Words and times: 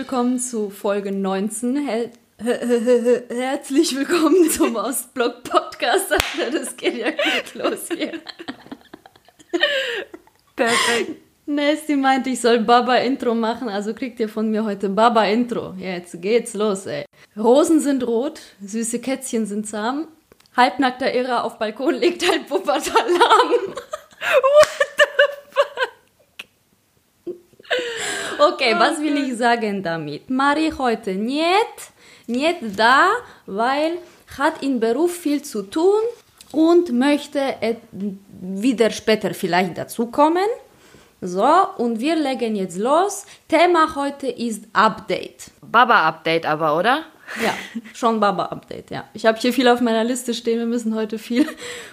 Willkommen 0.00 0.38
zu 0.38 0.70
Folge 0.70 1.12
19. 1.12 1.76
Her 1.86 2.08
Herzlich 2.38 3.94
willkommen 3.94 4.48
zum 4.48 4.74
Ostblock 4.76 5.42
Podcast. 5.42 6.14
Das 6.50 6.74
geht 6.74 6.96
ja 6.96 7.10
gut 7.10 7.54
los 7.54 7.86
hier. 7.94 8.14
Perfekt. 10.56 11.20
Nesty 11.44 11.96
meinte, 11.96 12.30
ich 12.30 12.40
soll 12.40 12.60
Baba-Intro 12.60 13.34
machen, 13.34 13.68
also 13.68 13.92
kriegt 13.92 14.18
ihr 14.20 14.30
von 14.30 14.50
mir 14.50 14.64
heute 14.64 14.88
Baba-Intro. 14.88 15.74
Jetzt 15.76 16.22
geht's 16.22 16.54
los, 16.54 16.86
ey. 16.86 17.04
Rosen 17.36 17.80
sind 17.80 18.06
rot, 18.06 18.40
süße 18.62 19.00
Kätzchen 19.00 19.44
sind 19.44 19.66
zahm, 19.66 20.08
halbnackter 20.56 21.12
Irrer 21.12 21.44
auf 21.44 21.58
Balkon 21.58 21.96
legt 21.96 22.26
halt 22.26 22.50
Wuppertal 22.50 23.06
lahm. 23.06 23.74
Okay, 28.40 28.74
was 28.78 28.98
will 29.00 29.18
ich 29.18 29.36
sagen 29.36 29.82
damit? 29.82 30.22
Ich 30.56 30.78
heute 30.78 31.10
nicht, 31.10 31.78
nicht 32.26 32.58
da, 32.74 33.10
weil 33.44 33.98
hat 34.38 34.62
in 34.62 34.80
Beruf 34.80 35.14
viel 35.14 35.42
zu 35.42 35.62
tun 35.62 36.00
und 36.52 36.90
möchte 36.90 37.54
wieder 38.40 38.90
später 38.90 39.34
vielleicht 39.34 39.76
dazukommen. 39.76 40.48
So, 41.20 41.46
und 41.76 42.00
wir 42.00 42.16
legen 42.16 42.56
jetzt 42.56 42.78
los. 42.78 43.26
Thema 43.46 43.94
heute 43.94 44.28
ist 44.28 44.64
Update. 44.72 45.50
Baba-Update 45.60 46.46
aber, 46.46 46.78
oder? 46.78 47.04
Ja, 47.44 47.52
schon 47.92 48.20
Baba-Update, 48.20 48.90
ja. 48.90 49.04
Ich 49.12 49.26
habe 49.26 49.38
hier 49.38 49.52
viel 49.52 49.68
auf 49.68 49.82
meiner 49.82 50.02
Liste 50.02 50.32
stehen. 50.32 50.58
Wir 50.58 50.66
müssen 50.66 50.94
heute 50.94 51.18
viel 51.18 51.46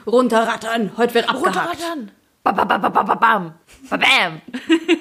runterrattern. 0.08 0.92
Heute 0.96 1.14
wird 1.16 1.30
abgehakt. 1.30 1.58
Runterrattern. 1.58 2.12
Ba, 2.42 2.52
ba, 2.54 2.64
ba, 2.64 2.78
ba, 2.78 3.04
ba, 3.04 3.16
bam. 3.16 3.54
Ba, 3.90 3.98
bam. 3.98 4.42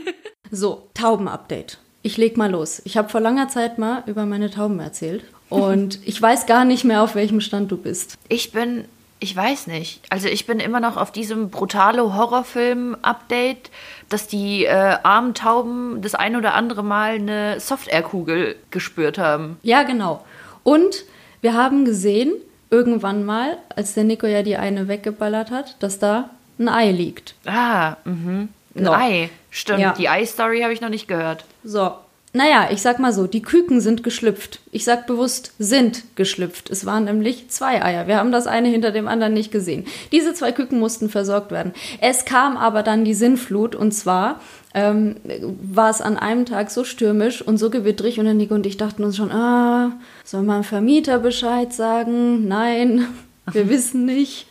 So, 0.57 0.89
Tauben-Update. 0.95 1.79
Ich 2.01 2.17
leg 2.17 2.39
mal 2.39 2.51
los. 2.51 2.81
Ich 2.87 2.97
habe 2.97 3.11
vor 3.11 3.21
langer 3.21 3.49
Zeit 3.49 3.79
mal 3.79 4.03
über 4.07 4.25
meine 4.25 4.51
Tauben 4.51 4.81
erzählt. 4.81 5.23
Und 5.51 5.99
ich 6.07 6.21
weiß 6.21 6.47
gar 6.47 6.65
nicht 6.65 6.85
mehr, 6.85 7.03
auf 7.03 7.15
welchem 7.15 7.43
Stand 7.43 7.71
du 7.71 7.77
bist. 7.77 8.15
Ich 8.31 8.53
bin, 8.53 8.87
ich 9.21 9.37
weiß 9.37 9.67
nicht. 9.67 10.01
Also 10.09 10.29
ich 10.29 10.47
bin 10.47 10.59
immer 10.59 10.81
noch 10.81 10.97
auf 10.97 11.13
diesem 11.13 11.51
brutale 11.51 12.15
Horrorfilm-Update, 12.15 13.71
dass 14.09 14.29
die 14.29 14.65
äh, 14.65 14.97
armen 15.03 15.35
Tauben 15.35 16.01
das 16.01 16.15
ein 16.15 16.37
oder 16.37 16.55
andere 16.55 16.83
Mal 16.83 17.17
eine 17.17 17.61
Soft-Air-Kugel 17.61 18.57
gespürt 18.71 19.19
haben. 19.19 19.59
Ja, 19.63 19.83
genau. 19.83 20.25
Und 20.63 21.05
wir 21.43 21.53
haben 21.53 21.85
gesehen, 21.85 22.33
irgendwann 22.71 23.25
mal, 23.25 23.59
als 23.77 23.93
der 23.93 24.05
Nico 24.05 24.27
ja 24.27 24.43
die 24.43 24.57
eine 24.57 24.89
weggeballert 24.89 25.51
hat, 25.51 25.77
dass 25.81 25.99
da 25.99 26.31
ein 26.59 26.71
Ei 26.71 26.93
liegt. 26.93 27.35
Ah, 27.45 27.97
mhm. 28.07 28.49
Ein. 28.79 28.89
Ei. 28.89 29.31
Stimmt, 29.51 29.81
ja. 29.81 29.93
die 29.93 30.09
Ei-Story 30.09 30.61
habe 30.61 30.73
ich 30.73 30.81
noch 30.81 30.89
nicht 30.89 31.09
gehört. 31.09 31.45
So. 31.65 31.93
Naja, 32.37 32.69
ich 32.71 32.83
sag 32.83 32.99
mal 32.99 33.15
so, 33.15 33.27
die 33.27 33.41
Küken 33.41 33.81
sind 33.81 34.03
geschlüpft. 34.03 34.61
Ich 34.71 34.85
sag 34.85 35.07
bewusst, 35.07 35.55
sind 35.59 36.03
geschlüpft. 36.17 36.69
Es 36.69 36.85
waren 36.85 37.05
nämlich 37.05 37.49
zwei 37.49 37.83
Eier. 37.83 38.09
Wir 38.09 38.19
haben 38.19 38.31
das 38.31 38.47
eine 38.47 38.69
hinter 38.69 38.91
dem 38.91 39.09
anderen 39.09 39.33
nicht 39.33 39.51
gesehen. 39.51 39.87
Diese 40.13 40.35
zwei 40.35 40.53
Küken 40.53 40.79
mussten 40.79 41.09
versorgt 41.09 41.51
werden. 41.51 41.73
Es 42.03 42.27
kam 42.27 42.59
aber 42.59 42.83
dann 42.83 43.07
die 43.07 43.15
Sinnflut 43.15 43.75
und 43.75 43.93
zwar 43.93 44.41
ähm, 44.75 45.17
war 45.63 45.89
es 45.89 46.03
an 46.03 46.19
einem 46.19 46.45
Tag 46.45 46.71
so 46.71 46.85
stürmisch 46.85 47.41
und 47.41 47.57
so 47.57 47.71
gewittrig 47.71 48.21
und 48.21 48.27
dann 48.27 48.37
Nico 48.37 48.55
und 48.55 48.67
ich 48.67 48.77
dachten 48.77 49.03
uns 49.03 49.17
schon, 49.17 49.33
ah, 49.33 49.93
soll 50.23 50.43
man 50.43 50.63
Vermieter 50.63 51.19
Bescheid 51.19 51.73
sagen? 51.73 52.47
Nein, 52.47 53.07
wir 53.51 53.71
wissen 53.71 54.05
nicht. 54.05 54.47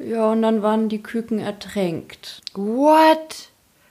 Ja, 0.00 0.32
und 0.32 0.42
dann 0.42 0.62
waren 0.62 0.88
die 0.88 1.04
Küken 1.04 1.38
ertränkt. 1.38 2.40
What? 2.54 3.47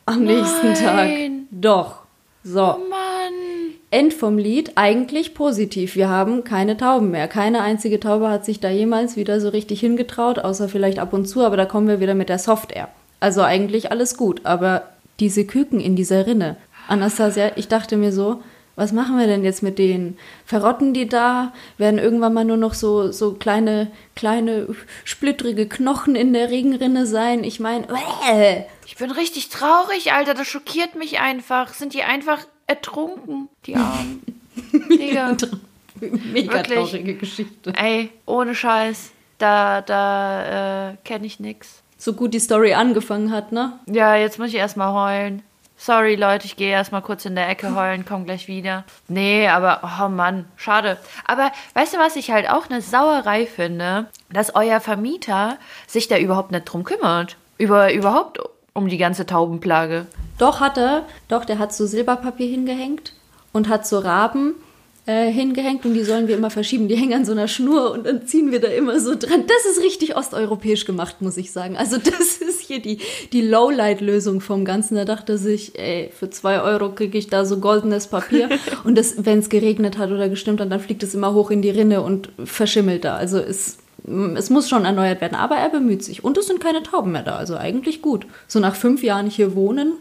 Am 0.07 0.23
nächsten 0.23 0.73
Tag. 0.73 1.09
Doch. 1.51 1.99
So. 2.43 2.61
Oh 2.61 2.89
Mann. 2.89 3.73
End 3.91 4.13
vom 4.13 4.37
Lied, 4.37 4.71
eigentlich 4.75 5.33
positiv. 5.33 5.95
Wir 5.95 6.09
haben 6.09 6.43
keine 6.43 6.75
Tauben 6.75 7.11
mehr. 7.11 7.27
Keine 7.27 7.61
einzige 7.61 7.99
Taube 7.99 8.29
hat 8.29 8.43
sich 8.43 8.59
da 8.59 8.69
jemals 8.69 9.15
wieder 9.15 9.39
so 9.39 9.49
richtig 9.49 9.79
hingetraut, 9.79 10.39
außer 10.39 10.67
vielleicht 10.67 10.99
ab 10.99 11.13
und 11.13 11.25
zu, 11.25 11.43
aber 11.43 11.55
da 11.55 11.65
kommen 11.65 11.87
wir 11.87 11.99
wieder 11.99 12.15
mit 12.15 12.29
der 12.29 12.39
Software. 12.39 12.89
Also 13.19 13.41
eigentlich 13.41 13.91
alles 13.91 14.17
gut, 14.17 14.41
aber 14.43 14.83
diese 15.19 15.45
Küken 15.45 15.79
in 15.79 15.95
dieser 15.95 16.27
Rinne. 16.27 16.57
Anastasia, 16.87 17.51
ich 17.55 17.67
dachte 17.67 17.97
mir 17.97 18.11
so, 18.11 18.41
was 18.77 18.91
machen 18.91 19.17
wir 19.17 19.25
denn 19.25 19.43
jetzt 19.43 19.63
mit 19.63 19.79
denen? 19.79 20.19
Verrotten 20.45 20.93
die 20.93 21.07
da? 21.07 21.51
Werden 21.79 21.97
irgendwann 21.97 22.33
mal 22.33 22.45
nur 22.45 22.57
noch 22.57 22.75
so, 22.75 23.11
so 23.11 23.33
kleine, 23.33 23.91
kleine, 24.15 24.67
splittrige 25.03 25.67
Knochen 25.67 26.15
in 26.15 26.31
der 26.31 26.51
Regenrinne 26.51 27.07
sein? 27.07 27.43
Ich 27.43 27.59
meine, 27.59 27.87
äh. 28.31 28.61
Ich 28.85 28.95
bin 28.95 29.09
richtig 29.09 29.49
traurig, 29.49 30.13
Alter. 30.13 30.35
Das 30.35 30.47
schockiert 30.47 30.93
mich 30.93 31.19
einfach. 31.19 31.73
Sind 31.73 31.95
die 31.95 32.03
einfach 32.03 32.45
ertrunken, 32.67 33.49
die 33.65 33.75
Armen? 33.75 34.21
Mega, 34.89 35.35
Mega 35.99 36.61
traurige 36.61 37.15
Geschichte. 37.15 37.73
Ey, 37.75 38.11
ohne 38.27 38.53
Scheiß. 38.53 39.11
Da, 39.39 39.81
da, 39.81 40.91
äh, 40.91 40.97
kenne 41.03 41.25
ich 41.25 41.39
nix. 41.39 41.81
So 41.97 42.13
gut 42.13 42.35
die 42.35 42.39
Story 42.39 42.75
angefangen 42.75 43.31
hat, 43.31 43.51
ne? 43.51 43.79
Ja, 43.87 44.15
jetzt 44.15 44.37
muss 44.37 44.49
ich 44.49 44.55
erstmal 44.55 44.93
heulen. 44.93 45.41
Sorry, 45.79 46.15
Leute, 46.15 46.45
ich 46.45 46.55
gehe 46.55 46.71
erstmal 46.71 47.03
kurz 47.03 47.25
in 47.25 47.35
der 47.35 47.47
Ecke 47.47 47.75
heulen, 47.75 48.03
komm 48.03 48.25
gleich 48.25 48.47
wieder. 48.47 48.83
Nee, 49.07 49.47
aber, 49.47 49.81
oh 49.83 50.09
Mann, 50.09 50.45
schade. 50.55 50.97
Aber 51.25 51.51
weißt 51.75 51.93
du, 51.93 51.99
was 51.99 52.15
ich 52.15 52.31
halt 52.31 52.49
auch 52.49 52.67
eine 52.69 52.81
Sauerei 52.81 53.45
finde? 53.45 54.07
Dass 54.31 54.55
euer 54.55 54.79
Vermieter 54.79 55.57
sich 55.85 56.07
da 56.07 56.17
überhaupt 56.17 56.51
nicht 56.51 56.65
drum 56.65 56.83
kümmert. 56.83 57.37
Über, 57.59 57.93
überhaupt 57.93 58.39
um 58.73 58.87
die 58.87 58.97
ganze 58.97 59.27
Taubenplage. 59.27 60.07
Doch, 60.39 60.59
hat 60.59 60.77
er. 60.77 61.03
Doch, 61.27 61.45
der 61.45 61.59
hat 61.59 61.73
so 61.73 61.85
Silberpapier 61.85 62.47
hingehängt 62.47 63.13
und 63.53 63.69
hat 63.69 63.85
so 63.87 63.99
Raben 63.99 64.55
äh, 65.07 65.31
hingehängt 65.31 65.85
und 65.85 65.93
die 65.93 66.03
sollen 66.03 66.27
wir 66.27 66.35
immer 66.35 66.49
verschieben. 66.49 66.87
Die 66.87 66.95
hängen 66.95 67.13
an 67.13 67.25
so 67.25 67.31
einer 67.31 67.47
Schnur 67.47 67.91
und 67.91 68.05
dann 68.05 68.27
ziehen 68.27 68.51
wir 68.51 68.59
da 68.59 68.67
immer 68.67 68.99
so 68.99 69.15
dran. 69.15 69.45
Das 69.47 69.65
ist 69.71 69.83
richtig 69.83 70.17
osteuropäisch 70.17 70.85
gemacht, 70.85 71.21
muss 71.21 71.37
ich 71.37 71.51
sagen. 71.51 71.77
Also 71.77 71.97
das 71.97 72.37
ist 72.41 72.61
hier 72.61 72.81
die, 72.81 72.99
die 73.31 73.41
Lowlight-Lösung 73.41 74.41
vom 74.41 74.65
Ganzen. 74.65 74.95
Da 74.95 75.05
dachte 75.05 75.37
sich, 75.37 75.79
ey, 75.79 76.11
für 76.13 76.29
zwei 76.29 76.61
Euro 76.61 76.93
kriege 76.93 77.17
ich 77.17 77.27
da 77.27 77.45
so 77.45 77.59
goldenes 77.59 78.07
Papier 78.07 78.49
und 78.83 78.99
wenn 79.25 79.39
es 79.39 79.49
geregnet 79.49 79.97
hat 79.97 80.11
oder 80.11 80.27
gestimmt 80.27 80.59
hat, 80.59 80.71
dann 80.71 80.81
fliegt 80.81 81.03
es 81.03 81.15
immer 81.15 81.33
hoch 81.33 81.51
in 81.51 81.61
die 81.61 81.69
Rinne 81.69 82.01
und 82.01 82.29
verschimmelt 82.43 83.05
da. 83.05 83.15
Also 83.15 83.39
es 83.39 83.77
es 84.35 84.49
muss 84.49 84.69
schon 84.69 84.85
erneuert 84.85 85.19
werden, 85.19 85.35
aber 85.35 85.55
er 85.55 85.69
bemüht 85.69 86.01
sich. 86.03 86.23
Und 86.23 86.37
es 86.37 86.47
sind 86.47 86.61
keine 86.61 86.81
Tauben 86.81 87.11
mehr 87.11 87.23
da, 87.23 87.35
also 87.35 87.57
eigentlich 87.57 88.01
gut. 88.01 88.25
So 88.47 88.59
nach 88.59 88.75
fünf 88.75 89.03
Jahren 89.03 89.29
hier 89.29 89.53
wohnen. 89.53 89.93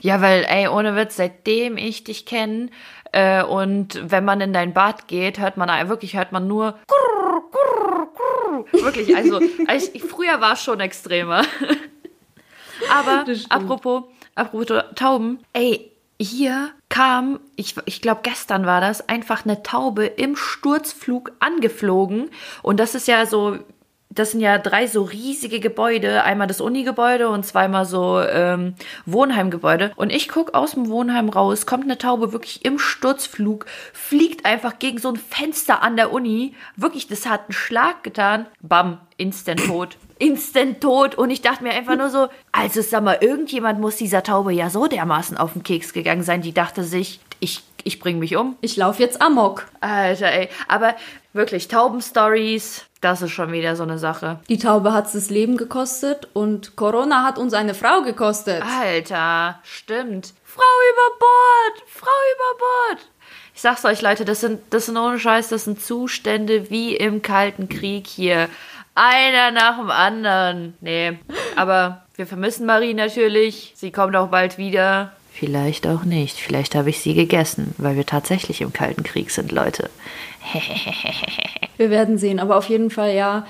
Ja, 0.00 0.20
weil, 0.20 0.44
ey, 0.48 0.68
ohne 0.68 0.96
Witz, 0.96 1.16
seitdem 1.16 1.76
ich 1.76 2.04
dich 2.04 2.26
kenne, 2.26 2.70
äh, 3.12 3.42
und 3.42 4.00
wenn 4.02 4.24
man 4.24 4.40
in 4.40 4.52
dein 4.52 4.74
Bad 4.74 5.08
geht, 5.08 5.38
hört 5.38 5.56
man 5.56 5.88
wirklich, 5.88 6.16
hört 6.16 6.32
man 6.32 6.46
nur 6.46 6.78
grrr, 6.86 7.42
grrr, 7.50 8.08
grrr. 8.14 8.84
wirklich, 8.84 9.16
also 9.16 9.40
ich, 9.92 10.02
früher 10.02 10.40
war 10.40 10.52
es 10.52 10.62
schon 10.62 10.80
extremer. 10.80 11.42
Aber 12.90 13.24
apropos, 13.48 14.04
apropos 14.34 14.82
Tauben, 14.94 15.38
ey, 15.54 15.90
hier 16.20 16.70
kam, 16.88 17.40
ich, 17.56 17.74
ich 17.84 18.00
glaube 18.00 18.20
gestern 18.22 18.66
war 18.66 18.80
das, 18.80 19.08
einfach 19.08 19.44
eine 19.44 19.62
Taube 19.62 20.06
im 20.06 20.36
Sturzflug 20.36 21.32
angeflogen. 21.40 22.30
Und 22.62 22.80
das 22.80 22.94
ist 22.94 23.08
ja 23.08 23.26
so, 23.26 23.58
das 24.18 24.32
sind 24.32 24.40
ja 24.40 24.58
drei 24.58 24.86
so 24.86 25.02
riesige 25.02 25.60
Gebäude. 25.60 26.24
Einmal 26.24 26.46
das 26.46 26.60
Uni-Gebäude 26.60 27.28
und 27.28 27.46
zweimal 27.46 27.84
so 27.84 28.20
ähm, 28.20 28.74
Wohnheimgebäude. 29.04 29.92
Und 29.96 30.10
ich 30.10 30.28
gucke 30.28 30.54
aus 30.54 30.72
dem 30.72 30.88
Wohnheim 30.88 31.28
raus, 31.28 31.66
kommt 31.66 31.84
eine 31.84 31.98
Taube 31.98 32.32
wirklich 32.32 32.64
im 32.64 32.78
Sturzflug, 32.78 33.66
fliegt 33.92 34.44
einfach 34.44 34.78
gegen 34.78 34.98
so 34.98 35.10
ein 35.10 35.16
Fenster 35.16 35.82
an 35.82 35.96
der 35.96 36.12
Uni. 36.12 36.54
Wirklich, 36.76 37.06
das 37.06 37.26
hat 37.26 37.42
einen 37.42 37.52
Schlag 37.52 38.02
getan. 38.02 38.46
Bam, 38.60 38.98
instant 39.16 39.64
tot. 39.66 39.96
Instant 40.18 40.80
tot. 40.80 41.14
Und 41.14 41.28
ich 41.28 41.42
dachte 41.42 41.62
mir 41.62 41.72
einfach 41.72 41.96
nur 41.96 42.08
so, 42.08 42.28
also 42.50 42.80
sag 42.80 43.04
mal, 43.04 43.18
irgendjemand 43.20 43.80
muss 43.80 43.96
dieser 43.96 44.22
Taube 44.22 44.50
ja 44.50 44.70
so 44.70 44.86
dermaßen 44.86 45.36
auf 45.36 45.52
den 45.52 45.62
Keks 45.62 45.92
gegangen 45.92 46.22
sein. 46.22 46.40
Die 46.40 46.54
dachte 46.54 46.84
sich, 46.84 47.20
ich, 47.40 47.62
ich 47.84 47.98
bring 47.98 48.18
mich 48.18 48.36
um. 48.36 48.56
Ich 48.60 48.76
laufe 48.76 49.02
jetzt 49.02 49.20
amok. 49.20 49.66
Alter, 49.80 50.30
ey. 50.32 50.48
Aber 50.68 50.94
wirklich, 51.32 51.68
Tauben-Stories, 51.68 52.84
das 53.00 53.22
ist 53.22 53.32
schon 53.32 53.52
wieder 53.52 53.76
so 53.76 53.82
eine 53.82 53.98
Sache. 53.98 54.40
Die 54.48 54.58
Taube 54.58 54.92
hat 54.92 55.14
das 55.14 55.30
Leben 55.30 55.56
gekostet 55.56 56.28
und 56.32 56.76
Corona 56.76 57.24
hat 57.24 57.38
uns 57.38 57.54
eine 57.54 57.74
Frau 57.74 58.02
gekostet. 58.02 58.62
Alter, 58.62 59.60
stimmt. 59.62 60.34
Frau 60.44 60.62
über 60.92 61.18
Bord! 61.18 61.88
Frau 61.88 62.06
über 62.06 62.58
Bord! 62.58 63.06
Ich 63.54 63.62
sag's 63.62 63.84
euch, 63.84 64.02
Leute, 64.02 64.24
das 64.24 64.40
sind, 64.42 64.60
das 64.70 64.86
sind 64.86 64.98
ohne 64.98 65.18
Scheiß, 65.18 65.48
das 65.48 65.64
sind 65.64 65.80
Zustände 65.80 66.68
wie 66.68 66.94
im 66.94 67.22
Kalten 67.22 67.68
Krieg 67.70 68.06
hier. 68.06 68.50
Einer 68.94 69.50
nach 69.50 69.78
dem 69.78 69.90
anderen. 69.90 70.74
Nee, 70.80 71.18
aber 71.54 72.06
wir 72.16 72.26
vermissen 72.26 72.66
Marie 72.66 72.94
natürlich. 72.94 73.72
Sie 73.74 73.92
kommt 73.92 74.14
auch 74.16 74.28
bald 74.28 74.58
wieder. 74.58 75.12
Vielleicht 75.38 75.86
auch 75.86 76.04
nicht. 76.04 76.38
Vielleicht 76.38 76.74
habe 76.74 76.88
ich 76.88 77.00
sie 77.00 77.12
gegessen, 77.12 77.74
weil 77.76 77.94
wir 77.94 78.06
tatsächlich 78.06 78.62
im 78.62 78.72
Kalten 78.72 79.02
Krieg 79.02 79.30
sind, 79.30 79.52
Leute. 79.52 79.90
wir 81.76 81.90
werden 81.90 82.16
sehen, 82.16 82.40
aber 82.40 82.56
auf 82.56 82.70
jeden 82.70 82.88
Fall 82.88 83.14
ja. 83.14 83.46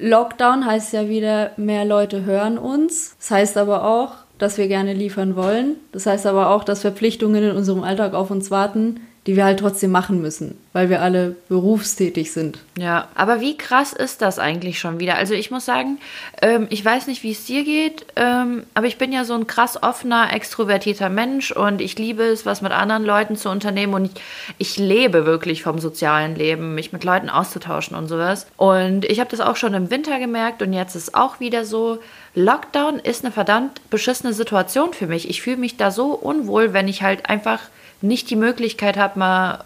Lockdown 0.00 0.64
heißt 0.64 0.94
ja 0.94 1.10
wieder, 1.10 1.52
mehr 1.58 1.84
Leute 1.84 2.24
hören 2.24 2.56
uns. 2.56 3.16
Das 3.18 3.30
heißt 3.30 3.58
aber 3.58 3.84
auch, 3.84 4.12
dass 4.38 4.56
wir 4.56 4.66
gerne 4.66 4.94
liefern 4.94 5.36
wollen. 5.36 5.76
Das 5.92 6.06
heißt 6.06 6.24
aber 6.24 6.48
auch, 6.48 6.64
dass 6.64 6.80
Verpflichtungen 6.80 7.44
in 7.44 7.54
unserem 7.54 7.84
Alltag 7.84 8.14
auf 8.14 8.30
uns 8.30 8.50
warten, 8.50 9.00
die 9.26 9.34
wir 9.34 9.44
halt 9.44 9.58
trotzdem 9.58 9.90
machen 9.90 10.22
müssen, 10.22 10.56
weil 10.72 10.88
wir 10.88 11.02
alle 11.02 11.34
berufstätig 11.48 12.32
sind. 12.32 12.58
Ja, 12.78 13.08
aber 13.16 13.40
wie 13.40 13.56
krass 13.56 13.92
ist 13.92 14.22
das 14.22 14.38
eigentlich 14.38 14.78
schon 14.78 15.00
wieder? 15.00 15.16
Also 15.16 15.34
ich 15.34 15.50
muss 15.50 15.64
sagen, 15.64 15.98
ähm, 16.40 16.68
ich 16.70 16.84
weiß 16.84 17.08
nicht, 17.08 17.24
wie 17.24 17.32
es 17.32 17.44
dir 17.44 17.64
geht, 17.64 18.06
ähm, 18.14 18.62
aber 18.74 18.86
ich 18.86 18.98
bin 18.98 19.12
ja 19.12 19.24
so 19.24 19.34
ein 19.34 19.48
krass 19.48 19.82
offener, 19.82 20.32
extrovertierter 20.32 21.08
Mensch 21.08 21.50
und 21.50 21.80
ich 21.80 21.98
liebe 21.98 22.22
es, 22.22 22.46
was 22.46 22.62
mit 22.62 22.70
anderen 22.70 23.04
Leuten 23.04 23.36
zu 23.36 23.50
unternehmen 23.50 23.94
und 23.94 24.04
ich, 24.06 24.22
ich 24.58 24.78
lebe 24.78 25.26
wirklich 25.26 25.62
vom 25.62 25.80
sozialen 25.80 26.36
Leben, 26.36 26.76
mich 26.76 26.92
mit 26.92 27.02
Leuten 27.02 27.28
auszutauschen 27.28 27.96
und 27.96 28.06
sowas. 28.06 28.46
Und 28.56 29.04
ich 29.06 29.18
habe 29.18 29.30
das 29.30 29.40
auch 29.40 29.56
schon 29.56 29.74
im 29.74 29.90
Winter 29.90 30.20
gemerkt 30.20 30.62
und 30.62 30.72
jetzt 30.72 30.94
ist 30.94 31.16
auch 31.16 31.40
wieder 31.40 31.64
so, 31.64 31.98
Lockdown 32.36 33.00
ist 33.00 33.24
eine 33.24 33.32
verdammt 33.32 33.80
beschissene 33.90 34.34
Situation 34.34 34.92
für 34.92 35.06
mich. 35.06 35.28
Ich 35.28 35.42
fühle 35.42 35.56
mich 35.56 35.76
da 35.78 35.90
so 35.90 36.12
unwohl, 36.12 36.72
wenn 36.72 36.86
ich 36.86 37.02
halt 37.02 37.28
einfach 37.28 37.60
nicht 38.00 38.30
die 38.30 38.36
Möglichkeit 38.36 38.96
habe, 38.96 39.18
mal 39.18 39.64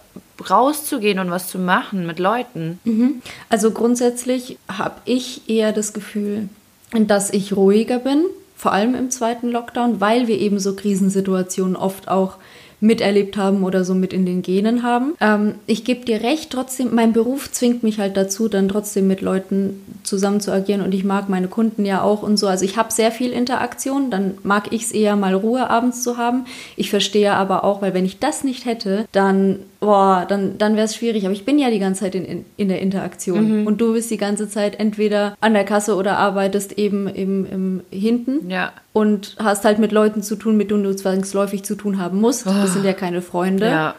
rauszugehen 0.48 1.18
und 1.18 1.30
was 1.30 1.48
zu 1.48 1.58
machen 1.58 2.06
mit 2.06 2.18
Leuten. 2.18 2.78
Mhm. 2.84 3.22
Also 3.48 3.72
grundsätzlich 3.72 4.58
habe 4.68 4.96
ich 5.04 5.48
eher 5.48 5.72
das 5.72 5.92
Gefühl, 5.92 6.48
dass 6.92 7.30
ich 7.30 7.54
ruhiger 7.54 7.98
bin, 7.98 8.24
vor 8.56 8.72
allem 8.72 8.94
im 8.94 9.10
zweiten 9.10 9.48
Lockdown, 9.48 10.00
weil 10.00 10.28
wir 10.28 10.38
eben 10.38 10.58
so 10.58 10.74
Krisensituationen 10.76 11.76
oft 11.76 12.08
auch 12.08 12.36
miterlebt 12.80 13.36
haben 13.36 13.62
oder 13.64 13.84
so 13.84 13.94
mit 13.94 14.12
in 14.12 14.26
den 14.26 14.42
Genen 14.42 14.82
haben. 14.82 15.14
Ähm, 15.20 15.54
ich 15.66 15.84
gebe 15.84 16.04
dir 16.04 16.22
recht, 16.22 16.50
trotzdem, 16.50 16.94
mein 16.94 17.12
Beruf 17.12 17.50
zwingt 17.52 17.82
mich 17.82 17.98
halt 17.98 18.16
dazu, 18.16 18.48
dann 18.48 18.68
trotzdem 18.68 19.06
mit 19.06 19.20
Leuten 19.20 19.84
zusammen 20.02 20.40
zu 20.40 20.50
agieren 20.52 20.80
und 20.80 20.94
ich 20.94 21.04
mag 21.04 21.28
meine 21.28 21.48
Kunden 21.48 21.84
ja 21.84 22.02
auch 22.02 22.22
und 22.22 22.38
so. 22.38 22.46
Also 22.46 22.64
ich 22.64 22.76
habe 22.76 22.92
sehr 22.92 23.12
viel 23.12 23.32
Interaktion, 23.32 24.10
dann 24.10 24.38
mag 24.42 24.72
ich 24.72 24.84
es 24.84 24.92
eher 24.92 25.16
mal 25.16 25.34
Ruhe 25.34 25.68
abends 25.68 26.02
zu 26.02 26.16
haben. 26.16 26.46
Ich 26.76 26.90
verstehe 26.90 27.34
aber 27.34 27.64
auch, 27.64 27.82
weil 27.82 27.94
wenn 27.94 28.04
ich 28.04 28.18
das 28.18 28.44
nicht 28.44 28.64
hätte, 28.64 29.06
dann 29.12 29.60
boah, 29.80 30.26
dann, 30.28 30.58
dann 30.58 30.76
wäre 30.76 30.84
es 30.84 30.94
schwierig. 30.94 31.24
Aber 31.24 31.32
ich 31.32 31.44
bin 31.44 31.58
ja 31.58 31.70
die 31.70 31.78
ganze 31.78 32.00
Zeit 32.00 32.14
in, 32.14 32.24
in, 32.24 32.44
in 32.56 32.68
der 32.68 32.80
Interaktion. 32.80 33.62
Mhm. 33.62 33.66
Und 33.66 33.80
du 33.80 33.94
bist 33.94 34.10
die 34.10 34.18
ganze 34.18 34.48
Zeit 34.48 34.78
entweder 34.78 35.36
an 35.40 35.54
der 35.54 35.64
Kasse 35.64 35.96
oder 35.96 36.18
arbeitest 36.18 36.78
eben 36.78 37.08
im, 37.08 37.46
im 37.46 37.80
hinten. 37.90 38.48
Ja. 38.50 38.72
Und 38.92 39.36
hast 39.38 39.64
halt 39.64 39.78
mit 39.78 39.90
Leuten 39.90 40.22
zu 40.22 40.36
tun, 40.36 40.56
mit 40.56 40.70
denen 40.70 40.84
du 40.84 40.94
zwangsläufig 40.94 41.64
zu 41.64 41.74
tun 41.74 41.98
haben 41.98 42.20
musst. 42.20 42.46
Oh. 42.46 42.50
Das 42.50 42.74
sind 42.74 42.84
ja 42.84 42.92
keine 42.92 43.22
Freunde. 43.22 43.66
Ja. 43.66 43.94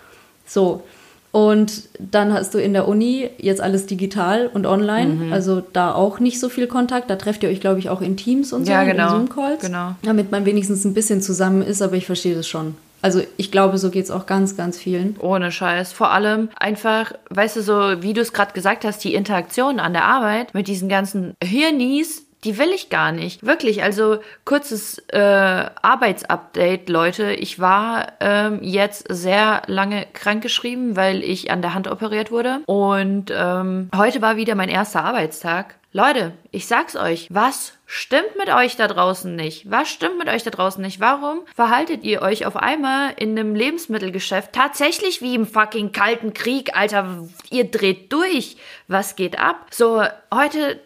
So. 0.45 0.83
Und 1.31 1.83
dann 1.98 2.33
hast 2.33 2.54
du 2.54 2.57
in 2.57 2.74
der 2.74 2.89
Uni 2.89 3.30
jetzt 3.38 3.62
alles 3.62 3.86
digital 3.86 4.50
und 4.54 4.66
online, 4.66 5.13
mhm. 5.13 5.33
also 5.33 5.62
da 5.62 5.95
auch 5.95 6.19
nicht 6.19 6.42
so 6.42 6.50
viel 6.50 6.68
Kontakt. 6.68 7.10
Da 7.10 7.16
trefft 7.16 7.42
ihr 7.44 7.50
euch, 7.50 7.62
glaube 7.62 7.80
ich, 7.80 7.89
auch 7.89 8.01
in 8.01 8.18
Teams 8.18 8.51
und 8.51 8.66
so, 8.66 8.72
ja, 8.72 8.83
genau. 8.83 9.06
in 9.06 9.10
Zoom-Calls. 9.12 9.62
Genau. 9.62 9.95
Damit 10.04 10.30
man 10.30 10.45
wenigstens 10.45 10.83
ein 10.83 10.94
bisschen 10.94 11.22
zusammen 11.22 11.62
ist, 11.62 11.81
aber 11.81 11.95
ich 11.95 12.06
verstehe 12.06 12.36
das 12.36 12.50
schon. 12.50 12.75
Also 13.01 13.24
ich 13.38 13.51
glaube, 13.51 13.77
so 13.77 13.89
geht 13.89 14.06
es 14.06 14.12
auch 14.12 14.25
ganz, 14.25 14.56
ganz 14.56 14.77
vielen. 14.77 15.18
Ohne 15.19 15.51
Scheiß. 15.51 15.94
Vor 15.94 16.12
allem 16.12 16.50
einfach, 16.57 17.13
weißt 17.30 17.57
du, 17.57 17.62
so 17.62 18.03
wie 18.03 18.13
du 18.13 18.21
es 18.21 18.33
gerade 18.33 18.53
gesagt 18.53 18.86
hast, 18.86 19.03
die 19.03 19.13
Interaktion 19.13 19.80
an 19.80 19.94
der 19.94 20.06
Arbeit 20.06 20.53
mit 20.53 20.68
diesen 20.68 20.89
ganzen 20.89 21.36
Hirnis, 21.44 22.25
die 22.44 22.57
will 22.57 22.69
ich 22.74 22.89
gar 22.89 23.12
nicht. 23.12 23.45
Wirklich, 23.45 23.83
also 23.83 24.19
kurzes 24.45 24.98
äh, 25.09 25.19
Arbeitsupdate, 25.19 26.89
Leute. 26.89 27.33
Ich 27.33 27.59
war 27.59 28.13
ähm, 28.19 28.59
jetzt 28.63 29.06
sehr 29.09 29.62
lange 29.68 30.07
krankgeschrieben, 30.13 30.95
weil 30.95 31.24
ich 31.24 31.51
an 31.51 31.62
der 31.62 31.74
Hand 31.74 31.88
operiert 31.88 32.31
wurde. 32.31 32.62
Und 32.65 33.31
ähm, 33.36 33.89
heute 33.95 34.21
war 34.21 34.38
wieder 34.38 34.56
mein 34.56 34.69
erster 34.69 35.04
Arbeitstag. 35.04 35.75
Leute, 35.94 36.31
ich 36.51 36.68
sag's 36.68 36.95
euch, 36.95 37.27
was 37.30 37.74
stimmt 37.92 38.38
mit 38.38 38.48
euch 38.48 38.78
da 38.78 38.88
draußen 38.88 39.36
nicht? 39.36 39.70
Was 39.70 39.90
stimmt 39.90 40.18
mit 40.18 40.30
euch 40.30 40.44
da 40.44 40.50
draußen 40.50 40.82
nicht? 40.82 41.02
Warum 41.02 41.46
verhaltet 41.54 42.06
ihr 42.06 42.22
euch 42.22 42.46
auf 42.46 42.56
einmal 42.56 43.14
in 43.18 43.38
einem 43.38 43.54
Lebensmittelgeschäft 43.54 44.54
tatsächlich 44.54 45.22
wie 45.22 45.36
im 45.36 45.46
fucking 45.46 45.92
kalten 45.92 46.34
Krieg, 46.34 46.74
Alter? 46.74 47.28
Ihr 47.50 47.66
dreht 47.66 48.14
durch. 48.14 48.56
Was 48.88 49.18
geht 49.18 49.38
ab? 49.38 49.68
So, 49.72 50.02
heute, 50.34 50.80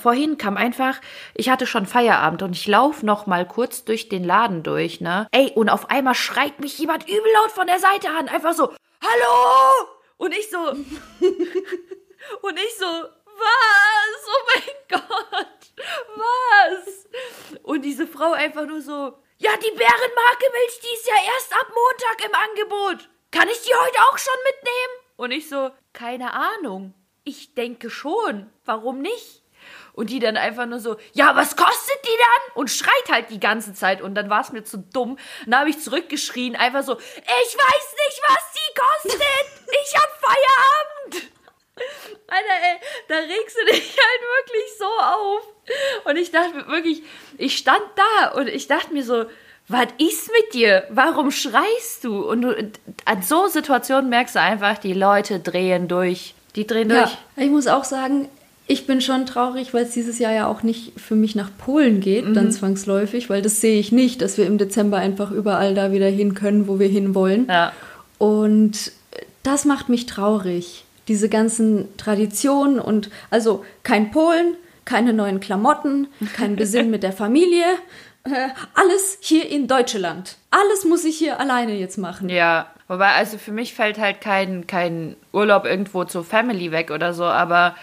vorhin 0.00 0.38
kam 0.38 0.56
einfach, 0.56 1.00
ich 1.34 1.50
hatte 1.50 1.66
schon 1.66 1.84
Feierabend 1.84 2.42
und 2.42 2.52
ich 2.52 2.68
laufe 2.68 3.04
noch 3.04 3.26
mal 3.26 3.44
kurz 3.44 3.84
durch 3.84 4.08
den 4.08 4.22
Laden 4.22 4.62
durch, 4.62 5.00
ne? 5.00 5.26
Ey, 5.32 5.50
und 5.56 5.68
auf 5.68 5.90
einmal 5.90 6.14
schreit 6.14 6.60
mich 6.60 6.78
jemand 6.78 7.08
übel 7.08 7.32
laut 7.34 7.50
von 7.50 7.66
der 7.66 7.80
Seite 7.80 8.08
an. 8.10 8.28
Einfach 8.28 8.52
so, 8.52 8.72
hallo! 9.02 9.88
Und 10.16 10.32
ich 10.32 10.48
so, 10.48 10.58
und 12.42 12.56
ich 12.56 12.76
so, 12.78 12.86
was? 12.86 14.28
Oh 14.28 14.46
mein 14.54 15.00
Gott, 15.00 15.61
was? 15.76 17.08
Und 17.62 17.82
diese 17.82 18.06
Frau 18.06 18.32
einfach 18.32 18.66
nur 18.66 18.80
so, 18.80 19.16
ja, 19.38 19.56
die 19.56 19.76
Bärenmarke 19.76 20.46
Milch, 20.52 20.80
die 20.82 20.94
ist 20.94 21.08
ja 21.08 21.14
erst 21.34 21.52
ab 21.54 21.66
Montag 21.74 22.24
im 22.24 22.34
Angebot. 22.34 23.10
Kann 23.30 23.48
ich 23.48 23.62
die 23.62 23.74
heute 23.74 23.98
auch 24.02 24.18
schon 24.18 24.34
mitnehmen? 24.44 25.02
Und 25.16 25.30
ich 25.30 25.48
so, 25.48 25.70
keine 25.92 26.32
Ahnung. 26.34 26.94
Ich 27.24 27.54
denke 27.54 27.90
schon. 27.90 28.52
Warum 28.64 29.00
nicht? 29.00 29.42
Und 29.94 30.10
die 30.10 30.18
dann 30.18 30.36
einfach 30.36 30.66
nur 30.66 30.80
so, 30.80 30.96
ja, 31.12 31.36
was 31.36 31.56
kostet 31.56 31.98
die 32.04 32.18
dann? 32.18 32.56
Und 32.56 32.70
schreit 32.70 33.10
halt 33.10 33.30
die 33.30 33.40
ganze 33.40 33.74
Zeit. 33.74 34.00
Und 34.00 34.14
dann 34.14 34.30
war 34.30 34.40
es 34.40 34.52
mir 34.52 34.64
zu 34.64 34.78
dumm. 34.78 35.18
Dann 35.44 35.60
habe 35.60 35.70
ich 35.70 35.80
zurückgeschrien, 35.80 36.56
einfach 36.56 36.82
so, 36.82 36.98
ich 36.98 37.56
weiß 37.56 37.94
nicht, 38.06 38.20
was 38.28 38.52
die 38.52 39.10
kostet. 39.10 39.22
Ich 39.82 39.94
hab 39.94 40.10
Feierabend. 40.20 41.32
Alter, 41.74 42.56
ey, 42.62 42.78
da 43.08 43.16
regst 43.16 43.56
du 43.56 43.64
dich 43.72 43.96
halt 43.96 44.22
wirklich 44.38 44.78
so 44.78 44.84
auf. 44.84 45.42
Und 46.04 46.16
ich 46.16 46.30
dachte 46.30 46.66
wirklich, 46.68 47.02
ich 47.38 47.56
stand 47.56 47.82
da 47.96 48.28
und 48.32 48.48
ich 48.48 48.66
dachte 48.66 48.92
mir 48.92 49.04
so, 49.04 49.24
was 49.68 49.86
ist 49.98 50.30
mit 50.30 50.54
dir? 50.54 50.84
Warum 50.90 51.30
schreist 51.30 52.04
du? 52.04 52.28
Und 52.28 52.42
du, 52.42 52.72
an 53.04 53.22
so 53.22 53.46
Situationen 53.46 54.10
merkst 54.10 54.34
du 54.34 54.40
einfach, 54.40 54.78
die 54.78 54.92
Leute 54.92 55.40
drehen 55.40 55.88
durch. 55.88 56.34
Die 56.56 56.66
drehen 56.66 56.90
ja, 56.90 57.04
durch. 57.04 57.16
Ich 57.36 57.50
muss 57.50 57.66
auch 57.68 57.84
sagen, 57.84 58.28
ich 58.66 58.86
bin 58.86 59.00
schon 59.00 59.24
traurig, 59.24 59.72
weil 59.72 59.84
es 59.84 59.92
dieses 59.92 60.18
Jahr 60.18 60.32
ja 60.32 60.46
auch 60.46 60.62
nicht 60.62 61.00
für 61.00 61.14
mich 61.14 61.34
nach 61.34 61.50
Polen 61.58 62.00
geht, 62.00 62.26
mhm. 62.26 62.34
dann 62.34 62.52
zwangsläufig, 62.52 63.30
weil 63.30 63.42
das 63.42 63.60
sehe 63.60 63.78
ich 63.78 63.92
nicht, 63.92 64.20
dass 64.20 64.36
wir 64.36 64.46
im 64.46 64.58
Dezember 64.58 64.98
einfach 64.98 65.30
überall 65.30 65.74
da 65.74 65.92
wieder 65.92 66.08
hin 66.08 66.34
können, 66.34 66.68
wo 66.68 66.78
wir 66.78 66.88
hin 66.88 67.14
wollen. 67.14 67.46
Ja. 67.48 67.72
Und 68.18 68.92
das 69.42 69.64
macht 69.64 69.88
mich 69.88 70.06
traurig 70.06 70.84
diese 71.08 71.28
ganzen 71.28 71.96
Traditionen 71.96 72.78
und 72.78 73.10
also 73.30 73.64
kein 73.82 74.10
Polen, 74.10 74.56
keine 74.84 75.12
neuen 75.12 75.40
Klamotten, 75.40 76.08
kein 76.36 76.56
Besinn 76.56 76.90
mit 76.90 77.02
der 77.02 77.12
Familie. 77.12 77.64
Äh, 78.24 78.48
alles 78.74 79.18
hier 79.20 79.48
in 79.48 79.66
Deutschland. 79.66 80.36
Alles 80.50 80.84
muss 80.84 81.04
ich 81.04 81.18
hier 81.18 81.40
alleine 81.40 81.74
jetzt 81.74 81.98
machen. 81.98 82.28
Ja, 82.28 82.66
wobei, 82.86 83.12
also 83.12 83.36
für 83.36 83.52
mich 83.52 83.74
fällt 83.74 83.98
halt 83.98 84.20
kein, 84.20 84.66
kein 84.66 85.16
Urlaub 85.32 85.64
irgendwo 85.64 86.04
zur 86.04 86.24
Family 86.24 86.70
weg 86.70 86.90
oder 86.90 87.14
so, 87.14 87.24
aber, 87.24 87.74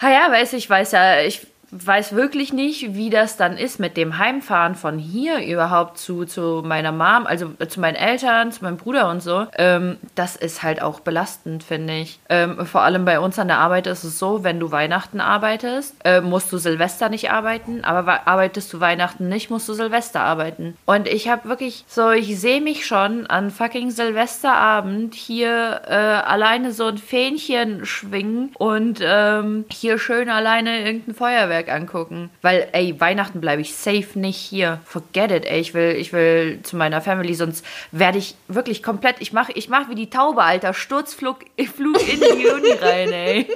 naja, 0.00 0.30
weiß 0.30 0.54
ich, 0.54 0.68
weiß 0.68 0.92
ja, 0.92 1.20
ich 1.20 1.46
weiß 1.74 2.14
wirklich 2.14 2.52
nicht, 2.52 2.94
wie 2.94 3.10
das 3.10 3.36
dann 3.36 3.56
ist 3.56 3.80
mit 3.80 3.96
dem 3.96 4.18
Heimfahren 4.18 4.76
von 4.76 4.98
hier 4.98 5.44
überhaupt 5.44 5.98
zu, 5.98 6.24
zu 6.24 6.62
meiner 6.64 6.92
Mom, 6.92 7.26
also 7.26 7.50
äh, 7.58 7.66
zu 7.66 7.80
meinen 7.80 7.96
Eltern, 7.96 8.52
zu 8.52 8.62
meinem 8.62 8.76
Bruder 8.76 9.10
und 9.10 9.22
so. 9.22 9.46
Ähm, 9.56 9.96
das 10.14 10.36
ist 10.36 10.62
halt 10.62 10.80
auch 10.80 11.00
belastend, 11.00 11.64
finde 11.64 11.94
ich. 11.94 12.20
Ähm, 12.28 12.64
vor 12.64 12.82
allem 12.82 13.04
bei 13.04 13.18
uns 13.18 13.38
an 13.38 13.48
der 13.48 13.58
Arbeit 13.58 13.86
ist 13.86 14.04
es 14.04 14.18
so, 14.18 14.44
wenn 14.44 14.60
du 14.60 14.70
Weihnachten 14.70 15.20
arbeitest, 15.20 15.96
äh, 16.04 16.20
musst 16.20 16.52
du 16.52 16.58
Silvester 16.58 17.08
nicht 17.08 17.30
arbeiten, 17.30 17.84
aber 17.84 18.26
arbeitest 18.28 18.72
du 18.72 18.80
Weihnachten 18.80 19.28
nicht, 19.28 19.50
musst 19.50 19.68
du 19.68 19.74
Silvester 19.74 20.20
arbeiten. 20.20 20.76
Und 20.86 21.08
ich 21.08 21.28
habe 21.28 21.48
wirklich 21.48 21.84
so, 21.88 22.10
ich 22.10 22.38
sehe 22.38 22.60
mich 22.60 22.86
schon 22.86 23.26
an 23.26 23.50
fucking 23.50 23.90
Silvesterabend 23.90 25.14
hier 25.14 25.82
äh, 25.86 25.94
alleine 25.94 26.72
so 26.72 26.86
ein 26.86 26.98
Fähnchen 26.98 27.84
schwingen 27.84 28.52
und 28.58 29.00
ähm, 29.02 29.64
hier 29.70 29.98
schön 29.98 30.28
alleine 30.28 30.84
irgendein 30.84 31.14
Feuerwerk 31.14 31.63
Feuerwerk 31.64 31.68
angucken. 31.68 32.30
Weil, 32.42 32.68
ey, 32.72 32.98
Weihnachten 33.00 33.40
bleibe 33.40 33.62
ich 33.62 33.74
safe 33.74 34.18
nicht 34.18 34.36
hier. 34.36 34.80
Forget 34.84 35.30
it, 35.30 35.44
ey. 35.46 35.60
Ich 35.60 35.74
will, 35.74 35.96
ich 35.96 36.12
will 36.12 36.60
zu 36.62 36.76
meiner 36.76 37.00
Family, 37.00 37.34
sonst 37.34 37.64
werde 37.90 38.18
ich 38.18 38.36
wirklich 38.48 38.82
komplett. 38.82 39.16
Ich 39.20 39.32
mache 39.32 39.52
ich 39.52 39.68
mach 39.68 39.88
wie 39.88 39.94
die 39.94 40.10
Taube, 40.10 40.42
Alter. 40.42 40.74
Sturzflug 40.74 41.38
Flug 41.74 42.08
in 42.08 42.20
die 42.20 42.46
Uni 42.46 42.72
rein, 42.72 43.12
ey. 43.12 43.48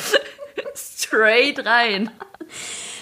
Straight 0.74 1.64
rein. 1.64 2.10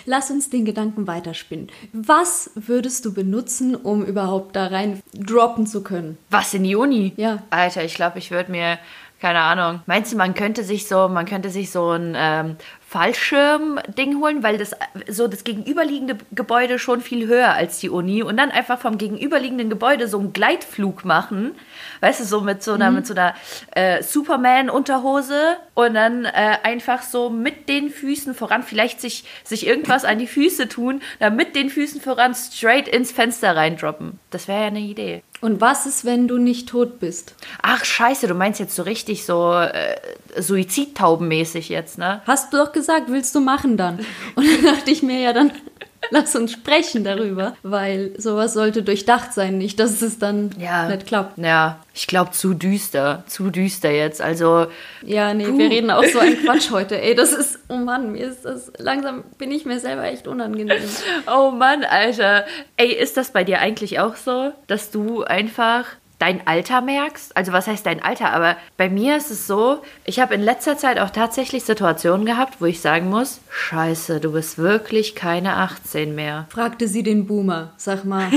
Lass 0.07 0.31
uns 0.31 0.51
den 0.51 0.67
Gedanken 0.67 1.07
weiterspinnen. 1.07 1.71
Was 1.95 2.51
würdest 2.55 3.07
du 3.07 3.15
benutzen, 3.15 3.75
um 3.75 4.05
überhaupt 4.05 4.55
da 4.55 4.67
rein 4.67 5.03
droppen 5.15 5.67
zu 5.67 5.83
können? 5.83 6.19
Was 6.29 6.53
in 6.53 6.65
die 6.65 6.77
Uni? 6.77 7.15
Ja. 7.17 7.43
Alter, 7.49 7.85
ich 7.85 7.95
glaube, 7.95 8.19
ich 8.19 8.31
würde 8.31 8.51
mir 8.51 8.79
keine 9.25 9.41
Ahnung. 9.41 9.81
Meinst 9.87 10.13
du, 10.13 10.19
man 10.19 10.35
könnte 10.35 10.63
sich 10.65 10.87
so, 10.87 11.09
man 11.09 11.25
könnte 11.25 11.49
sich 11.49 11.71
so 11.71 11.93
ein 11.93 12.15
ähm, 12.15 12.57
Fallschirm-Ding 12.95 14.21
holen, 14.21 14.45
weil 14.45 14.57
das 14.57 14.71
so 15.09 15.27
das 15.27 15.43
gegenüberliegende 15.43 16.17
Gebäude 16.31 16.79
schon 16.79 17.01
viel 17.01 17.27
höher 17.27 17.53
als 17.53 17.81
die 17.81 17.91
Uni 17.91 18.23
und 18.23 18.37
dann 18.37 18.53
einfach 18.53 18.79
vom 18.79 18.99
gegenüberliegenden 18.99 19.69
Gebäude 19.69 20.07
so 20.07 20.21
einen 20.21 20.33
Gleitflug 20.33 21.05
machen, 21.05 21.57
weißt 22.03 22.21
du, 22.21 22.25
so 22.25 22.41
mit 22.41 22.63
so 22.63 22.75
einer, 22.75 22.91
mhm. 22.91 22.97
mit 22.97 23.07
so 23.09 23.15
einer 23.15 23.35
äh, 23.73 24.01
Superman-Unterhose 24.01 25.57
und 25.75 25.95
dann 25.95 26.25
äh, 26.25 26.59
einfach 26.63 27.03
so 27.03 27.31
mit 27.31 27.69
den 27.69 27.91
Füßen 27.91 28.33
voran, 28.33 28.63
vielleicht 28.63 29.01
sich, 29.01 29.25
sich 29.43 29.67
irgendwas 29.67 30.05
an 30.05 30.21
die 30.21 30.29
Füße 30.29 30.69
tun, 30.69 31.03
dann 31.19 31.35
mit 31.35 31.57
den 31.57 31.71
Füßen 31.71 32.01
voran 32.01 32.33
straight 32.37 32.87
ins 32.87 33.11
Fenster 33.11 33.57
reindroppen. 33.57 34.21
Das 34.31 34.47
wäre 34.47 34.61
ja 34.61 34.67
eine 34.69 34.79
Idee. 34.79 35.25
Und 35.41 35.61
was 35.61 35.85
ist, 35.85 36.07
wenn 36.07 36.27
du 36.27 36.39
nicht 36.39 36.71
tot 36.71 37.01
bist? 37.01 37.35
Ach, 37.61 37.85
scheiße, 37.85 38.29
du 38.29 38.35
meinst 38.35 38.61
jetzt 38.61 38.75
so 38.75 38.83
richtig 38.83 39.27
so 39.27 39.53
äh, 39.53 39.97
Suizidtaubenmäßig 40.41 41.69
jetzt, 41.69 41.99
ne? 41.99 42.23
Hast 42.27 42.53
du 42.53 42.57
doch 42.57 42.73
gesagt, 42.73 42.84
willst 43.07 43.35
du 43.35 43.41
machen 43.41 43.77
dann? 43.77 44.01
Und 44.35 44.47
dann 44.47 44.75
dachte 44.75 44.91
ich 44.91 45.03
mir 45.03 45.21
ja 45.21 45.33
dann, 45.33 45.53
lass 46.11 46.35
uns 46.37 46.53
sprechen 46.53 47.05
darüber, 47.05 47.57
weil 47.63 48.13
sowas 48.19 48.55
sollte 48.55 48.83
durchdacht 48.83 49.33
sein, 49.33 49.59
nicht, 49.59 49.79
dass 49.81 50.03
es 50.03 50.19
dann 50.19 50.51
ja. 50.59 50.89
nicht 50.89 51.07
klappt. 51.07 51.39
Ja, 51.39 51.81
ich 51.93 52.07
glaube 52.07 52.33
zu 52.33 52.55
düster, 52.55 53.25
zu 53.27 53.51
düster 53.51 53.91
jetzt. 53.91 54.21
Also 54.21 54.67
ja, 55.03 55.35
nee, 55.35 55.47
puh. 55.47 55.59
wir 55.59 55.71
reden 55.71 55.91
auch 55.91 56.05
so 56.05 56.19
ein 56.19 56.37
Quatsch 56.45 56.71
heute. 56.73 57.01
Ey, 57.01 57.15
das 57.15 57.33
ist, 57.33 57.59
oh 57.69 57.77
Mann, 57.77 58.13
mir 58.13 58.27
ist 58.29 58.45
das 58.45 58.73
langsam 58.79 59.25
bin 59.39 59.51
ich 59.51 59.65
mir 59.65 59.81
selber 59.81 60.05
echt 60.05 60.27
unangenehm. 60.27 60.83
Oh 61.33 61.51
Mann, 61.51 61.85
Alter. 61.85 62.45
Ey, 62.77 62.93
ist 62.93 63.17
das 63.17 63.31
bei 63.31 63.45
dir 63.45 63.61
eigentlich 63.61 64.01
auch 64.01 64.17
so, 64.17 64.53
dass 64.67 64.91
du 64.91 65.25
einfach 65.25 65.87
dein 66.25 66.47
Alter 66.47 66.81
merkst. 66.81 67.37
Also 67.37 67.53
was 67.53 67.67
heißt 67.67 67.85
dein 67.85 68.03
Alter? 68.03 68.33
Aber 68.33 68.57
bei 68.79 68.89
mir 68.89 69.19
ist 69.19 69.31
es 69.31 69.47
so, 69.47 69.83
ich 70.07 70.21
habe 70.21 70.35
in 70.35 70.41
letzter 70.41 70.79
Zeit 70.79 70.99
auch 70.99 71.11
tatsächlich 71.11 71.65
Situationen 71.65 72.25
gehabt, 72.25 72.63
wo 72.63 72.65
ich 72.65 72.81
sagen 72.81 73.11
muss, 73.11 73.41
scheiße, 73.51 74.21
du 74.21 74.33
bist 74.33 74.57
wirklich 74.57 75.15
keine 75.15 75.57
18 75.57 76.15
mehr. 76.15 76.47
Fragte 76.49 76.89
sie 76.89 77.03
den 77.03 77.27
Boomer, 77.27 77.75
sag 77.77 78.07
mal. 78.07 78.31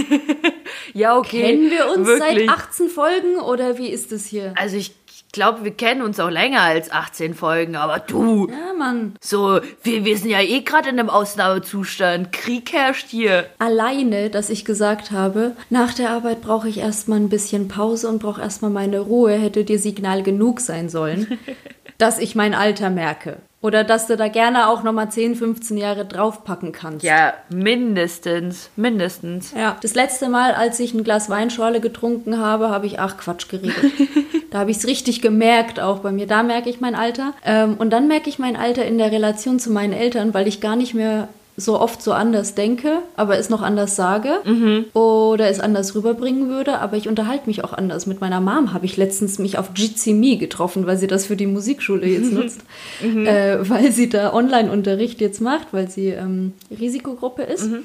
ja, 0.94 1.18
okay. 1.18 1.44
Kennen 1.44 1.72
wir 1.72 1.88
uns 1.88 2.08
wirklich? 2.08 2.50
seit 2.50 2.60
18 2.60 2.90
Folgen 2.90 3.38
oder 3.38 3.78
wie 3.78 3.88
ist 3.88 4.12
es 4.12 4.26
hier? 4.26 4.54
Also 4.58 4.76
ich 4.76 4.94
glaube, 5.32 5.64
wir 5.64 5.72
kennen 5.72 6.02
uns 6.02 6.20
auch 6.20 6.30
länger 6.30 6.62
als 6.62 6.92
18 6.92 7.34
Folgen, 7.34 7.76
aber 7.76 8.00
du. 8.00 8.48
Ja, 8.50 8.74
Mann. 8.78 9.16
So, 9.22 9.60
wir, 9.84 10.06
wir 10.06 10.18
sind 10.18 10.30
ja 10.30 10.42
eh 10.42 10.62
gerade 10.62 10.90
in 10.90 11.00
einem 11.00 11.10
Ausnahmezustand. 11.10 12.32
Krieg 12.32 12.74
herrscht 12.74 13.08
hier. 13.10 13.46
Alleine, 13.60 14.30
dass 14.30 14.50
ich 14.50 14.66
gesagt 14.66 15.12
habe, 15.12 15.56
nach 15.70 15.94
der 15.94 16.12
Arbeit 16.12 16.42
brauche 16.42 16.70
ich 16.70 16.80
erstmal 16.80 17.20
ein 17.20 17.30
bisschen 17.30 17.68
Pause 17.68 18.10
und 18.10 18.20
brauche 18.20 18.42
erstmal 18.42 18.72
meine 18.72 19.00
Ruhe, 19.00 19.34
hätte 19.34 19.64
dir 19.64 19.80
Signal 19.80 20.24
genug 20.24 20.60
sein 20.60 20.90
sollen, 20.90 21.38
dass 21.98 22.20
ich 22.20 22.36
mein 22.36 22.54
Alter 22.54 22.90
merke. 22.90 23.38
Oder 23.60 23.84
dass 23.84 24.06
du 24.06 24.16
da 24.16 24.28
gerne 24.28 24.70
auch 24.70 24.84
nochmal 24.84 25.10
10, 25.10 25.36
15 25.36 25.78
Jahre 25.78 26.06
draufpacken 26.06 26.72
kannst. 26.72 27.04
Ja, 27.04 27.34
mindestens. 27.50 28.70
Mindestens. 28.76 29.52
Ja, 29.52 29.78
das 29.82 29.96
letzte 29.96 30.30
Mal, 30.30 30.54
als 30.54 30.80
ich 30.80 30.94
ein 30.94 31.04
Glas 31.04 31.30
Weinschorle 31.30 31.82
getrunken 31.82 32.38
habe, 32.38 32.70
habe 32.70 32.86
ich, 32.86 33.00
ach 33.00 33.18
Quatsch, 33.18 33.50
geredet. 33.50 33.76
da 34.52 34.60
habe 34.60 34.70
ich 34.70 34.78
es 34.78 34.88
richtig 34.88 35.22
gemerkt, 35.22 35.80
auch 35.80 36.00
bei 36.00 36.12
mir. 36.12 36.28
Da 36.28 36.44
merke 36.44 36.70
ich 36.70 36.82
mein 36.82 36.94
Alter. 36.94 37.34
Ähm, 37.44 37.76
und 37.80 37.90
dann 37.90 38.08
merke 38.08 38.30
ich 38.30 38.38
mein 38.38 38.56
Alter 38.56 38.86
in 38.86 39.00
der 39.00 39.12
Relation 39.12 39.58
zu 39.58 39.72
meinen 39.72 39.94
Eltern, 39.94 40.36
weil 40.36 40.48
ich 40.48 40.62
gar 40.62 40.76
nicht 40.76 40.94
mehr 40.94 41.28
so 41.60 41.80
oft 41.80 42.04
so 42.04 42.14
anders 42.14 42.54
denke, 42.54 43.00
aber 43.16 43.40
es 43.40 43.50
noch 43.50 43.64
anders 43.64 43.96
sage 43.96 44.42
mhm. 44.46 44.86
oder 44.94 45.50
es 45.50 45.60
anders 45.60 45.96
rüberbringen 45.96 46.50
würde, 46.50 46.78
aber 46.78 46.98
ich 46.98 47.08
unterhalte 47.08 47.48
mich 47.48 47.64
auch 47.64 47.74
anders. 47.74 48.06
Mit 48.06 48.22
meiner 48.22 48.40
Mom 48.40 48.74
habe 48.74 48.86
ich 48.86 48.96
letztens 48.96 49.40
mich 49.40 49.58
auf 49.58 49.72
Jitsi 49.76 50.14
Me 50.14 50.38
getroffen, 50.38 50.86
weil 50.86 50.98
sie 50.98 51.08
das 51.08 51.26
für 51.26 51.36
die 51.36 51.48
Musikschule 51.48 52.06
jetzt 52.06 52.32
nutzt, 52.32 52.62
mhm. 53.02 53.26
äh, 53.26 53.68
weil 53.68 53.92
sie 53.92 54.08
da 54.08 54.34
Online-Unterricht 54.34 55.20
jetzt 55.20 55.42
macht, 55.42 55.70
weil 55.72 55.90
sie 55.90 56.10
ähm, 56.10 56.54
Risikogruppe 56.80 57.42
ist. 57.42 57.66
Mhm. 57.66 57.80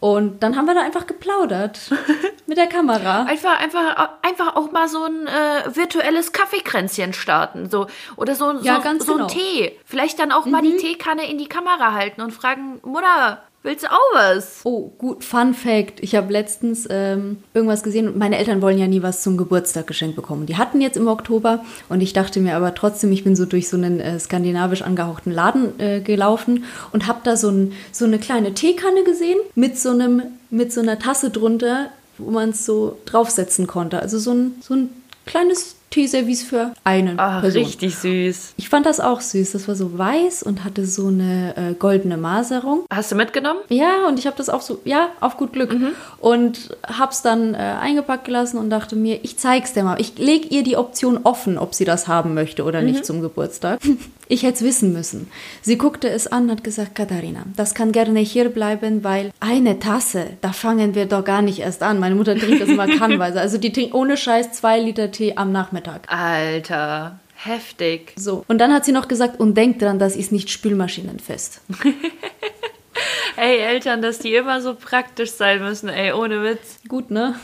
Und 0.00 0.42
dann 0.42 0.56
haben 0.56 0.64
wir 0.64 0.74
da 0.74 0.80
einfach 0.80 1.06
geplaudert 1.06 1.90
mit 2.46 2.56
der 2.56 2.66
Kamera. 2.66 3.24
Einfach, 3.24 3.60
einfach, 3.60 4.08
einfach 4.22 4.56
auch 4.56 4.72
mal 4.72 4.88
so 4.88 5.04
ein 5.04 5.26
äh, 5.26 5.76
virtuelles 5.76 6.32
Kaffeekränzchen 6.32 7.12
starten. 7.12 7.68
So, 7.68 7.86
oder 8.16 8.34
so, 8.34 8.52
ja, 8.62 8.80
so, 8.82 8.98
so 9.04 9.12
genau. 9.12 9.26
ein 9.26 9.28
Tee. 9.28 9.78
Vielleicht 9.84 10.18
dann 10.18 10.32
auch 10.32 10.46
mhm. 10.46 10.52
mal 10.52 10.62
die 10.62 10.72
mhm. 10.72 10.78
Teekanne 10.78 11.30
in 11.30 11.36
die 11.36 11.48
Kamera 11.48 11.92
halten 11.92 12.22
und 12.22 12.32
fragen, 12.32 12.80
Mutter, 12.82 13.42
Willst 13.62 13.84
du 13.84 13.88
auch 13.88 14.14
was? 14.14 14.60
Oh, 14.64 14.90
gut, 14.96 15.22
Fun 15.22 15.52
Fact. 15.52 16.00
Ich 16.00 16.14
habe 16.14 16.32
letztens 16.32 16.88
ähm, 16.88 17.38
irgendwas 17.52 17.82
gesehen 17.82 18.16
meine 18.16 18.38
Eltern 18.38 18.62
wollen 18.62 18.78
ja 18.78 18.86
nie 18.86 19.02
was 19.02 19.22
zum 19.22 19.36
Geburtstag 19.36 19.86
geschenkt 19.86 20.16
bekommen. 20.16 20.46
Die 20.46 20.56
hatten 20.56 20.80
jetzt 20.80 20.96
im 20.96 21.08
Oktober 21.08 21.62
und 21.90 22.00
ich 22.00 22.14
dachte 22.14 22.40
mir 22.40 22.56
aber 22.56 22.74
trotzdem, 22.74 23.12
ich 23.12 23.22
bin 23.22 23.36
so 23.36 23.44
durch 23.44 23.68
so 23.68 23.76
einen 23.76 24.00
äh, 24.00 24.18
skandinavisch 24.18 24.80
angehauchten 24.80 25.30
Laden 25.30 25.78
äh, 25.78 26.00
gelaufen 26.00 26.64
und 26.92 27.06
habe 27.06 27.20
da 27.22 27.36
so, 27.36 27.50
ein, 27.50 27.72
so 27.92 28.06
eine 28.06 28.18
kleine 28.18 28.54
Teekanne 28.54 29.04
gesehen 29.04 29.38
mit 29.54 29.78
so, 29.78 29.90
einem, 29.90 30.22
mit 30.48 30.72
so 30.72 30.80
einer 30.80 30.98
Tasse 30.98 31.28
drunter, 31.28 31.90
wo 32.16 32.30
man 32.30 32.50
es 32.50 32.64
so 32.64 32.96
draufsetzen 33.04 33.66
konnte. 33.66 34.00
Also 34.00 34.18
so 34.18 34.32
ein, 34.32 34.54
so 34.62 34.72
ein 34.72 34.88
kleines 35.26 35.76
Teeservice 35.90 36.44
für 36.44 36.72
eine 36.84 37.14
Ach, 37.16 37.40
Person. 37.40 37.64
richtig 37.64 37.96
süß. 37.96 38.54
Ich 38.56 38.68
fand 38.68 38.86
das 38.86 39.00
auch 39.00 39.20
süß. 39.20 39.50
Das 39.50 39.66
war 39.66 39.74
so 39.74 39.98
weiß 39.98 40.44
und 40.44 40.64
hatte 40.64 40.86
so 40.86 41.08
eine 41.08 41.56
äh, 41.56 41.74
goldene 41.74 42.16
Maserung. 42.16 42.84
Hast 42.92 43.10
du 43.10 43.16
mitgenommen? 43.16 43.58
Ja, 43.68 44.06
und 44.06 44.18
ich 44.20 44.26
habe 44.26 44.36
das 44.36 44.48
auch 44.48 44.60
so, 44.60 44.80
ja, 44.84 45.08
auf 45.18 45.36
gut 45.36 45.52
Glück. 45.52 45.72
Mhm. 45.72 45.88
Und 46.18 46.76
hab's 46.86 47.22
dann 47.22 47.54
äh, 47.54 47.58
eingepackt 47.58 48.24
gelassen 48.24 48.58
und 48.58 48.70
dachte 48.70 48.94
mir, 48.94 49.18
ich 49.24 49.36
zeig's 49.36 49.72
dir 49.72 49.82
mal. 49.82 50.00
Ich 50.00 50.16
leg 50.16 50.52
ihr 50.52 50.62
die 50.62 50.76
Option 50.76 51.20
offen, 51.24 51.58
ob 51.58 51.74
sie 51.74 51.84
das 51.84 52.06
haben 52.06 52.34
möchte 52.34 52.62
oder 52.62 52.80
mhm. 52.82 52.86
nicht 52.86 53.04
zum 53.04 53.20
Geburtstag. 53.20 53.80
Ich 54.32 54.44
hätte 54.44 54.58
es 54.58 54.62
wissen 54.62 54.92
müssen. 54.92 55.28
Sie 55.60 55.76
guckte 55.76 56.08
es 56.08 56.28
an 56.28 56.44
und 56.44 56.52
hat 56.52 56.62
gesagt, 56.62 56.94
Katharina, 56.94 57.42
das 57.56 57.74
kann 57.74 57.90
gerne 57.90 58.20
hier 58.20 58.48
bleiben, 58.48 59.02
weil 59.02 59.32
eine 59.40 59.80
Tasse, 59.80 60.26
da 60.40 60.52
fangen 60.52 60.94
wir 60.94 61.06
doch 61.06 61.24
gar 61.24 61.42
nicht 61.42 61.58
erst 61.58 61.82
an. 61.82 61.98
Meine 61.98 62.14
Mutter 62.14 62.36
trinkt 62.36 62.60
das 62.60 62.68
immer 62.68 62.86
kannweise. 62.98 63.40
Also 63.40 63.58
die 63.58 63.72
trinkt 63.72 63.92
ohne 63.92 64.16
Scheiß 64.16 64.52
zwei 64.52 64.78
Liter 64.78 65.10
Tee 65.10 65.32
am 65.34 65.50
Nachmittag. 65.50 65.79
Alter. 65.88 67.20
Heftig. 67.34 68.12
So. 68.16 68.44
Und 68.48 68.58
dann 68.58 68.72
hat 68.72 68.84
sie 68.84 68.92
noch 68.92 69.08
gesagt, 69.08 69.40
und 69.40 69.54
denk 69.56 69.78
dran, 69.78 69.98
das 69.98 70.14
ist 70.14 70.30
nicht 70.30 70.50
spülmaschinenfest. 70.50 71.62
ey, 73.36 73.58
Eltern, 73.58 74.02
dass 74.02 74.18
die 74.18 74.34
immer 74.34 74.60
so 74.60 74.74
praktisch 74.74 75.30
sein 75.30 75.60
müssen, 75.60 75.88
ey, 75.88 76.12
ohne 76.12 76.42
Witz. 76.42 76.80
Gut, 76.86 77.10
ne? 77.10 77.34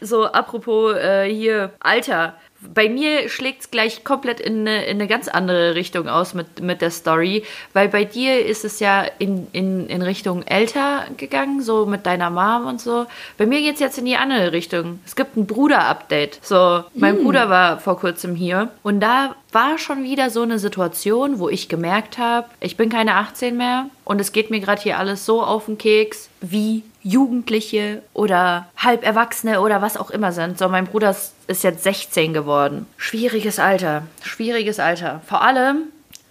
so, 0.00 0.24
apropos 0.24 0.96
äh, 0.96 1.30
hier, 1.30 1.72
Alter 1.80 2.36
bei 2.60 2.88
mir 2.88 3.28
schlägt 3.28 3.60
es 3.62 3.70
gleich 3.70 4.02
komplett 4.02 4.40
in 4.40 4.60
eine, 4.60 4.84
in 4.86 4.96
eine, 4.96 5.06
ganz 5.06 5.28
andere 5.28 5.76
Richtung 5.76 6.08
aus 6.08 6.34
mit, 6.34 6.60
mit 6.60 6.80
der 6.80 6.90
Story, 6.90 7.44
weil 7.72 7.88
bei 7.88 8.04
dir 8.04 8.44
ist 8.44 8.64
es 8.64 8.80
ja 8.80 9.04
in, 9.18 9.46
in, 9.52 9.86
in 9.86 10.02
Richtung 10.02 10.42
älter 10.42 11.04
gegangen, 11.16 11.62
so 11.62 11.86
mit 11.86 12.04
deiner 12.04 12.30
Mom 12.30 12.66
und 12.66 12.80
so. 12.80 13.06
Bei 13.36 13.46
mir 13.46 13.60
geht 13.60 13.74
es 13.74 13.80
jetzt 13.80 13.98
in 13.98 14.06
die 14.06 14.16
andere 14.16 14.52
Richtung. 14.52 14.98
Es 15.06 15.14
gibt 15.14 15.36
ein 15.36 15.46
Bruder-Update. 15.46 16.40
So, 16.42 16.84
mein 16.94 17.16
hm. 17.16 17.24
Bruder 17.24 17.48
war 17.48 17.78
vor 17.78 17.98
kurzem 17.98 18.34
hier 18.34 18.70
und 18.82 19.00
da 19.00 19.36
war 19.52 19.78
schon 19.78 20.02
wieder 20.02 20.30
so 20.30 20.42
eine 20.42 20.58
Situation, 20.58 21.38
wo 21.38 21.48
ich 21.48 21.68
gemerkt 21.68 22.18
habe, 22.18 22.48
ich 22.60 22.76
bin 22.76 22.90
keine 22.90 23.14
18 23.14 23.56
mehr 23.56 23.86
und 24.04 24.20
es 24.20 24.32
geht 24.32 24.50
mir 24.50 24.60
gerade 24.60 24.82
hier 24.82 24.98
alles 24.98 25.24
so 25.24 25.42
auf 25.42 25.66
den 25.66 25.78
Keks, 25.78 26.27
wie 26.40 26.84
Jugendliche 27.02 28.02
oder 28.14 28.68
Halberwachsene 28.76 29.60
oder 29.60 29.82
was 29.82 29.96
auch 29.96 30.10
immer 30.10 30.32
sind. 30.32 30.58
So, 30.58 30.68
mein 30.68 30.86
Bruder 30.86 31.14
ist 31.46 31.64
jetzt 31.64 31.82
16 31.82 32.32
geworden. 32.32 32.86
Schwieriges 32.96 33.58
Alter, 33.58 34.06
schwieriges 34.22 34.78
Alter. 34.78 35.20
Vor 35.26 35.42
allem, 35.42 35.84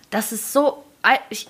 das 0.09 0.31
ist 0.31 0.53
so, 0.53 0.83
ich, 1.29 1.47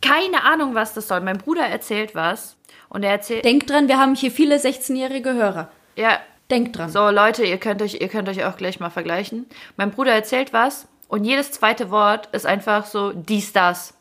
keine 0.00 0.44
Ahnung, 0.44 0.74
was 0.74 0.94
das 0.94 1.08
soll. 1.08 1.20
Mein 1.20 1.38
Bruder 1.38 1.66
erzählt 1.66 2.14
was 2.14 2.56
und 2.88 3.02
er 3.02 3.12
erzählt. 3.12 3.44
Denk 3.44 3.66
dran, 3.66 3.88
wir 3.88 3.98
haben 3.98 4.14
hier 4.14 4.30
viele 4.30 4.56
16-jährige 4.56 5.34
Hörer. 5.34 5.68
Ja. 5.96 6.18
Denk 6.50 6.72
dran. 6.72 6.90
So, 6.90 7.10
Leute, 7.10 7.44
ihr 7.44 7.58
könnt 7.58 7.80
euch, 7.80 8.00
ihr 8.00 8.08
könnt 8.08 8.28
euch 8.28 8.44
auch 8.44 8.56
gleich 8.56 8.80
mal 8.80 8.90
vergleichen. 8.90 9.46
Mein 9.76 9.92
Bruder 9.92 10.12
erzählt 10.12 10.52
was 10.52 10.88
und 11.06 11.24
jedes 11.24 11.52
zweite 11.52 11.90
Wort 11.90 12.28
ist 12.32 12.44
einfach 12.44 12.86
so 12.86 13.12
dies, 13.12 13.52
das. 13.52 13.94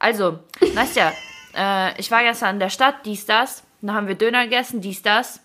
Also, 0.00 0.40
Nastja, 0.74 1.12
äh, 1.58 2.00
ich 2.00 2.10
war 2.10 2.22
gestern 2.22 2.56
in 2.56 2.60
der 2.60 2.70
Stadt, 2.70 3.04
dies, 3.04 3.26
das. 3.26 3.64
Dann 3.80 3.94
haben 3.94 4.08
wir 4.08 4.14
Döner 4.14 4.44
gegessen, 4.44 4.80
dies, 4.80 5.02
das. 5.02 5.40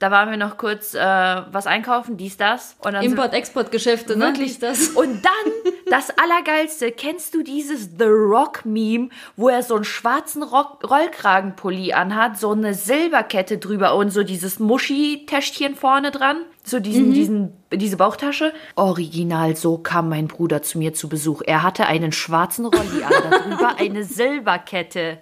Da 0.00 0.10
waren 0.10 0.28
wir 0.28 0.36
noch 0.36 0.56
kurz 0.56 0.92
äh, 0.94 0.98
was 0.98 1.66
einkaufen, 1.66 2.16
dies, 2.16 2.36
das. 2.36 2.76
Import-Export-Geschäfte, 2.84 4.18
ne? 4.18 4.26
Wirklich 4.26 4.58
das. 4.58 4.88
Und 4.88 5.24
dann, 5.24 5.72
das 5.88 6.10
Allergeilste, 6.18 6.90
kennst 6.90 7.34
du 7.34 7.42
dieses 7.42 7.90
The 7.96 8.04
Rock-Meme, 8.04 9.10
wo 9.36 9.48
er 9.48 9.62
so 9.62 9.76
einen 9.76 9.84
schwarzen 9.84 10.42
Rock 10.42 10.82
Rollkragenpulli 10.90 11.92
anhat, 11.92 12.38
so 12.38 12.50
eine 12.50 12.74
Silberkette 12.74 13.58
drüber 13.58 13.94
und 13.94 14.10
so 14.10 14.24
dieses 14.24 14.58
Muschi-Täschchen 14.58 15.76
vorne 15.76 16.10
dran? 16.10 16.38
So 16.64 16.80
diesen, 16.80 17.10
mhm. 17.10 17.14
diesen, 17.14 17.52
diese 17.72 17.96
Bauchtasche. 17.96 18.52
Original, 18.74 19.54
so 19.54 19.78
kam 19.78 20.08
mein 20.08 20.26
Bruder 20.26 20.60
zu 20.62 20.78
mir 20.78 20.92
zu 20.92 21.08
Besuch. 21.08 21.42
Er 21.46 21.62
hatte 21.62 21.86
einen 21.86 22.10
schwarzen 22.10 22.66
Rolli 22.66 23.04
an, 23.04 23.12
darüber 23.30 23.76
eine 23.78 24.02
Silberkette 24.02 25.20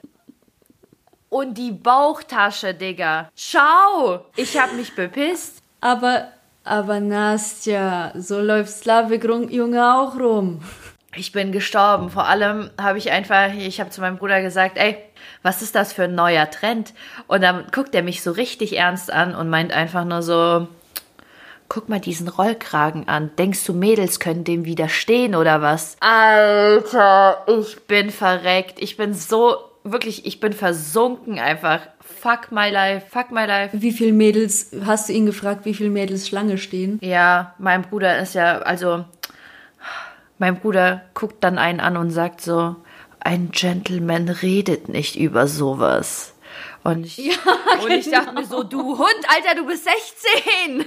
und 1.33 1.57
die 1.57 1.73
Bauchtasche, 1.73 2.75
Digga. 2.75 3.31
Schau! 3.35 4.27
Ich 4.37 4.61
hab 4.61 4.75
mich 4.75 4.95
bepisst. 4.95 5.63
Aber, 5.81 6.29
aber 6.63 7.01
Nastja, 7.01 8.13
so 8.15 8.39
läuft 8.39 8.71
Slavik 8.71 9.25
Junge 9.25 9.95
auch 9.95 10.15
rum. 10.21 10.61
ich 11.17 11.33
bin 11.33 11.51
gestorben. 11.51 12.11
Vor 12.11 12.27
allem 12.27 12.71
habe 12.79 12.99
ich 12.99 13.11
einfach, 13.11 13.55
ich 13.55 13.81
habe 13.81 13.89
zu 13.89 14.03
meinem 14.03 14.19
Bruder 14.19 14.43
gesagt, 14.43 14.77
ey, 14.77 14.99
was 15.43 15.63
ist 15.63 15.75
das 15.75 15.95
für 15.95 16.05
ein 16.05 16.15
neuer 16.15 16.51
Trend? 16.51 16.93
Und 17.29 17.43
dann 17.43 17.65
guckt 17.73 17.95
er 17.95 18.03
mich 18.03 18.23
so 18.23 18.33
richtig 18.33 18.77
ernst 18.77 19.11
an 19.11 19.35
und 19.35 19.49
meint 19.49 19.73
einfach 19.73 20.05
nur 20.05 20.21
so, 20.21 20.69
guck 21.69 21.89
mal 21.89 21.99
diesen 22.01 22.29
Rollkragen 22.29 23.09
an. 23.09 23.31
Denkst 23.39 23.65
du, 23.65 23.73
Mädels 23.73 24.21
können 24.21 24.45
dem 24.45 24.67
widerstehen 24.67 25.35
oder 25.35 25.63
was? 25.63 25.97
Alter, 26.01 27.47
ich 27.47 27.87
bin 27.87 28.11
verreckt. 28.11 28.83
Ich 28.83 28.99
bin 28.99 29.15
so, 29.15 29.72
wirklich, 29.85 30.27
ich 30.27 30.41
bin 30.41 30.53
versunken 30.53 31.39
einfach. 31.39 31.81
Fuck 32.01 32.53
my 32.53 32.71
life, 32.71 33.07
fuck 33.11 33.31
my 33.31 33.45
life. 33.45 33.71
Wie 33.81 33.93
viele 33.93 34.13
Mädels, 34.13 34.71
hast 34.85 35.09
du 35.09 35.13
ihn 35.13 35.27
gefragt, 35.27 35.65
wie 35.65 35.75
viele 35.75 35.91
Mädels 35.91 36.29
Schlange 36.29 36.59
stehen? 36.59 36.99
Ja, 37.03 37.55
mein 37.59 37.83
Bruder 37.83 38.19
ist 38.19 38.35
ja, 38.35 38.59
also, 38.59 39.05
mein 40.39 40.59
Bruder 40.59 41.03
guckt 41.15 41.43
dann 41.45 41.59
einen 41.59 41.81
an 41.81 41.97
und 41.97 42.11
sagt 42.11 42.41
so, 42.41 42.77
ein 43.21 43.51
Gentleman 43.53 44.29
redet 44.29 44.89
nicht 44.89 45.17
über 45.17 45.47
sowas. 45.47 46.35
Und 46.85 47.07
ich, 47.07 47.19
Ja, 47.19 47.35
und 47.83 47.91
ich 47.91 48.11
dachte 48.11 48.33
mir 48.33 48.45
so, 48.45 48.63
du 48.65 48.99
Hund, 48.99 49.25
Alter, 49.29 49.61
du 49.61 49.67
bist 49.67 49.85
16! 49.85 50.85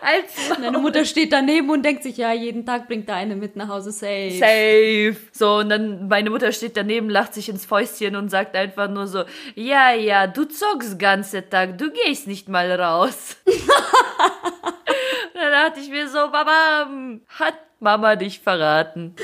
Als 0.00 0.56
Deine 0.60 0.78
Mutter 0.78 1.04
steht 1.04 1.32
daneben 1.32 1.68
und 1.70 1.84
denkt 1.84 2.02
sich, 2.02 2.16
ja, 2.16 2.32
jeden 2.32 2.64
Tag 2.64 2.86
bringt 2.86 3.08
da 3.08 3.14
eine 3.14 3.34
mit 3.34 3.56
nach 3.56 3.68
Hause, 3.68 3.90
safe. 3.90 4.30
Safe. 4.30 5.16
So, 5.32 5.56
und 5.56 5.68
dann 5.68 6.08
meine 6.08 6.30
Mutter 6.30 6.52
steht 6.52 6.76
daneben, 6.76 7.10
lacht 7.10 7.34
sich 7.34 7.48
ins 7.48 7.64
Fäustchen 7.64 8.14
und 8.16 8.30
sagt 8.30 8.54
einfach 8.54 8.88
nur 8.88 9.06
so, 9.06 9.24
ja, 9.54 9.92
ja, 9.92 10.26
du 10.26 10.44
zockst 10.44 10.98
ganze 10.98 11.48
Tag, 11.48 11.78
du 11.78 11.90
gehst 11.90 12.26
nicht 12.26 12.48
mal 12.48 12.70
raus. 12.80 13.36
dann 15.34 15.52
dachte 15.52 15.80
ich 15.80 15.90
mir 15.90 16.08
so, 16.08 16.28
Mama, 16.28 17.18
hat 17.28 17.54
Mama 17.80 18.16
dich 18.16 18.40
verraten. 18.40 19.14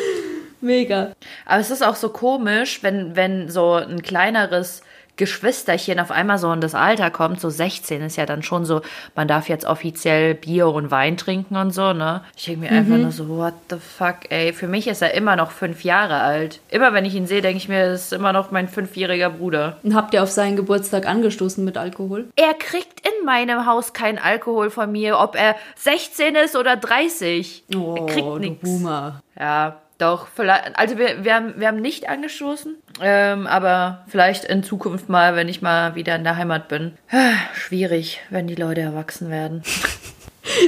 Mega. 0.61 1.13
Aber 1.47 1.61
es 1.61 1.71
ist 1.71 1.83
auch 1.83 1.97
so 1.97 2.11
komisch, 2.11 2.83
wenn, 2.83 3.17
wenn 3.17 3.49
so 3.49 3.75
ein 3.75 4.03
kleineres 4.03 4.83
Geschwisterchen 5.21 6.01
auf 6.01 6.11
einmal 6.11 6.39
so 6.39 6.51
in 6.51 6.63
das 6.63 6.75
Alter 6.75 7.11
kommt, 7.11 7.41
so 7.41 7.51
16 7.51 8.01
ist 8.01 8.17
ja 8.17 8.25
dann 8.25 8.43
schon 8.43 8.65
so, 8.65 8.81
man 9.15 9.29
darf 9.29 9.51
jetzt 9.51 9.67
offiziell 9.67 10.35
Bier 10.35 10.69
und 10.69 10.91
Wein 10.91 11.19
trinken 11.19 11.57
und 11.57 11.73
so, 11.73 11.93
ne? 11.93 12.23
Ich 12.35 12.47
denke 12.47 12.61
mir 12.63 12.71
einfach 12.71 12.97
nur 12.97 13.13
so, 13.13 13.29
what 13.29 13.53
the 13.69 13.77
fuck, 13.77 14.31
ey. 14.31 14.55
Für 14.55 14.67
mich 14.67 14.89
ist 14.89 15.03
er 15.03 15.13
immer 15.13 15.37
noch 15.37 15.51
fünf 15.51 15.85
Jahre 15.85 16.21
alt. 16.21 16.61
Immer 16.71 16.95
wenn 16.95 17.05
ich 17.05 17.15
ihn 17.15 17.27
sehe, 17.27 17.43
denke 17.43 17.59
ich 17.59 17.69
mir, 17.69 17.91
das 17.91 18.07
ist 18.07 18.13
immer 18.15 18.33
noch 18.33 18.51
mein 18.51 18.67
fünfjähriger 18.67 19.29
Bruder. 19.29 19.77
Und 19.83 19.95
habt 19.95 20.15
ihr 20.15 20.23
auf 20.23 20.31
seinen 20.31 20.57
Geburtstag 20.57 21.07
angestoßen 21.07 21.63
mit 21.63 21.77
Alkohol? 21.77 22.29
Er 22.35 22.55
kriegt 22.55 23.07
in 23.07 23.27
meinem 23.27 23.67
Haus 23.67 23.93
keinen 23.93 24.19
Alkohol 24.19 24.71
von 24.71 24.91
mir, 24.91 25.19
ob 25.19 25.37
er 25.37 25.55
16 25.77 26.35
ist 26.35 26.57
oder 26.57 26.77
30. 26.77 27.65
er 27.69 28.07
kriegt 28.07 28.39
nichts. 28.41 28.63
Boomer. 28.63 29.21
Ja, 29.39 29.77
doch, 30.01 30.29
vielleicht, 30.35 30.79
also 30.79 30.99
wir, 30.99 31.25
wir, 31.25 31.35
haben, 31.35 31.55
wir 31.57 31.69
haben 31.69 31.81
nicht 31.81 32.09
angestoßen, 32.09 32.75
ähm, 33.01 33.47
aber 33.47 34.05
vielleicht 34.09 34.45
in 34.45 34.63
Zukunft 34.63 35.09
mal, 35.09 35.37
wenn 35.37 35.49
ich 35.49 35.63
mal 35.63 35.95
wieder 35.95 36.17
in 36.17 36.25
der 36.25 36.37
Heimat 36.37 36.69
bin. 36.69 36.93
Schwierig, 37.55 38.21
wenn 38.31 38.47
die 38.47 38.55
Leute 38.55 38.81
erwachsen 38.81 39.31
werden. 39.31 39.63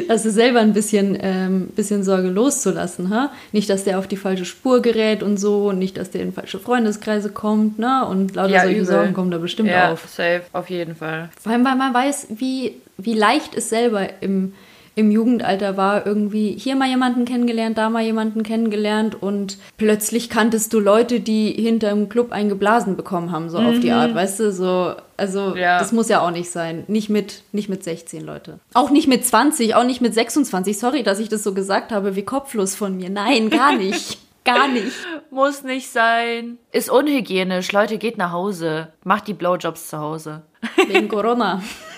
Also 0.09 0.31
selber 0.31 0.61
ein 0.61 0.75
bisschen, 0.75 1.19
ähm, 1.21 1.69
bisschen 1.69 2.05
Sorge 2.05 2.29
loszulassen, 2.29 3.11
ha? 3.11 3.33
Nicht, 3.53 3.69
dass 3.71 3.85
der 3.85 3.99
auf 3.99 4.07
die 4.07 4.17
falsche 4.17 4.45
Spur 4.45 4.83
gerät 4.83 5.23
und 5.23 5.39
so, 5.39 5.69
und 5.69 5.79
nicht, 5.79 5.97
dass 5.97 6.11
der 6.11 6.23
in 6.23 6.33
falsche 6.33 6.59
Freundeskreise 6.59 7.31
kommt, 7.31 7.79
ne? 7.79 8.07
Und 8.07 8.35
lauter 8.37 8.61
solche 8.61 8.75
übel. 8.75 8.85
Sorgen 8.85 9.13
kommen 9.13 9.31
da 9.31 9.39
bestimmt 9.39 9.71
ja, 9.71 9.93
auf. 9.93 10.09
safe, 10.09 10.43
auf 10.53 10.71
jeden 10.71 10.95
Fall. 10.95 11.31
Vor 11.41 11.53
allem, 11.53 11.65
weil 11.65 11.77
man 11.77 11.93
weiß, 11.93 12.29
wie, 12.31 12.77
wie 12.97 13.15
leicht 13.15 13.57
es 13.57 13.71
selber 13.71 14.09
im, 14.21 14.55
im 14.95 15.11
Jugendalter 15.11 15.77
war, 15.77 16.07
irgendwie 16.07 16.53
hier 16.59 16.77
mal 16.77 16.89
jemanden 16.89 17.25
kennengelernt, 17.25 17.79
da 17.79 17.89
mal 17.89 18.03
jemanden 18.03 18.43
kennengelernt 18.43 19.21
und 19.21 19.57
plötzlich 19.79 20.29
kanntest 20.29 20.73
du 20.75 20.81
Leute, 20.81 21.21
die 21.21 21.51
hinterm 21.53 22.09
Club 22.09 22.31
einen 22.33 22.49
geblasen 22.49 22.97
bekommen 22.97 23.33
haben, 23.33 23.49
so 23.49 23.59
auf 23.59 23.81
die 23.81 23.91
Art, 23.93 24.15
weißt 24.15 24.41
du, 24.41 24.53
so, 24.53 24.95
also 25.17 25.57
Ja. 25.57 25.79
das 25.79 25.93
muss 25.93 26.09
ja 26.09 26.21
auch 26.21 26.31
nicht 26.31 26.51
sein. 26.51 26.85
Nicht 26.89 27.09
mit, 27.09 27.43
nicht 27.53 27.69
mit 27.69 27.83
16 27.85 28.25
Leute. 28.25 28.59
Auch 28.75 28.91
nicht 28.91 29.09
mit 29.09 29.25
20, 29.25 29.75
auch 29.75 29.85
nicht 29.85 30.01
mit 30.01 30.13
26. 30.15 30.79
Sorry, 30.79 31.03
dass 31.03 31.19
ich 31.21 31.29
das 31.29 31.43
so 31.43 31.55
gesagt 31.55 31.91
habe, 31.93 32.15
wie 32.17 32.23
kopflos 32.23 32.75
von 32.75 32.97
mir. 32.97 33.09
Nein, 33.09 33.49
gar 33.51 33.75
nicht. 33.77 34.19
gar 34.45 34.67
nicht. 34.69 34.93
Muss 35.31 35.63
nicht 35.63 35.89
sein. 35.91 36.59
Ist 36.73 36.91
unhygienisch. 36.91 37.71
Leute, 37.73 37.97
geht 37.97 38.19
nach 38.19 38.33
Hause. 38.33 38.89
Macht 39.05 39.29
die 39.29 39.35
Blowjobs 39.35 39.89
zu 39.89 39.99
Hause. 39.99 40.43
Wegen 40.89 41.09
Corona. 41.09 41.63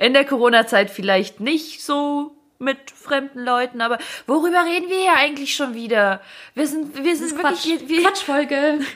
In 0.00 0.14
der 0.14 0.24
Corona-Zeit 0.24 0.90
vielleicht 0.90 1.38
nicht 1.40 1.82
so 1.82 2.32
mit 2.58 2.90
fremden 2.90 3.44
Leuten, 3.44 3.80
aber 3.80 3.98
worüber 4.26 4.64
reden 4.66 4.88
wir 4.90 4.98
hier 4.98 5.14
eigentlich 5.16 5.54
schon 5.54 5.74
wieder? 5.74 6.20
Wir 6.54 6.66
sind, 6.66 7.02
wir 7.04 7.16
sind 7.16 7.38
Quatsch. 7.38 7.66
wirklich, 7.66 7.88
wir, 7.88 8.02
Quatschfolge. 8.02 8.80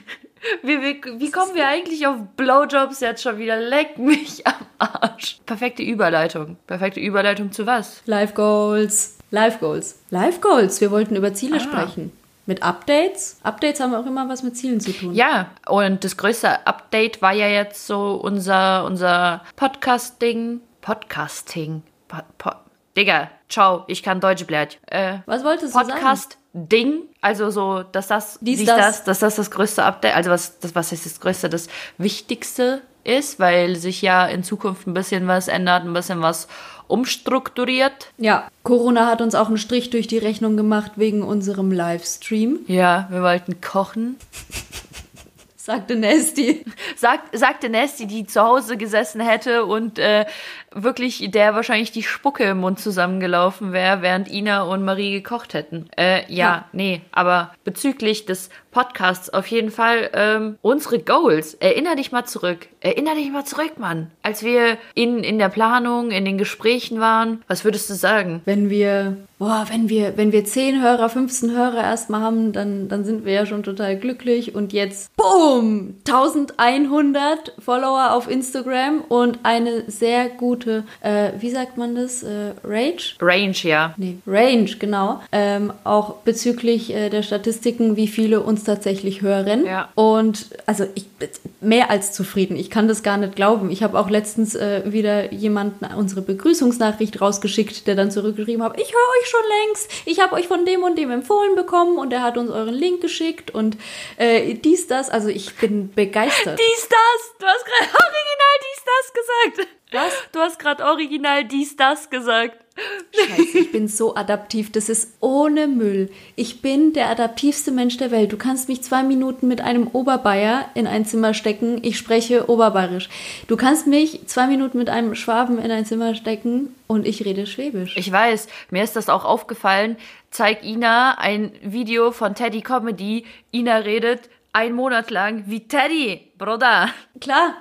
Wie, 0.63 0.79
wie, 0.83 1.01
wie 1.21 1.31
kommen 1.31 1.55
wir 1.55 1.67
eigentlich 1.67 2.07
auf 2.07 2.17
Blowjobs 2.37 3.01
jetzt 3.01 3.23
schon 3.23 3.39
wieder? 3.39 3.59
Leck 3.59 3.97
mich 3.97 4.47
am 4.47 4.53
Arsch. 4.79 5.39
Perfekte 5.47 5.83
Überleitung. 5.83 6.59
Perfekte 6.67 7.01
Überleitung 7.01 7.51
zu 7.51 7.65
was? 7.67 8.03
Life 8.05 8.35
Goals. 8.35 9.17
Life 9.31 9.57
Goals. 9.59 10.03
Life 10.11 10.41
Goals. 10.41 10.83
Wir 10.83 10.91
wollten 10.91 11.17
über 11.17 11.33
Ziele 11.33 11.57
Ah. 11.57 11.61
sprechen. 11.61 12.13
Mit 12.45 12.63
Updates. 12.63 13.41
Updates 13.43 13.81
haben 13.81 13.95
auch 13.95 14.05
immer 14.05 14.29
was 14.29 14.43
mit 14.43 14.55
Zielen 14.55 14.81
zu 14.81 14.93
tun. 14.93 15.15
Ja, 15.15 15.51
und 15.67 16.05
das 16.05 16.19
größte 16.19 16.67
Update 16.67 17.23
war 17.23 17.33
ja 17.33 17.49
jetzt 17.49 17.87
so 17.87 18.11
unser, 18.23 18.85
unser 18.85 19.43
Podcast-Ding. 19.57 20.61
Podcasting. 20.85 21.83
Po, 22.09 22.19
po, 22.37 22.51
Digga, 22.95 23.31
ciao, 23.49 23.85
ich 23.87 24.03
kann 24.03 24.21
Deutsch 24.21 24.45
bleiben. 24.47 24.73
Äh, 24.87 25.21
Was 25.25 25.43
wolltest 25.43 25.75
du 25.75 25.79
sagen? 25.79 25.89
Podcast-Ding, 25.93 27.05
also 27.23 27.49
so, 27.49 27.83
dass 27.85 28.09
das, 28.09 28.39
Dies, 28.43 28.59
dies, 28.59 28.67
das. 28.67 28.77
das, 28.77 29.05
dass 29.05 29.19
das 29.21 29.37
das 29.37 29.51
größte 29.51 29.83
Update, 29.83 30.15
also 30.15 30.29
was, 30.31 30.59
das, 30.59 30.75
was 30.75 30.93
ist 30.93 31.07
das 31.07 31.21
größte, 31.21 31.49
das 31.49 31.69
wichtigste 31.97 32.83
ist, 33.03 33.41
weil 33.41 33.77
sich 33.77 34.03
ja 34.03 34.27
in 34.27 34.45
Zukunft 34.45 34.87
ein 34.87 34.93
bisschen 34.93 35.27
was 35.27 35.49
ändert, 35.49 35.85
ein 35.85 35.95
bisschen 35.95 36.21
was 36.21 36.49
umstrukturiert. 36.87 38.13
Ja, 38.19 38.49
Corona 38.63 39.07
hat 39.07 39.23
uns 39.23 39.35
auch 39.35 39.49
einen 39.49 39.57
Strich 39.57 39.89
durch 39.89 40.07
die 40.07 40.19
Rechnung 40.19 40.59
gemacht 40.59 40.93
wegen 40.97 41.23
unserem 41.23 41.73
Livestream, 41.73 42.59
Ja, 42.67 43.07
wir 43.09 43.23
wollten 43.23 43.63
kochen. 43.63 44.17
sagte 45.57 45.97
Nasty. 45.97 46.63
Sagt, 46.97 47.37
sagte 47.37 47.69
Nasty, 47.69 48.07
die 48.07 48.27
zu 48.27 48.43
Hause 48.43 48.77
gesessen 48.77 49.21
hätte 49.21 49.65
und 49.65 49.99
äh, 49.99 50.27
wirklich 50.73 51.31
der 51.31 51.55
wahrscheinlich 51.55 51.93
die 51.93 52.03
Spucke 52.03 52.45
im 52.45 52.59
Mund 52.59 52.81
zusammengelaufen 52.81 53.73
wäre, 53.73 54.03
während 54.03 54.29
Ina 54.31 54.63
und 54.63 54.85
Marie 54.85 55.13
gekocht 55.13 55.55
hätten. 55.55 55.89
Äh, 55.97 56.21
ja, 56.33 56.45
Ja. 56.45 56.65
nee, 56.73 57.03
aber 57.13 57.53
bezüglich 57.65 58.27
des 58.27 58.51
Podcasts 58.75 59.31
auf 59.31 59.47
jeden 59.47 59.71
Fall 59.71 60.11
ähm, 60.13 60.59
unsere 60.61 60.99
Goals. 60.99 61.55
Erinner 61.55 61.95
dich 61.95 62.11
mal 62.11 62.25
zurück. 62.25 62.67
Erinner 62.81 63.15
dich 63.15 63.31
mal 63.31 63.45
zurück, 63.45 63.79
Mann. 63.79 64.11
Als 64.23 64.43
wir 64.43 64.77
in, 64.95 65.21
in 65.21 65.39
der 65.39 65.49
Planung, 65.49 66.11
in 66.11 66.25
den 66.25 66.37
Gesprächen 66.37 67.01
waren, 67.01 67.43
was 67.47 67.65
würdest 67.65 67.89
du 67.89 67.95
sagen? 67.95 68.43
Wenn 68.45 68.69
wir, 68.71 69.17
boah, 69.39 69.67
wenn 69.71 69.89
wir, 69.89 70.17
wenn 70.17 70.33
wir 70.33 70.45
10 70.45 70.83
Hörer, 70.83 71.09
15 71.09 71.53
Hörer 71.53 71.85
erstmal 71.85 72.21
haben, 72.21 72.53
dann, 72.53 72.89
dann 72.89 73.05
sind 73.05 73.25
wir 73.25 73.33
ja 73.33 73.47
schon 73.47 73.63
total 73.63 73.97
glücklich. 73.97 74.57
Und 74.57 74.73
jetzt, 74.73 75.17
boom, 75.17 75.95
1100 76.07 77.55
Follower 77.61 78.13
auf 78.13 78.29
Instagram 78.29 79.03
und 79.09 79.39
eine 79.45 79.85
sehr 79.87 80.29
gute, 80.29 80.83
äh, 81.01 81.31
wie 81.39 81.51
sagt 81.51 81.79
man 81.79 81.95
das, 81.95 82.25
äh, 82.25 82.55
Rage? 82.65 83.15
Range, 83.21 83.55
ja. 83.63 83.95
Nee, 83.97 84.17
Range, 84.27 84.71
genau. 84.81 85.21
Ähm, 85.31 85.73
auch 85.85 86.17
bezüglich 86.17 86.93
äh, 86.93 87.09
der 87.09 87.23
Statistiken, 87.23 87.97
wie 87.97 88.09
viele 88.09 88.41
uns 88.41 88.64
tatsächlich 88.65 89.23
hören. 89.23 89.67
Ja. 89.67 89.91
Und 89.95 90.51
also 90.67 90.87
ich 90.95 91.09
bin 91.09 91.29
mehr 91.61 91.91
als 91.91 92.13
zufrieden. 92.13 92.57
Ich 92.57 92.71
kann 92.71 92.89
das 92.89 93.03
gar 93.03 93.17
nicht 93.17 93.37
glauben. 93.37 93.71
Ich 93.71 93.83
habe 93.83 93.99
auch 93.99 94.11
letztens 94.11 94.55
äh, 94.55 94.83
wieder 94.85 95.33
jemanden 95.33 95.85
unsere 95.95 96.23
Begrüßungsnachricht 96.23 97.21
rausgeschickt, 97.21 97.87
der 97.87 97.95
dann 97.95 98.11
zurückgeschrieben 98.11 98.63
hat, 98.63 98.79
ich 98.81 98.93
höre 98.93 99.21
euch 99.21 99.29
schon 99.29 99.41
längst, 99.67 99.91
ich 100.07 100.21
habe 100.21 100.35
euch 100.35 100.49
von 100.49 100.65
dem 100.65 100.83
und 100.83 100.99
dem 100.99 101.11
empfohlen 101.11 101.55
bekommen 101.55 101.99
und 101.99 102.13
er 102.13 102.23
hat 102.23 102.37
uns 102.37 102.51
euren 102.51 102.75
Link 102.75 103.01
geschickt 103.01 103.51
und 103.53 103.77
äh, 104.17 104.55
dies, 104.55 104.87
das. 104.87 105.11
Also 105.11 105.29
ich 105.29 105.55
bin 105.57 105.93
begeistert. 105.93 106.59
Dies, 106.65 106.89
das. 106.89 107.35
Du 107.39 107.47
hast 107.47 107.65
gerade 107.65 107.91
original 108.05 108.57
dies, 108.63 108.85
das 108.85 109.13
gesagt. 109.13 109.69
Was? 109.93 110.13
Du 110.33 110.41
hast 110.41 110.59
gerade 110.59 110.85
original 110.85 111.45
dies, 111.45 111.77
das 111.77 112.11
gesagt. 112.11 112.64
Scheiße, 113.13 113.59
ich 113.59 113.73
bin 113.73 113.87
so 113.87 114.17
adaptiv. 114.17 114.73
Das 114.73 114.89
ist 114.89 115.15
ohne 115.21 115.69
Müll. 115.69 116.11
Ich 116.35 116.61
bin 116.61 116.93
der 116.93 117.09
adaptivste 117.09 117.71
Mensch 117.71 117.97
der 117.97 118.11
Welt. 118.11 118.33
Du 118.33 118.37
kannst 118.37 118.69
mich 118.69 118.83
zwei 118.83 119.03
Minuten 119.03 119.47
mit 119.47 119.61
einem 119.61 119.87
Oberbayer 119.87 120.69
in 120.75 120.87
ein 120.87 121.05
Zimmer 121.05 121.35
stecken. 121.35 121.79
Ich 121.83 121.97
spreche 121.97 122.51
Oberbayerisch. 122.51 123.09
Du 123.47 123.57
kannst 123.57 123.87
mich 123.87 124.27
zwei 124.27 124.49
Minuten 124.49 124.79
mit 124.79 124.91
einem 124.91 125.15
Schwaben 125.15 125.59
in 125.59 125.71
ein 125.71 125.87
Zimmer 125.87 126.15
stecken 126.15 126.75
und 126.87 127.07
ich 127.07 127.25
rede 127.25 127.47
Schwäbisch. 127.47 127.97
Ich 127.97 128.11
weiß, 128.11 128.49
mir 128.71 128.83
ist 128.83 128.97
das 128.97 129.09
auch 129.09 129.25
aufgefallen. 129.25 129.97
Zeig 130.31 130.65
Ina 130.65 131.19
ein 131.19 131.53
Video 131.63 132.11
von 132.11 132.35
Teddy 132.35 132.63
Comedy. 132.63 133.25
Ina 133.53 133.77
redet 133.79 134.29
ein 134.53 134.73
Monat 134.73 135.11
lang 135.11 135.45
wie 135.47 135.69
Teddy, 135.69 136.33
Bruder. 136.39 136.91
Klar. 137.21 137.55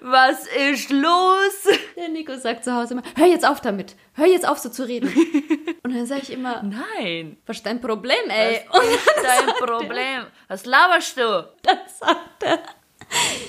Was 0.00 0.46
ist 0.46 0.90
los? 0.90 1.68
Der 1.96 2.08
Nico 2.08 2.36
sagt 2.36 2.64
zu 2.64 2.74
Hause 2.74 2.94
immer, 2.94 3.02
hör 3.16 3.26
jetzt 3.26 3.46
auf 3.46 3.60
damit. 3.60 3.96
Hör 4.14 4.26
jetzt 4.26 4.46
auf 4.48 4.58
so 4.58 4.68
zu 4.68 4.86
reden. 4.86 5.08
Und 5.82 5.94
dann 5.94 6.06
sage 6.06 6.22
ich 6.22 6.32
immer, 6.32 6.62
Nein. 6.62 7.36
was 7.46 7.58
ist 7.58 7.66
dein 7.66 7.80
Problem, 7.80 8.16
ey? 8.28 8.60
Was 8.70 8.84
ist 8.84 9.08
dein 9.22 9.54
Problem? 9.66 10.26
Was 10.48 10.66
laberst 10.66 11.16
du? 11.16 11.48
Dann 11.62 11.78
sagt 11.98 12.42
er, 12.42 12.58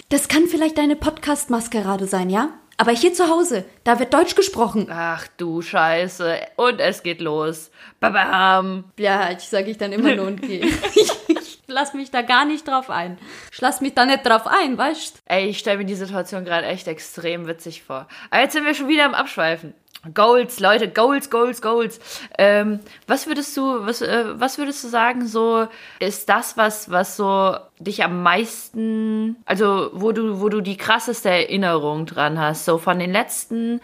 das 0.09 0.27
kann 0.27 0.47
vielleicht 0.47 0.77
deine 0.77 0.95
Podcast-Maskerade 0.95 2.07
sein, 2.07 2.29
ja? 2.29 2.49
Aber 2.77 2.91
hier 2.91 3.13
zu 3.13 3.27
Hause, 3.29 3.65
da 3.83 3.99
wird 3.99 4.13
Deutsch 4.13 4.35
gesprochen. 4.35 4.87
Ach 4.89 5.27
du 5.35 5.61
Scheiße. 5.61 6.37
Und 6.55 6.79
es 6.79 7.03
geht 7.03 7.19
los. 7.19 7.71
Babam. 7.99 8.85
Ja, 8.97 9.31
ich 9.31 9.39
sage 9.41 9.69
ich 9.69 9.77
dann 9.77 9.91
immer 9.91 10.15
nur 10.15 10.27
und 10.27 10.41
gehe. 10.41 10.65
lass 11.69 11.93
mich 11.93 12.11
da 12.11 12.21
gar 12.21 12.45
nicht 12.45 12.67
drauf 12.67 12.89
ein. 12.89 13.17
Ich 13.51 13.61
lass 13.61 13.81
mich 13.81 13.93
da 13.93 14.05
nicht 14.05 14.25
drauf 14.25 14.47
ein, 14.47 14.77
weißt 14.77 15.21
Ey, 15.25 15.47
ich 15.47 15.59
stelle 15.59 15.79
mir 15.79 15.85
die 15.85 15.95
Situation 15.95 16.45
gerade 16.45 16.67
echt 16.67 16.87
extrem 16.87 17.47
witzig 17.47 17.83
vor. 17.83 18.07
Aber 18.29 18.41
jetzt 18.41 18.53
sind 18.53 18.65
wir 18.65 18.73
schon 18.73 18.87
wieder 18.87 19.05
am 19.05 19.13
Abschweifen. 19.13 19.73
Goals, 20.13 20.61
Leute, 20.61 20.87
Goals, 20.87 21.29
Goals, 21.29 21.61
Goals. 21.61 21.99
Ähm, 22.37 22.79
was 23.05 23.27
würdest 23.27 23.55
du, 23.57 23.85
was, 23.85 24.01
äh, 24.01 24.39
was 24.39 24.57
würdest 24.57 24.81
du 24.83 24.87
sagen, 24.87 25.27
so 25.27 25.67
ist 25.99 26.29
das, 26.29 26.55
was, 26.55 26.89
was 26.89 27.17
so 27.17 27.57
dich 27.79 28.03
am 28.03 28.23
meisten, 28.23 29.35
also 29.45 29.89
wo 29.93 30.13
du, 30.13 30.39
wo 30.39 30.47
du 30.47 30.61
die 30.61 30.77
krasseste 30.77 31.29
Erinnerung 31.29 32.05
dran 32.05 32.39
hast, 32.39 32.63
so 32.63 32.77
von 32.77 32.97
den 32.97 33.11
letzten, 33.11 33.81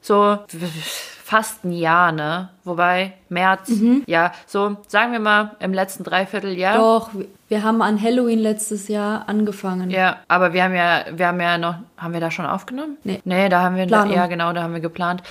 so 0.00 0.38
fast 1.28 1.62
ein 1.64 1.72
Jahr, 1.72 2.10
ne? 2.10 2.48
Wobei, 2.64 3.12
März, 3.28 3.70
ja, 4.06 4.32
so 4.46 4.78
sagen 4.86 5.12
wir 5.12 5.20
mal 5.20 5.56
im 5.60 5.74
letzten 5.74 6.02
Dreivierteljahr. 6.02 6.78
Doch, 6.78 7.10
wir 7.48 7.62
haben 7.62 7.80
an 7.80 8.00
Halloween 8.00 8.40
letztes 8.40 8.88
Jahr 8.88 9.26
angefangen. 9.26 9.88
Ja, 9.88 10.18
aber 10.28 10.52
wir 10.52 10.64
haben 10.64 10.74
ja, 10.74 11.06
wir 11.10 11.28
haben 11.28 11.40
ja 11.40 11.56
noch, 11.56 11.76
haben 11.96 12.12
wir 12.12 12.20
da 12.20 12.30
schon 12.30 12.44
aufgenommen? 12.44 12.98
Nee. 13.04 13.22
Nee, 13.24 13.48
da 13.48 13.62
haben 13.62 13.76
wir, 13.76 13.86
Planung. 13.86 14.14
ja 14.14 14.26
genau, 14.26 14.52
da 14.52 14.62
haben 14.62 14.74
wir 14.74 14.80
geplant. 14.80 15.22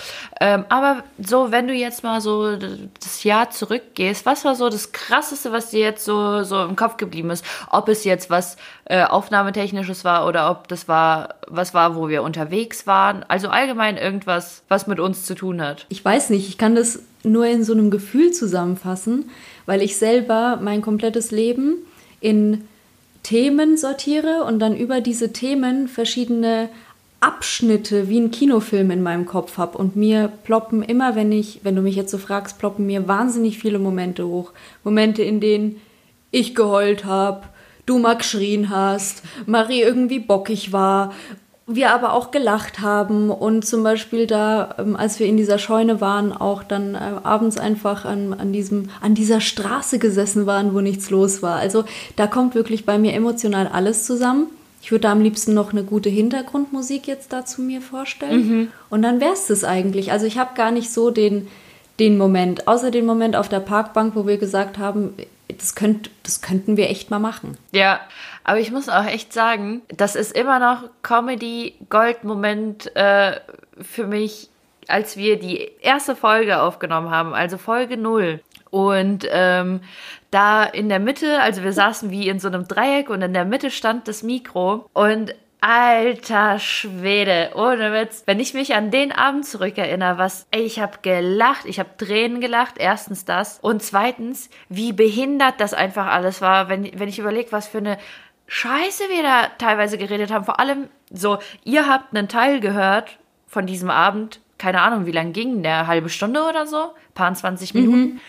Ähm, 0.41 0.65
aber 0.69 1.03
so, 1.19 1.51
wenn 1.51 1.67
du 1.67 1.75
jetzt 1.75 2.03
mal 2.03 2.19
so 2.19 2.55
das 2.55 3.23
Jahr 3.23 3.51
zurückgehst, 3.51 4.25
was 4.25 4.45
war 4.45 4.55
so 4.55 4.69
das 4.69 4.91
Krasseste, 4.93 5.51
was 5.51 5.69
dir 5.69 5.81
jetzt 5.81 6.05
so, 6.05 6.41
so 6.41 6.63
im 6.63 6.75
Kopf 6.75 6.97
geblieben 6.97 7.29
ist? 7.29 7.45
Ob 7.69 7.87
es 7.87 8.03
jetzt 8.03 8.31
was 8.31 8.57
äh, 8.85 9.03
Aufnahmetechnisches 9.03 10.03
war 10.03 10.27
oder 10.27 10.49
ob 10.49 10.67
das 10.69 10.87
war, 10.87 11.35
was 11.47 11.75
war, 11.75 11.95
wo 11.95 12.09
wir 12.09 12.23
unterwegs 12.23 12.87
waren? 12.87 13.25
Also 13.27 13.49
allgemein 13.49 13.95
irgendwas, 13.95 14.63
was 14.69 14.87
mit 14.87 14.99
uns 14.99 15.25
zu 15.25 15.35
tun 15.35 15.61
hat. 15.61 15.85
Ich 15.89 16.03
weiß 16.03 16.31
nicht, 16.31 16.49
ich 16.49 16.57
kann 16.57 16.73
das 16.73 17.03
nur 17.21 17.45
in 17.45 17.63
so 17.63 17.73
einem 17.73 17.91
Gefühl 17.91 18.31
zusammenfassen, 18.31 19.29
weil 19.67 19.83
ich 19.83 19.97
selber 19.97 20.57
mein 20.59 20.81
komplettes 20.81 21.29
Leben 21.29 21.75
in 22.19 22.65
Themen 23.23 23.77
sortiere 23.77 24.43
und 24.45 24.59
dann 24.59 24.75
über 24.75 25.01
diese 25.01 25.33
Themen 25.33 25.87
verschiedene 25.87 26.69
Abschnitte 27.19 28.09
wie 28.09 28.19
ein 28.19 28.31
Kinofilm 28.31 28.91
in 28.91 29.01
meinem 29.01 29.25
Kopf 29.25 29.57
habe 29.57 29.77
und 29.77 29.95
mir 29.95 30.31
ploppen 30.43 30.83
immer, 30.83 31.15
wenn 31.15 31.31
ich, 31.31 31.61
wenn 31.63 31.75
du 31.75 31.81
mich 31.81 31.95
jetzt 31.95 32.11
so 32.11 32.17
fragst, 32.17 32.59
ploppen 32.59 32.85
mir 32.85 33.07
wahnsinnig 33.07 33.57
viele 33.57 33.79
Momente 33.79 34.27
hoch. 34.27 34.53
Momente, 34.83 35.23
in 35.23 35.39
denen 35.39 35.81
ich 36.29 36.53
geheult 36.53 37.05
habe, 37.05 37.43
du 37.87 37.97
mal 37.97 38.17
geschrien 38.17 38.69
hast, 38.69 39.23
Marie 39.47 39.81
irgendwie 39.81 40.19
bockig 40.19 40.71
war, 40.71 41.13
wir 41.69 41.91
aber 41.91 42.13
auch 42.13 42.31
gelacht 42.31 42.79
haben 42.79 43.29
und 43.29 43.65
zum 43.65 43.83
Beispiel 43.83 44.25
da, 44.25 44.75
ähm, 44.79 44.95
als 44.95 45.19
wir 45.19 45.27
in 45.27 45.35
dieser 45.35 45.59
Scheune 45.59 45.99
waren, 45.99 46.31
auch 46.31 46.63
dann 46.63 46.95
äh, 46.95 46.99
abends 47.23 47.57
einfach 47.57 48.05
an, 48.05 48.33
an, 48.33 48.53
diesem, 48.53 48.89
an 49.01 49.15
dieser 49.15 49.41
Straße 49.41 49.99
gesessen 49.99 50.45
waren, 50.45 50.73
wo 50.73 50.79
nichts 50.79 51.09
los 51.09 51.43
war. 51.43 51.57
Also 51.57 51.83
da 52.15 52.25
kommt 52.25 52.55
wirklich 52.55 52.85
bei 52.85 52.97
mir 52.97 53.13
emotional 53.13 53.67
alles 53.67 54.05
zusammen. 54.05 54.47
Ich 54.81 54.91
würde 54.91 55.03
da 55.03 55.11
am 55.11 55.19
liebsten 55.21 55.53
noch 55.53 55.73
eine 55.73 55.83
gute 55.83 56.07
Hintergrundmusik 56.07 57.05
jetzt 57.07 57.33
dazu 57.33 57.61
mir 57.61 57.81
vorstellen. 57.81 58.71
Und 58.89 59.01
dann 59.01 59.19
wäre 59.19 59.33
es 59.33 59.47
das 59.47 59.65
eigentlich. 59.65 60.13
Also 60.13 60.25
ich 60.25 60.37
habe 60.37 60.51
gar 60.55 60.71
nicht 60.71 60.93
so 60.93 61.11
den, 61.11 61.47
den 61.99 62.17
Moment, 62.17 62.69
außer 62.69 62.91
den 62.91 63.05
Moment 63.05 63.35
auf 63.35 63.49
der 63.49 63.59
Parkbank, 63.59 64.15
wo 64.15 64.25
wir 64.25 64.37
gesagt 64.37 64.77
haben, 64.77 65.13
das, 65.47 65.75
könnt, 65.75 66.09
das 66.23 66.41
könnten 66.41 66.77
wir 66.77 66.89
echt 66.89 67.09
mal 67.09 67.19
machen. 67.19 67.57
Ja, 67.71 68.01
aber 68.43 68.59
ich 68.59 68.71
muss 68.71 68.89
auch 68.89 69.05
echt 69.05 69.33
sagen, 69.33 69.81
das 69.89 70.15
ist 70.15 70.35
immer 70.35 70.59
noch 70.59 70.89
Comedy-Gold-Moment 71.03 72.95
äh, 72.95 73.39
für 73.81 74.07
mich, 74.07 74.49
als 74.87 75.17
wir 75.17 75.39
die 75.39 75.69
erste 75.81 76.15
Folge 76.15 76.61
aufgenommen 76.61 77.09
haben, 77.09 77.33
also 77.33 77.57
Folge 77.57 77.97
0. 77.97 78.41
Und 78.69 79.25
ähm, 79.29 79.81
da 80.31 80.63
in 80.63 80.89
der 80.89 80.99
Mitte, 80.99 81.41
also 81.41 81.63
wir 81.63 81.73
saßen 81.73 82.09
wie 82.11 82.27
in 82.27 82.39
so 82.39 82.47
einem 82.47 82.67
Dreieck 82.67 83.09
und 83.09 83.21
in 83.21 83.33
der 83.33 83.45
Mitte 83.45 83.71
stand 83.71 84.07
das 84.07 84.23
Mikro 84.23 84.89
und 84.93 85.33
Alter 85.69 86.59
Schwede, 86.59 87.51
ohne 87.53 87.91
Witz. 87.91 88.23
Wenn 88.25 88.39
ich 88.39 88.53
mich 88.53 88.73
an 88.73 88.89
den 88.89 89.11
Abend 89.11 89.45
zurückerinnere, 89.45 90.17
was, 90.17 90.47
ey, 90.51 90.61
ich 90.61 90.79
habe 90.79 90.99
gelacht, 91.01 91.65
ich 91.65 91.77
habe 91.77 91.89
Tränen 91.97 92.39
gelacht, 92.39 92.75
erstens 92.77 93.25
das 93.25 93.59
und 93.59 93.83
zweitens, 93.83 94.49
wie 94.69 94.93
behindert 94.93 95.55
das 95.59 95.73
einfach 95.73 96.07
alles 96.07 96.39
war, 96.39 96.69
wenn, 96.69 96.89
wenn 96.97 97.09
ich 97.09 97.19
überlege, 97.19 97.51
was 97.51 97.67
für 97.67 97.79
eine 97.79 97.97
Scheiße 98.47 99.09
wir 99.09 99.23
da 99.23 99.47
teilweise 99.57 99.97
geredet 99.97 100.31
haben. 100.31 100.45
Vor 100.45 100.61
allem 100.61 100.87
so, 101.11 101.39
ihr 101.65 101.85
habt 101.85 102.15
einen 102.15 102.29
Teil 102.29 102.61
gehört 102.61 103.19
von 103.45 103.65
diesem 103.65 103.89
Abend, 103.89 104.39
keine 104.57 104.79
Ahnung, 104.79 105.05
wie 105.05 105.11
lang 105.11 105.33
ging 105.33 105.63
der, 105.63 105.85
halbe 105.85 106.07
Stunde 106.07 106.43
oder 106.47 106.65
so, 106.65 106.93
paar 107.13 107.33
20 107.33 107.73
Minuten. 107.73 108.21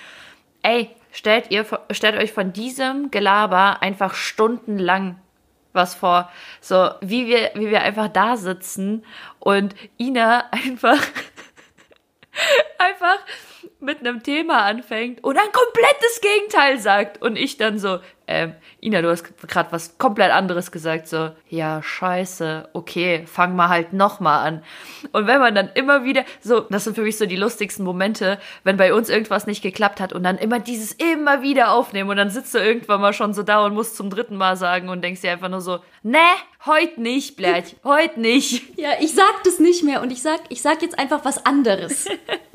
Ey, 0.63 0.91
stellt 1.13 1.53
ihr, 1.53 1.65
stellt 1.93 2.17
euch 2.17 2.33
von 2.33 2.53
diesem 2.53 3.13
Gelaber 3.13 3.81
einfach 3.81 4.15
stundenlang 4.15 5.21
was 5.79 5.95
vor. 5.95 6.31
So, 6.61 6.91
wie 7.01 7.27
wir, 7.27 7.53
wie 7.55 7.71
wir 7.71 7.81
einfach 7.81 8.09
da 8.09 8.37
sitzen 8.37 9.07
und 9.39 9.75
Ina 9.99 10.45
einfach, 10.51 11.01
einfach 12.79 13.19
mit 13.81 14.01
einem 14.01 14.23
Thema 14.23 14.65
anfängt 14.65 15.23
und 15.23 15.37
ein 15.37 15.53
komplettes 15.53 16.21
Gegenteil 16.21 16.79
sagt. 16.79 17.23
Und 17.23 17.37
ich 17.37 17.57
dann 17.57 17.79
so, 17.79 17.99
ähm, 18.27 18.55
Ina, 18.83 19.03
du 19.03 19.09
hast 19.09 19.25
gerade 19.49 19.73
was 19.73 19.97
komplett 19.97 20.33
anderes 20.33 20.71
gesagt. 20.71 21.09
So, 21.09 21.31
ja, 21.49 21.83
scheiße, 21.83 22.69
okay, 22.73 23.25
fang 23.27 23.57
mal 23.57 23.69
halt 23.69 23.93
nochmal 23.93 24.47
an. 24.47 24.63
Und 25.13 25.27
wenn 25.27 25.41
man 25.41 25.55
dann 25.55 25.71
immer 25.75 26.05
wieder, 26.05 26.25
so, 26.41 26.61
das 26.61 26.85
sind 26.85 26.95
für 26.95 27.03
mich 27.03 27.17
so 27.17 27.27
die 27.27 27.37
lustigsten 27.37 27.85
Momente, 27.85 28.39
wenn 28.65 28.77
bei 28.77 28.93
uns 28.93 29.09
irgendwas 29.09 29.47
nicht 29.47 29.63
geklappt 29.63 30.01
hat 30.01 30.13
und 30.13 30.25
dann 30.25 30.39
immer 30.39 30.61
dieses 30.61 30.93
immer 30.93 31.43
wieder 31.43 31.73
aufnehmen 31.73 32.11
und 32.11 32.17
dann 32.17 32.31
sitzt 32.31 32.55
du 32.55 32.59
irgendwann 32.59 33.01
mal 33.01 33.13
schon 33.13 33.33
so 33.33 33.43
da 33.43 33.65
und 33.65 33.75
musst 33.75 33.97
zum 33.97 34.11
dritten 34.11 34.37
Mal 34.37 34.57
sagen 34.57 34.89
und 34.89 35.03
denkst 35.03 35.23
dir 35.23 35.33
einfach 35.33 35.49
nur 35.49 35.61
so, 35.61 35.79
ne, 36.03 36.19
heute 36.67 37.01
nicht, 37.01 37.37
blöd, 37.37 37.77
heute 37.85 38.21
nicht. 38.21 38.77
Ja, 38.77 38.91
ich 39.01 39.15
sag 39.15 39.43
das 39.45 39.59
nicht 39.59 39.85
mehr 39.85 40.03
und 40.03 40.11
ich 40.11 40.23
sag, 40.23 40.41
ich 40.51 40.61
sag 40.61 40.83
jetzt 40.83 40.99
einfach 40.99 41.25
was 41.25 41.47
anderes. 41.47 42.07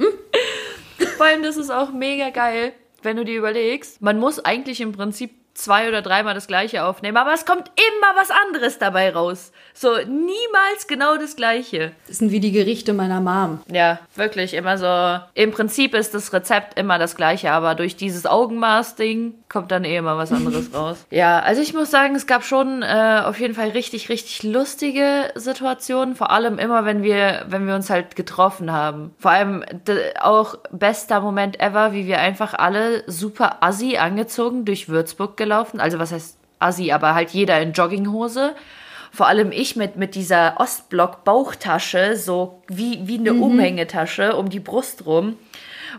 Vor 1.18 1.26
allem, 1.26 1.44
das 1.44 1.58
ist 1.58 1.70
auch 1.70 1.92
mega 1.92 2.30
geil, 2.30 2.74
wenn 3.02 3.18
du 3.18 3.26
dir 3.26 3.38
überlegst, 3.38 4.02
man 4.02 4.20
muss 4.20 4.40
eigentlich 4.40 4.82
im 4.82 4.92
Prinzip 4.92 5.32
zwei 5.54 5.88
oder 5.88 6.02
dreimal 6.02 6.34
das 6.34 6.48
gleiche 6.48 6.84
aufnehmen, 6.84 7.18
aber 7.18 7.34
es 7.34 7.46
kommt 7.46 7.70
immer 7.76 8.20
was 8.20 8.32
anderes 8.32 8.80
dabei 8.80 9.12
raus. 9.12 9.52
So, 9.74 9.90
niemals 9.98 10.88
genau 10.88 11.18
das 11.18 11.36
gleiche. 11.36 11.92
Das 12.08 12.18
sind 12.18 12.32
wie 12.32 12.40
die 12.40 12.52
Gerichte 12.52 12.94
meiner 12.94 13.22
Mom. 13.22 13.60
Ja, 13.72 14.00
wirklich 14.16 14.54
immer 14.54 14.78
so. 14.78 15.24
Im 15.34 15.52
Prinzip 15.52 15.94
ist 15.96 16.14
das 16.14 16.34
Rezept 16.34 16.78
immer 16.78 17.00
das 17.00 17.16
gleiche, 17.16 17.52
aber 17.52 17.76
durch 17.76 17.96
dieses 17.96 18.26
Augenmaß-Ding 18.26 19.34
kommt 19.50 19.72
dann 19.72 19.84
eh 19.84 19.98
immer 19.98 20.18
was 20.18 20.32
anderes 20.32 20.74
raus. 20.74 21.06
Ja, 21.10 21.40
also 21.40 21.62
ich 21.62 21.74
muss 21.74 21.92
sagen, 21.92 22.16
es 22.16 22.28
gab 22.28 22.44
schon 22.44 22.82
äh, 22.84 23.22
auf 23.26 23.40
jeden 23.40 23.56
Fall 23.56 23.70
richtig, 23.70 24.10
richtig 24.10 24.44
lustige 24.44 25.32
Situationen. 25.36 26.16
Vor 26.16 26.32
allem 26.32 26.60
immer, 26.60 26.86
wenn 26.86 27.04
wir, 27.04 27.46
wenn 27.48 27.68
wir 27.68 27.76
uns 27.76 27.90
halt 27.90 28.16
getroffen 28.16 28.72
haben. 28.72 29.14
Vor 29.18 29.32
allem 29.32 29.64
auch 30.20 30.56
bester 30.72 31.22
Moment 31.22 31.60
ever, 31.60 31.94
wie 31.94 32.06
wir 32.06 32.20
einfach 32.20 32.54
alle 32.54 33.04
super 33.08 33.64
assi 33.64 33.98
angezogen 33.98 34.66
durch 34.66 34.90
Würzburg 34.90 35.38
gelaufen. 35.44 35.80
Also 35.80 36.00
was 36.00 36.12
heißt 36.12 36.38
assi, 36.60 36.92
aber 36.92 37.14
halt 37.14 37.32
jeder 37.32 37.60
in 37.62 37.74
Jogginghose. 37.74 38.56
Vor 39.12 39.28
allem 39.28 39.52
ich 39.52 39.76
mit, 39.76 39.96
mit 39.96 40.16
dieser 40.16 40.60
Ostblock-Bauchtasche, 40.60 42.16
so 42.16 42.64
wie, 42.68 43.08
wie 43.08 43.20
eine 43.20 43.34
Umhängetasche 43.34 44.36
um 44.36 44.50
die 44.50 44.60
Brust 44.60 45.06
rum. 45.06 45.38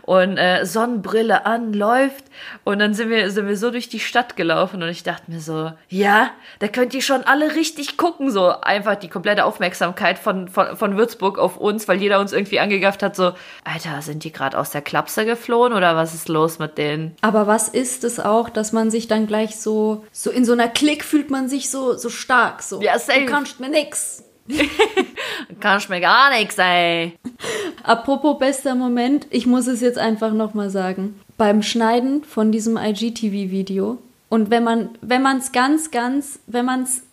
Und 0.01 0.37
äh, 0.37 0.65
Sonnenbrille 0.65 1.45
an, 1.45 1.73
läuft. 1.73 2.25
Und 2.63 2.79
dann 2.79 2.93
sind 2.93 3.09
wir, 3.09 3.31
sind 3.31 3.47
wir 3.47 3.57
so 3.57 3.71
durch 3.71 3.89
die 3.89 3.99
Stadt 3.99 4.35
gelaufen 4.35 4.83
und 4.83 4.89
ich 4.89 5.03
dachte 5.03 5.31
mir 5.31 5.39
so, 5.39 5.71
ja, 5.89 6.31
da 6.59 6.67
könnt 6.67 6.93
ihr 6.93 7.01
schon 7.01 7.23
alle 7.23 7.55
richtig 7.55 7.97
gucken. 7.97 8.31
So 8.31 8.49
einfach 8.61 8.95
die 8.95 9.09
komplette 9.09 9.45
Aufmerksamkeit 9.45 10.19
von, 10.19 10.47
von, 10.47 10.75
von 10.77 10.97
Würzburg 10.97 11.39
auf 11.39 11.57
uns, 11.57 11.87
weil 11.87 12.01
jeder 12.01 12.19
uns 12.19 12.33
irgendwie 12.33 12.59
angegafft 12.59 13.03
hat, 13.03 13.15
so, 13.15 13.33
Alter, 13.63 14.01
sind 14.01 14.23
die 14.23 14.31
gerade 14.31 14.57
aus 14.57 14.71
der 14.71 14.81
Klapse 14.81 15.25
geflohen 15.25 15.73
oder 15.73 15.95
was 15.95 16.13
ist 16.13 16.29
los 16.29 16.59
mit 16.59 16.77
denen? 16.77 17.15
Aber 17.21 17.47
was 17.47 17.69
ist 17.69 18.03
es 18.03 18.19
auch, 18.19 18.49
dass 18.49 18.71
man 18.71 18.91
sich 18.91 19.07
dann 19.07 19.27
gleich 19.27 19.57
so, 19.57 20.05
so 20.11 20.29
in 20.29 20.45
so 20.45 20.53
einer 20.53 20.67
Klick 20.67 21.03
fühlt 21.03 21.29
man 21.29 21.47
sich 21.47 21.69
so, 21.69 21.95
so 21.95 22.09
stark, 22.09 22.61
so. 22.61 22.81
Ja, 22.81 22.99
safe. 22.99 23.21
Du 23.21 23.25
kannst 23.27 23.59
mir 23.59 23.69
nix. 23.69 24.23
Kannst 25.59 25.89
mir 25.89 26.01
gar 26.01 26.29
nichts, 26.31 26.57
ey. 26.57 27.17
Apropos 27.83 28.37
bester 28.37 28.75
Moment, 28.75 29.27
ich 29.29 29.45
muss 29.45 29.67
es 29.67 29.81
jetzt 29.81 29.97
einfach 29.97 30.33
nochmal 30.33 30.69
sagen. 30.69 31.19
Beim 31.37 31.61
Schneiden 31.61 32.23
von 32.23 32.51
diesem 32.51 32.77
IGTV-Video 32.77 33.97
und 34.29 34.49
wenn 34.49 34.63
man, 34.63 34.89
wenn 35.01 35.21
man 35.21 35.37
es 35.37 35.51
ganz, 35.51 35.91
ganz, 35.91 36.39
wenn 36.47 36.65
man 36.65 36.83
es 36.83 37.03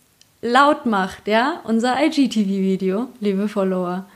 laut 0.40 0.86
macht, 0.86 1.28
ja, 1.28 1.60
unser 1.64 2.02
IGTV-Video, 2.02 3.08
liebe 3.20 3.48
Follower, 3.48 4.06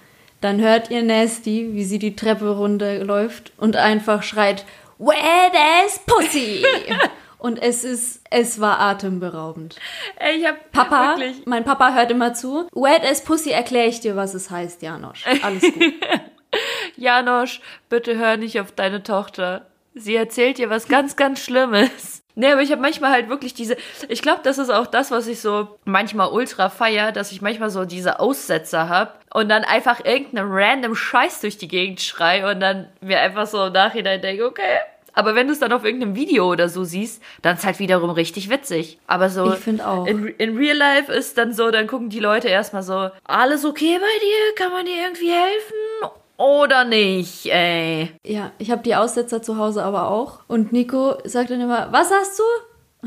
Dann 0.41 0.61
hört 0.61 0.91
ihr 0.91 1.03
Nasty, 1.03 1.71
wie 1.73 1.85
sie 1.85 1.99
die 1.99 2.15
Treppe 2.15 2.57
runterläuft 2.57 3.53
und 3.57 3.77
einfach 3.77 4.23
schreit, 4.23 4.65
Wet 4.99 5.55
ass 5.85 6.01
Pussy! 6.07 6.63
und 7.39 7.61
es 7.61 7.85
ist, 7.85 8.21
es 8.31 8.61
war 8.61 8.81
atemberaubend. 8.81 9.77
Ey, 10.19 10.39
ich 10.39 10.47
hab 10.47 10.73
Papa, 10.73 11.17
wirklich. 11.19 11.47
mein 11.47 11.65
Papa 11.65 11.95
hört 11.95 12.11
immer 12.11 12.35
zu. 12.35 12.69
Wet 12.73 13.05
as 13.05 13.25
Pussy 13.25 13.51
erkläre 13.51 13.89
ich 13.89 14.01
dir, 14.01 14.17
was 14.17 14.35
es 14.35 14.51
heißt, 14.51 14.83
Janosch. 14.83 15.25
Alles 15.43 15.63
gut. 15.63 15.95
Janosch, 16.97 17.61
bitte 17.89 18.17
hör 18.17 18.37
nicht 18.37 18.61
auf 18.61 18.73
deine 18.73 19.03
Tochter. 19.03 19.67
Sie 19.95 20.15
erzählt 20.15 20.59
dir 20.59 20.71
was 20.71 20.89
ganz, 20.89 21.17
ganz 21.17 21.41
Schlimmes. 21.41 22.23
Nee, 22.39 22.53
aber 22.53 22.61
ich 22.61 22.71
habe 22.71 22.83
manchmal 22.83 23.13
halt 23.13 23.31
wirklich 23.31 23.55
diese, 23.55 23.79
ich 24.09 24.21
glaube, 24.21 24.43
das 24.45 24.59
ist 24.59 24.69
auch 24.69 24.87
das, 24.87 25.11
was 25.11 25.27
ich 25.27 25.41
so 25.41 25.79
manchmal 25.87 26.29
ultra 26.29 26.69
feier, 26.69 27.11
dass 27.11 27.33
ich 27.33 27.41
manchmal 27.41 27.71
so 27.71 27.87
diese 27.87 28.21
Aussetzer 28.21 28.91
hab 28.91 29.25
und 29.33 29.49
dann 29.49 29.65
einfach 29.65 30.05
irgendeinen 30.05 30.53
random 30.53 30.95
Scheiß 30.95 31.41
durch 31.41 31.57
die 31.57 31.69
Gegend 31.69 32.03
schrei 32.03 32.51
und 32.51 32.61
dann 32.61 32.91
mir 33.01 33.21
einfach 33.21 33.47
so 33.47 33.65
im 33.65 33.73
Nachhinein 33.73 34.21
denke, 34.21 34.45
okay. 34.45 34.81
Aber 35.17 35.35
wenn 35.35 35.47
du 35.47 35.55
es 35.55 35.59
dann 35.59 35.73
auf 35.73 35.83
irgendeinem 35.83 36.15
Video 36.15 36.49
oder 36.49 36.69
so 36.69 36.85
siehst, 36.85 37.23
dann 37.41 37.57
ist 37.57 37.65
halt 37.65 37.79
wiederum 37.79 38.11
richtig 38.11 38.51
witzig. 38.51 38.99
Aber 39.07 39.31
so 39.31 39.55
Ich 39.55 39.83
auch. 39.83 40.07
In, 40.07 40.27
in 40.27 40.57
Real 40.59 40.77
Life 40.77 41.11
ist 41.11 41.39
dann 41.39 41.55
so, 41.55 41.71
dann 41.71 41.87
gucken 41.87 42.11
die 42.11 42.21
Leute 42.21 42.49
erstmal 42.49 42.83
so, 42.83 43.09
alles 43.25 43.65
okay 43.65 43.99
bei 43.99 44.19
dir? 44.21 44.55
Kann 44.57 44.73
man 44.73 44.85
dir 44.85 44.95
irgendwie 44.95 45.31
helfen? 45.31 46.13
Oder 46.37 46.85
nicht, 46.85 47.47
ey? 47.47 48.13
Ja, 48.27 48.53
ich 48.59 48.71
habe 48.71 48.83
die 48.83 48.95
Aussetzer 48.95 49.41
zu 49.41 49.57
Hause 49.57 49.83
aber 49.83 50.11
auch. 50.11 50.41
Und 50.49 50.73
Nico 50.73 51.17
sagt 51.25 51.51
dann 51.51 51.63
immer, 51.63 51.89
was 51.93 52.11
hast 52.11 52.39
du? 52.39 52.43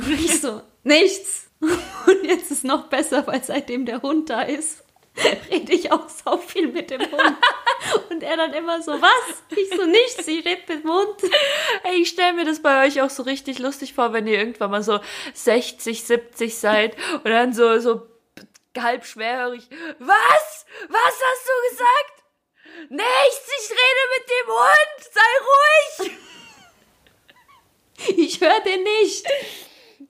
Und 0.01 0.11
ich 0.11 0.41
so, 0.41 0.61
nichts. 0.83 1.51
Und 1.61 2.23
jetzt 2.23 2.49
ist 2.49 2.63
noch 2.63 2.87
besser, 2.87 3.27
weil 3.27 3.43
seitdem 3.43 3.85
der 3.85 4.01
Hund 4.01 4.31
da 4.31 4.41
ist, 4.41 4.83
rede 5.51 5.73
ich 5.73 5.91
auch 5.91 6.07
so 6.09 6.37
viel 6.37 6.67
mit 6.67 6.89
dem 6.89 7.01
Hund. 7.01 7.37
Und 8.09 8.23
er 8.23 8.37
dann 8.37 8.53
immer 8.53 8.81
so, 8.81 8.91
was? 8.91 9.43
Ich 9.55 9.69
so, 9.69 9.85
nichts, 9.85 10.27
ich 10.27 10.45
rede 10.45 10.61
mit 10.67 10.83
dem 10.83 10.91
Hund. 10.91 11.15
Ey, 11.83 12.01
ich 12.01 12.09
stelle 12.09 12.33
mir 12.33 12.45
das 12.45 12.61
bei 12.61 12.85
euch 12.85 13.01
auch 13.01 13.09
so 13.09 13.23
richtig 13.23 13.59
lustig 13.59 13.93
vor, 13.93 14.13
wenn 14.13 14.27
ihr 14.27 14.37
irgendwann 14.37 14.71
mal 14.71 14.83
so 14.83 14.99
60, 15.33 16.03
70 16.03 16.57
seid 16.57 16.95
und 17.23 17.25
dann 17.25 17.53
so, 17.53 17.79
so 17.79 18.07
halb 18.77 19.05
schwerhörig. 19.05 19.67
Was? 19.99 20.65
Was 20.87 21.01
hast 21.01 21.47
du 21.47 21.69
gesagt? 21.69 22.91
Nichts, 22.91 23.51
ich 23.61 23.71
rede 23.71 24.03
mit 24.17 24.29
dem 24.29 24.47
Hund. 24.47 25.13
Sei 25.13 26.05
ruhig. 26.05 26.17
Ich 28.15 28.39
höre 28.39 28.61
den 28.61 28.81
nicht. 28.83 29.27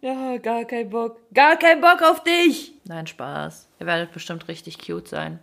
Ja, 0.01 0.37
gar 0.37 0.63
kein 0.65 0.91
Bock. 0.91 1.17
Gar 1.33 1.57
kein 1.57 1.81
Bock 1.81 2.03
auf 2.03 2.23
dich. 2.23 2.73
Nein, 2.85 3.07
Spaß. 3.07 3.68
Ihr 3.79 3.85
werdet 3.85 4.11
bestimmt 4.11 4.47
richtig 4.47 4.77
cute 4.79 5.07
sein. 5.07 5.39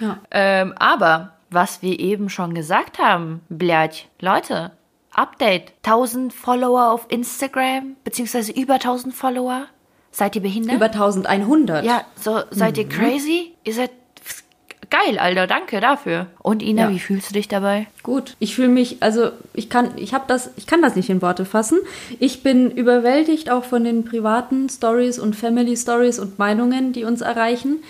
Ja. 0.00 0.20
Ähm, 0.30 0.74
aber 0.76 1.34
was 1.50 1.82
wir 1.82 2.00
eben 2.00 2.28
schon 2.28 2.54
gesagt 2.54 2.98
haben, 2.98 3.42
blöd, 3.48 4.06
Leute, 4.20 4.72
Update. 5.14 5.72
1000 5.84 6.32
Follower 6.32 6.90
auf 6.90 7.06
Instagram, 7.10 7.96
beziehungsweise 8.04 8.52
über 8.52 8.74
1000 8.74 9.14
Follower. 9.14 9.66
Seid 10.10 10.36
ihr 10.36 10.42
behindert? 10.42 10.76
Über 10.76 10.86
1100. 10.86 11.84
Ja, 11.84 12.04
so 12.16 12.40
seid 12.50 12.76
mhm. 12.76 12.82
ihr 12.82 12.88
crazy? 12.88 13.54
Ihr 13.64 13.74
seid 13.74 13.90
geil, 14.92 15.18
Alter, 15.18 15.46
danke 15.46 15.80
dafür. 15.80 16.26
Und 16.40 16.62
Ina, 16.62 16.82
Ja. 16.82 16.90
wie 16.90 16.98
fühlst 17.00 17.30
du 17.30 17.34
dich 17.34 17.48
dabei? 17.48 17.86
Gut, 18.02 18.36
ich 18.38 18.54
fühle 18.54 18.68
mich, 18.68 18.98
also 19.00 19.30
ich 19.54 19.68
kann, 19.70 19.92
ich 19.96 20.12
habe 20.14 20.24
das, 20.28 20.50
ich 20.56 20.66
kann 20.66 20.82
das 20.82 20.94
nicht 20.94 21.08
in 21.10 21.22
Worte 21.22 21.44
fassen. 21.44 21.78
Ich 22.20 22.42
bin 22.42 22.70
überwältigt 22.70 23.50
auch 23.50 23.64
von 23.64 23.84
den 23.84 24.04
privaten 24.04 24.68
Stories 24.68 25.18
und 25.18 25.34
Family 25.34 25.76
Stories 25.76 26.18
und 26.18 26.38
Meinungen, 26.38 26.92
die 26.92 27.04
uns 27.04 27.22
erreichen. 27.22 27.82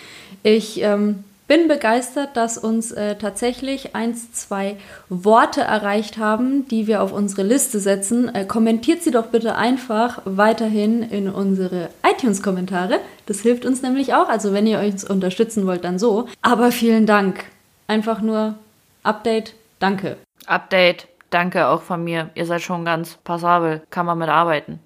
Ich 0.45 0.81
ähm, 0.83 1.25
bin 1.53 1.69
begeistert, 1.69 2.35
dass 2.35 2.57
uns 2.57 2.93
äh, 2.93 3.17
tatsächlich 3.17 3.95
eins, 3.95 4.33
zwei 4.33 4.79
Worte 5.11 5.61
erreicht 5.61 6.17
haben, 6.17 6.67
die 6.67 6.87
wir 6.87 7.03
auf 7.03 7.13
unsere 7.13 7.43
Liste 7.43 7.79
setzen. 7.79 8.35
Äh, 8.35 8.47
kommentiert 8.47 9.03
sie 9.03 9.11
doch 9.11 9.27
bitte 9.27 9.55
einfach 9.55 10.23
weiterhin 10.25 11.03
in 11.03 11.29
unsere 11.29 11.91
iTunes-Kommentare. 12.11 13.01
Das 13.27 13.41
hilft 13.41 13.67
uns 13.67 13.83
nämlich 13.83 14.15
auch. 14.15 14.31
Also 14.31 14.55
wenn 14.55 14.67
ihr 14.67 14.81
uns 14.81 15.05
unterstützen 15.05 15.67
wollt, 15.67 15.85
dann 15.85 15.99
so. 15.99 16.27
Aber 16.41 16.73
vielen 16.73 17.05
Dank. 17.05 17.45
Einfach 17.87 18.23
nur 18.23 18.55
Update. 19.03 19.53
Danke. 19.79 20.17
Update, 20.47 21.07
danke 21.29 21.69
auch 21.69 21.83
von 21.83 22.03
mir. 22.03 22.31
Ihr 22.35 22.47
seid 22.47 22.63
schon 22.63 22.87
ganz 22.87 23.19
passabel, 23.25 23.83
kann 23.91 24.07
man 24.07 24.17
mit 24.17 24.31
arbeiten. 24.31 24.81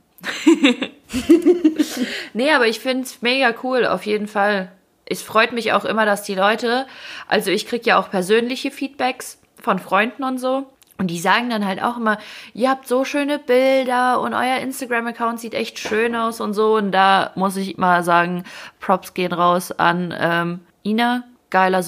nee, 2.35 2.51
aber 2.51 2.67
ich 2.67 2.81
find's 2.81 3.23
mega 3.23 3.55
cool, 3.63 3.87
auf 3.87 4.05
jeden 4.05 4.27
Fall. 4.27 4.73
Es 5.09 5.23
freut 5.23 5.53
mich 5.53 5.73
auch 5.73 5.85
immer, 5.85 6.05
dass 6.05 6.23
die 6.23 6.35
Leute, 6.35 6.87
also 7.29 7.51
ich 7.51 7.67
krieg 7.67 7.87
ja 7.87 7.99
auch 7.99 8.11
persönliche 8.11 8.71
Feedbacks 8.71 9.39
von 9.61 9.79
Freunden 9.79 10.25
und 10.25 10.39
so. 10.39 10.67
Und 10.99 11.09
die 11.09 11.19
sagen 11.19 11.51
dann 11.51 11.67
halt 11.67 11.83
auch 11.83 11.99
immer, 11.99 12.19
ihr 12.55 12.71
habt 12.71 12.89
so 12.89 13.05
schöne 13.05 13.39
Bilder 13.39 14.21
und 14.21 14.33
euer 14.33 14.59
Instagram-Account 14.59 15.41
sieht 15.41 15.55
echt 15.55 15.79
schön 15.79 16.17
aus 16.17 16.41
und 16.41 16.55
so. 16.55 16.77
Und 16.77 16.91
da 16.93 17.33
muss 17.35 17.57
ich 17.57 17.77
mal 17.77 18.03
sagen, 18.03 18.45
Props 18.81 19.13
gehen 19.13 19.33
raus 19.33 19.73
an 19.73 20.15
ähm, 20.19 20.61
Ina, 20.85 21.25
geiler, 21.51 21.85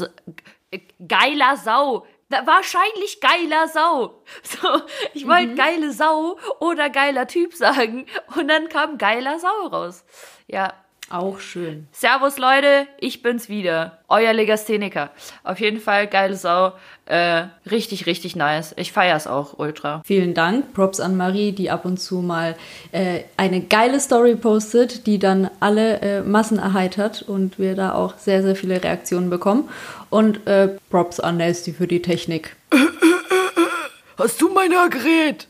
geiler 1.07 1.57
Sau. 1.57 2.07
Wahrscheinlich 2.29 3.21
geiler 3.21 3.69
Sau. 3.69 4.23
So, 4.43 4.69
ich 5.15 5.27
wollte 5.27 5.55
geile 5.55 5.93
Sau 5.93 6.39
oder 6.61 6.91
geiler 6.91 7.27
Typ 7.27 7.55
sagen. 7.55 8.05
Und 8.37 8.49
dann 8.49 8.69
kam 8.69 8.99
geiler 8.99 9.39
Sau 9.39 9.69
raus. 9.69 10.05
Ja, 10.47 10.75
Auch 11.11 11.41
schön. 11.41 11.89
Servus 11.91 12.37
Leute, 12.39 12.87
ich 13.01 13.23
bin's 13.23 13.49
wieder. 13.49 13.99
Euer 14.09 14.35
Legastheniker. 14.35 15.11
Auf 15.43 15.59
jeden 15.59 15.81
Fall 15.81 16.07
geile 16.07 16.37
Sau. 16.37 16.73
Äh, 17.07 17.45
richtig, 17.71 18.05
richtig 18.05 18.37
nice. 18.37 18.75
Ich 18.77 18.93
feier's 18.93 19.27
auch 19.27 19.59
ultra. 19.59 20.03
Vielen 20.05 20.35
Dank. 20.35 20.75
Props 20.75 21.01
an 21.01 21.17
Marie, 21.17 21.53
die 21.53 21.71
ab 21.71 21.87
und 21.87 21.99
zu 21.99 22.17
mal 22.17 22.57
äh, 22.93 23.21
eine 23.39 23.63
geile 23.63 24.01
Story 24.01 24.37
postet, 24.37 25.07
die 25.07 25.19
dann 25.19 25.51
alle 25.61 26.01
äh, 26.01 26.21
Massen 26.21 26.59
erheitert 26.59 27.23
und 27.23 27.59
wir 27.59 27.75
da 27.75 27.95
auch 27.95 28.19
sehr, 28.19 28.43
sehr 28.43 28.55
viele 28.55 28.85
Reaktionen 28.85 29.31
bekommen. 29.31 29.71
Und 30.11 30.47
äh, 30.47 30.77
Props 30.91 31.21
an 31.21 31.39
Nasty 31.39 31.73
für 31.73 31.87
die 31.87 32.03
Technik. 32.03 32.55
Hast 34.19 34.41
du 34.43 34.51
mein 34.51 34.71
Gerät? 34.91 35.48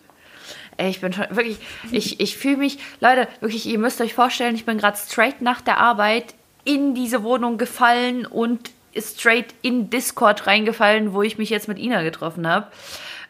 Ich 0.78 1.00
bin 1.00 1.12
schon 1.12 1.26
wirklich, 1.30 1.58
ich, 1.90 2.20
ich 2.20 2.36
fühle 2.36 2.58
mich, 2.58 2.78
Leute, 3.00 3.26
wirklich, 3.40 3.66
ihr 3.66 3.78
müsst 3.78 4.00
euch 4.00 4.14
vorstellen, 4.14 4.54
ich 4.54 4.64
bin 4.64 4.78
gerade 4.78 4.96
straight 4.96 5.42
nach 5.42 5.60
der 5.60 5.78
Arbeit 5.78 6.34
in 6.64 6.94
diese 6.94 7.22
Wohnung 7.22 7.58
gefallen 7.58 8.26
und 8.26 8.70
straight 8.96 9.54
in 9.62 9.90
Discord 9.90 10.46
reingefallen, 10.46 11.12
wo 11.12 11.22
ich 11.22 11.38
mich 11.38 11.50
jetzt 11.50 11.68
mit 11.68 11.78
Ina 11.78 12.02
getroffen 12.02 12.46
habe. 12.46 12.68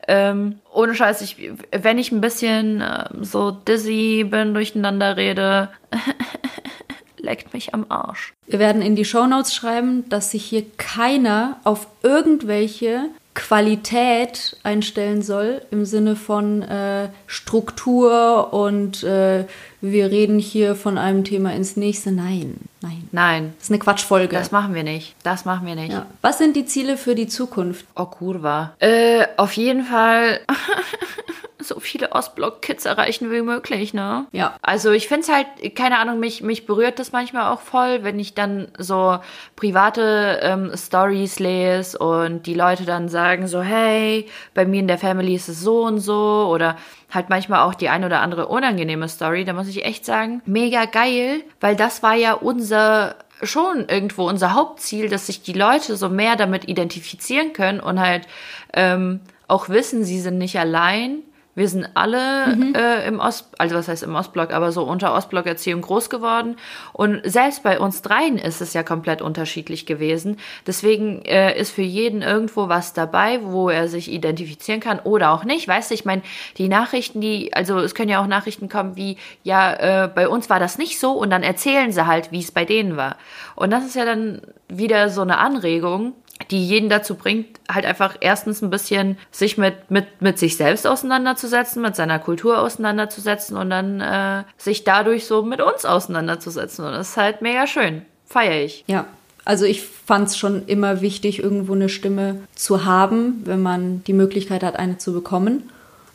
Ähm, 0.07 0.61
ohne 0.73 0.95
Scheiß, 0.95 1.21
ich, 1.23 1.37
wenn 1.71 1.99
ich 1.99 2.13
ein 2.13 2.21
bisschen 2.21 2.83
ähm, 2.83 3.25
so 3.25 3.51
dizzy 3.51 4.25
bin, 4.29 4.55
durcheinander 4.55 5.17
rede, 5.17 5.69
leckt 7.19 7.53
mich 7.53 7.75
am 7.75 7.87
Arsch. 7.89 8.33
Wir 8.47 8.59
werden 8.59 8.81
in 8.81 8.97
die 8.97 9.05
Shownotes 9.05 9.55
schreiben, 9.55 10.09
dass 10.09 10.31
sich 10.31 10.45
hier 10.45 10.65
keiner 10.79 11.59
auf 11.65 11.87
irgendwelche 12.03 13.11
Qualität 13.39 14.57
einstellen 14.65 15.23
soll 15.23 15.63
im 15.71 15.85
Sinne 15.85 16.17
von 16.17 16.63
äh, 16.63 17.09
Struktur 17.29 18.53
und 18.53 19.05
äh, 19.05 19.45
wir 19.81 20.11
reden 20.11 20.39
hier 20.39 20.75
von 20.75 20.99
einem 20.99 21.25
Thema 21.25 21.53
ins 21.55 21.77
nächste. 21.77 22.11
Nein, 22.13 22.57
nein. 22.81 23.09
Nein, 23.11 23.55
Das 23.59 23.65
ist 23.65 23.71
eine 23.71 23.79
Quatschfolge. 23.79 24.35
das 24.37 24.51
machen 24.53 24.75
wir 24.75 24.83
nicht. 24.83 25.15
Das 25.23 25.45
machen 25.45 25.67
wir 25.67 25.75
nicht. 25.75 25.93
ja. 25.93 26.07
Was 26.21 26.39
sind 26.39 26.57
die 26.57 26.67
Ziele 26.67 26.97
für 26.97 27.15
die 27.15 27.27
Zukunft? 27.27 27.87
Oh, 27.97 28.05
kurva. 28.07 28.75
Äh, 28.81 29.25
auf 29.37 29.53
jeden 29.55 29.85
Fall 29.85 30.41
so 31.61 31.81
viele 31.81 32.13
Ostblock-Kids 32.13 32.85
erreichen 32.87 33.31
wie 33.31 33.43
möglich, 33.43 33.93
ne? 33.95 34.27
Ja. 34.33 34.57
Also 34.63 34.91
ich 34.93 35.09
find's 35.09 35.29
halt, 35.31 35.47
keine 35.75 35.99
Ahnung, 35.99 36.19
mich, 36.21 36.43
mich 36.43 36.67
berührt 36.67 36.99
das 36.99 37.13
manchmal 37.13 37.53
auch 37.53 37.61
voll, 37.61 38.05
wenn 38.05 38.19
ich 38.19 38.35
dann 38.35 38.69
so 38.79 39.19
private 39.57 40.39
ähm, 40.43 40.73
Stories 40.77 41.39
lese 41.41 41.99
und 41.99 42.47
die 42.47 42.55
Leute 42.55 42.85
dann 42.85 43.09
sagen 43.09 43.49
so, 43.49 43.61
hey, 43.61 44.27
bei 44.55 44.65
mir 44.65 44.81
in 44.81 44.89
der 44.89 44.99
Family 44.99 45.35
ist 45.35 45.49
es 45.49 45.61
so 45.61 45.85
und 45.85 45.99
so 45.99 46.49
oder 46.51 46.77
halt 47.11 47.29
manchmal 47.31 47.61
auch 47.61 47.75
die 47.75 47.89
ein 47.89 48.05
oder 48.05 48.21
andere 48.21 48.49
unangenehme 48.49 49.09
Story, 49.09 49.45
da 49.45 49.53
muss 49.53 49.68
ich 49.69 49.85
echt 49.85 50.05
sagen, 50.05 50.43
mega 50.47 50.85
geil, 50.85 51.43
weil 51.61 51.77
das 51.77 52.03
war 52.03 52.15
ja 52.15 52.35
unser 52.35 53.17
schon 53.43 53.87
irgendwo 53.89 54.29
unser 54.29 54.55
Hauptziel, 54.55 55.09
dass 55.09 55.27
sich 55.27 55.43
die 55.43 55.53
Leute 55.53 55.97
so 55.97 56.09
mehr 56.09 56.37
damit 56.37 56.69
identifizieren 56.69 57.53
können 57.53 57.81
und 57.81 58.01
halt 58.01 58.27
ähm, 58.75 59.21
auch 59.47 59.69
wissen, 59.69 60.05
sie 60.05 60.21
sind 60.21 60.39
nicht 60.39 60.59
allein. 60.59 61.23
Wir 61.59 61.69
sind 61.69 61.89
alle 61.95 62.57
äh, 62.77 63.09
im 63.09 63.19
Ost, 63.19 63.49
also 63.59 63.75
was 63.75 63.89
heißt 63.89 64.05
im 64.05 64.15
Ostblock, 64.15 64.53
aber 64.53 64.71
so 64.71 64.85
unter 64.85 65.13
Ostblock-Erziehung 65.13 65.81
groß 65.81 66.09
geworden. 66.09 66.55
Und 66.93 67.21
selbst 67.25 67.65
bei 67.65 67.81
uns 67.81 68.01
dreien 68.01 68.39
ist 68.39 68.61
es 68.61 68.75
ja 68.75 68.85
komplett 68.85 69.21
unterschiedlich 69.21 69.85
gewesen. 69.85 70.37
Deswegen 70.69 71.23
äh, 71.23 71.59
ist 71.59 71.73
für 71.73 71.83
jeden 71.83 72.23
irgendwo 72.23 72.69
was 72.69 72.93
dabei, 72.93 73.41
wo 73.43 73.71
er 73.71 73.89
sich 73.89 74.09
identifizieren 74.09 74.79
kann 74.79 75.01
oder 75.01 75.33
auch 75.33 75.43
nicht. 75.43 75.67
Weißt 75.67 75.91
du, 75.91 75.95
ich 75.97 76.05
meine, 76.05 76.23
die 76.59 76.69
Nachrichten, 76.69 77.21
die, 77.21 77.53
also 77.53 77.81
es 77.81 77.97
können 77.97 78.11
ja 78.11 78.23
auch 78.23 78.29
Nachrichten 78.29 78.69
kommen 78.69 78.95
wie, 78.95 79.17
ja, 79.43 80.05
äh, 80.05 80.09
bei 80.09 80.29
uns 80.29 80.49
war 80.49 80.61
das 80.61 80.79
nicht 80.79 81.01
so 81.01 81.11
und 81.11 81.31
dann 81.31 81.43
erzählen 81.43 81.91
sie 81.91 82.07
halt, 82.07 82.31
wie 82.31 82.39
es 82.39 82.53
bei 82.53 82.65
denen 82.65 82.97
war. 82.97 83.17
Und 83.57 83.73
das 83.73 83.85
ist 83.85 83.97
ja 83.97 84.05
dann 84.05 84.43
wieder 84.69 85.11
so 85.11 85.23
eine 85.23 85.39
Anregung, 85.39 86.13
die 86.51 86.67
jeden 86.67 86.89
dazu 86.89 87.15
bringt, 87.15 87.61
halt 87.69 87.85
einfach 87.85 88.17
erstens 88.21 88.63
ein 88.63 88.71
bisschen 88.71 89.19
sich 89.31 89.59
mit, 89.59 89.91
mit, 89.91 90.07
mit 90.21 90.39
sich 90.39 90.57
selbst 90.57 90.87
auseinanderzusetzen, 90.87 91.83
mit 91.83 91.97
seiner 91.97 92.19
Kultur 92.19 92.61
auseinanderzusetzen 92.61 93.57
und 93.57 93.71
dann 93.71 94.01
äh, 94.01 94.45
sich 94.57 94.85
dadurch 94.85 95.27
so 95.27 95.43
mit 95.43 95.61
uns 95.61 95.85
auseinanderzusetzen. 95.85 96.85
Und 96.85 96.93
das 96.93 97.11
ist 97.11 97.17
halt 97.17 97.43
mega 97.43 97.67
schön. 97.67 98.03
Feier 98.27 98.63
ich. 98.63 98.85
Ja, 98.87 99.07
also 99.45 99.65
ich 99.65 99.83
fand 99.83 100.29
es 100.29 100.37
schon 100.37 100.67
immer 100.67 101.01
wichtig, 101.01 101.43
irgendwo 101.43 101.73
eine 101.73 101.89
Stimme 101.89 102.43
zu 102.55 102.85
haben, 102.85 103.43
wenn 103.45 103.63
man 103.63 104.05
die 104.05 104.13
Möglichkeit 104.13 104.63
hat, 104.63 104.77
eine 104.77 104.99
zu 104.99 105.13
bekommen 105.13 105.71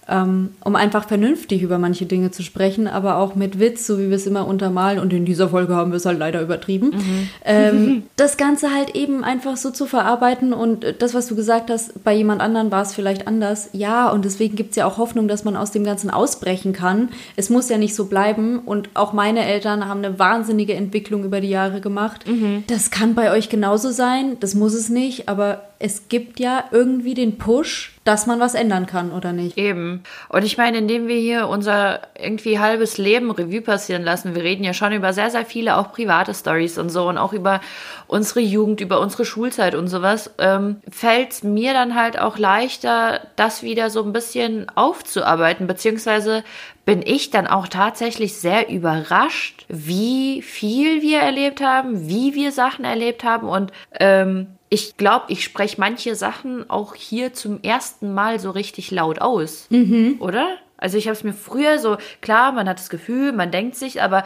um 0.05 0.75
einfach 0.75 1.07
vernünftig 1.07 1.61
über 1.61 1.77
manche 1.77 2.05
Dinge 2.05 2.31
zu 2.31 2.43
sprechen, 2.43 2.87
aber 2.87 3.17
auch 3.17 3.35
mit 3.35 3.59
Witz, 3.59 3.87
so 3.87 3.99
wie 3.99 4.09
wir 4.09 4.17
es 4.17 4.27
immer 4.27 4.47
untermalen. 4.47 4.99
Und 4.99 5.13
in 5.13 5.23
dieser 5.23 5.49
Folge 5.49 5.75
haben 5.75 5.91
wir 5.91 5.97
es 5.97 6.05
halt 6.05 6.19
leider 6.19 6.41
übertrieben. 6.41 6.87
Mhm. 6.87 7.29
Ähm, 7.45 8.03
das 8.17 8.35
Ganze 8.35 8.73
halt 8.73 8.95
eben 8.95 9.23
einfach 9.23 9.55
so 9.55 9.71
zu 9.71 9.85
verarbeiten 9.85 10.51
und 10.51 10.85
das, 10.99 11.13
was 11.13 11.27
du 11.27 11.35
gesagt 11.35 11.69
hast, 11.69 12.03
bei 12.03 12.13
jemand 12.13 12.41
anderen 12.41 12.69
war 12.69 12.81
es 12.81 12.93
vielleicht 12.93 13.27
anders. 13.27 13.69
Ja, 13.71 14.09
und 14.09 14.25
deswegen 14.25 14.57
gibt 14.57 14.71
es 14.71 14.75
ja 14.75 14.85
auch 14.85 14.97
Hoffnung, 14.97 15.27
dass 15.27 15.45
man 15.45 15.55
aus 15.55 15.71
dem 15.71 15.85
Ganzen 15.85 16.09
ausbrechen 16.09 16.73
kann. 16.73 17.09
Es 17.37 17.49
muss 17.49 17.69
ja 17.69 17.77
nicht 17.77 17.95
so 17.95 18.05
bleiben. 18.05 18.59
Und 18.59 18.89
auch 18.95 19.13
meine 19.13 19.45
Eltern 19.45 19.87
haben 19.87 20.03
eine 20.03 20.19
wahnsinnige 20.19 20.73
Entwicklung 20.73 21.23
über 21.23 21.39
die 21.39 21.49
Jahre 21.49 21.79
gemacht. 21.79 22.27
Mhm. 22.27 22.65
Das 22.67 22.91
kann 22.91 23.15
bei 23.15 23.31
euch 23.31 23.47
genauso 23.47 23.91
sein, 23.91 24.37
das 24.41 24.53
muss 24.53 24.73
es 24.73 24.89
nicht, 24.89 25.29
aber 25.29 25.61
es 25.83 26.07
gibt 26.07 26.39
ja 26.39 26.63
irgendwie 26.71 27.13
den 27.13 27.37
Push, 27.37 27.91
dass 28.05 28.25
man 28.25 28.39
was 28.39 28.55
ändern 28.55 28.85
kann, 28.85 29.11
oder 29.11 29.33
nicht? 29.33 29.57
Eben. 29.57 30.03
Und 30.29 30.45
ich 30.45 30.57
meine, 30.57 30.77
indem 30.77 31.09
wir 31.09 31.17
hier 31.17 31.49
unser 31.49 31.99
irgendwie 32.17 32.57
halbes 32.57 32.97
Leben 32.97 33.31
Revue 33.31 33.59
passieren 33.59 34.01
lassen, 34.01 34.33
wir 34.33 34.43
reden 34.43 34.63
ja 34.63 34.73
schon 34.73 34.93
über 34.93 35.11
sehr, 35.11 35.29
sehr 35.29 35.45
viele 35.45 35.75
auch 35.75 35.91
private 35.91 36.33
Stories 36.33 36.77
und 36.77 36.87
so 36.87 37.09
und 37.09 37.17
auch 37.17 37.33
über 37.33 37.59
unsere 38.07 38.39
Jugend, 38.39 38.79
über 38.79 39.01
unsere 39.01 39.25
Schulzeit 39.25 39.75
und 39.75 39.89
sowas, 39.89 40.33
ähm, 40.37 40.77
fällt 40.89 41.33
es 41.33 41.43
mir 41.43 41.73
dann 41.73 41.95
halt 41.95 42.17
auch 42.17 42.37
leichter, 42.37 43.19
das 43.35 43.61
wieder 43.61 43.89
so 43.89 44.03
ein 44.03 44.13
bisschen 44.13 44.69
aufzuarbeiten, 44.75 45.67
beziehungsweise 45.67 46.45
bin 46.85 47.01
ich 47.05 47.29
dann 47.29 47.45
auch 47.45 47.67
tatsächlich 47.67 48.35
sehr 48.35 48.69
überrascht, 48.69 49.65
wie 49.67 50.41
viel 50.41 51.01
wir 51.01 51.19
erlebt 51.19 51.59
haben, 51.59 52.07
wie 52.07 52.35
wir 52.35 52.53
Sachen 52.53 52.85
erlebt 52.85 53.25
haben 53.25 53.49
und 53.49 53.73
ähm, 53.99 54.47
ich 54.73 54.97
glaube, 54.97 55.25
ich 55.27 55.43
spreche 55.43 55.79
manche 55.79 56.15
Sachen 56.15 56.67
auch 56.67 56.95
hier 56.95 57.31
zum 57.31 57.61
ersten 57.61 58.11
Mal 58.11 58.39
so 58.39 58.49
richtig 58.49 58.89
laut 58.89 59.21
aus, 59.21 59.67
mhm. 59.69 60.15
oder? 60.17 60.57
Also 60.77 60.97
ich 60.97 61.05
habe 61.05 61.15
es 61.15 61.23
mir 61.23 61.33
früher 61.33 61.77
so, 61.77 61.97
klar, 62.21 62.51
man 62.53 62.67
hat 62.67 62.79
das 62.79 62.89
Gefühl, 62.89 63.33
man 63.33 63.51
denkt 63.51 63.75
sich, 63.75 64.01
aber 64.01 64.23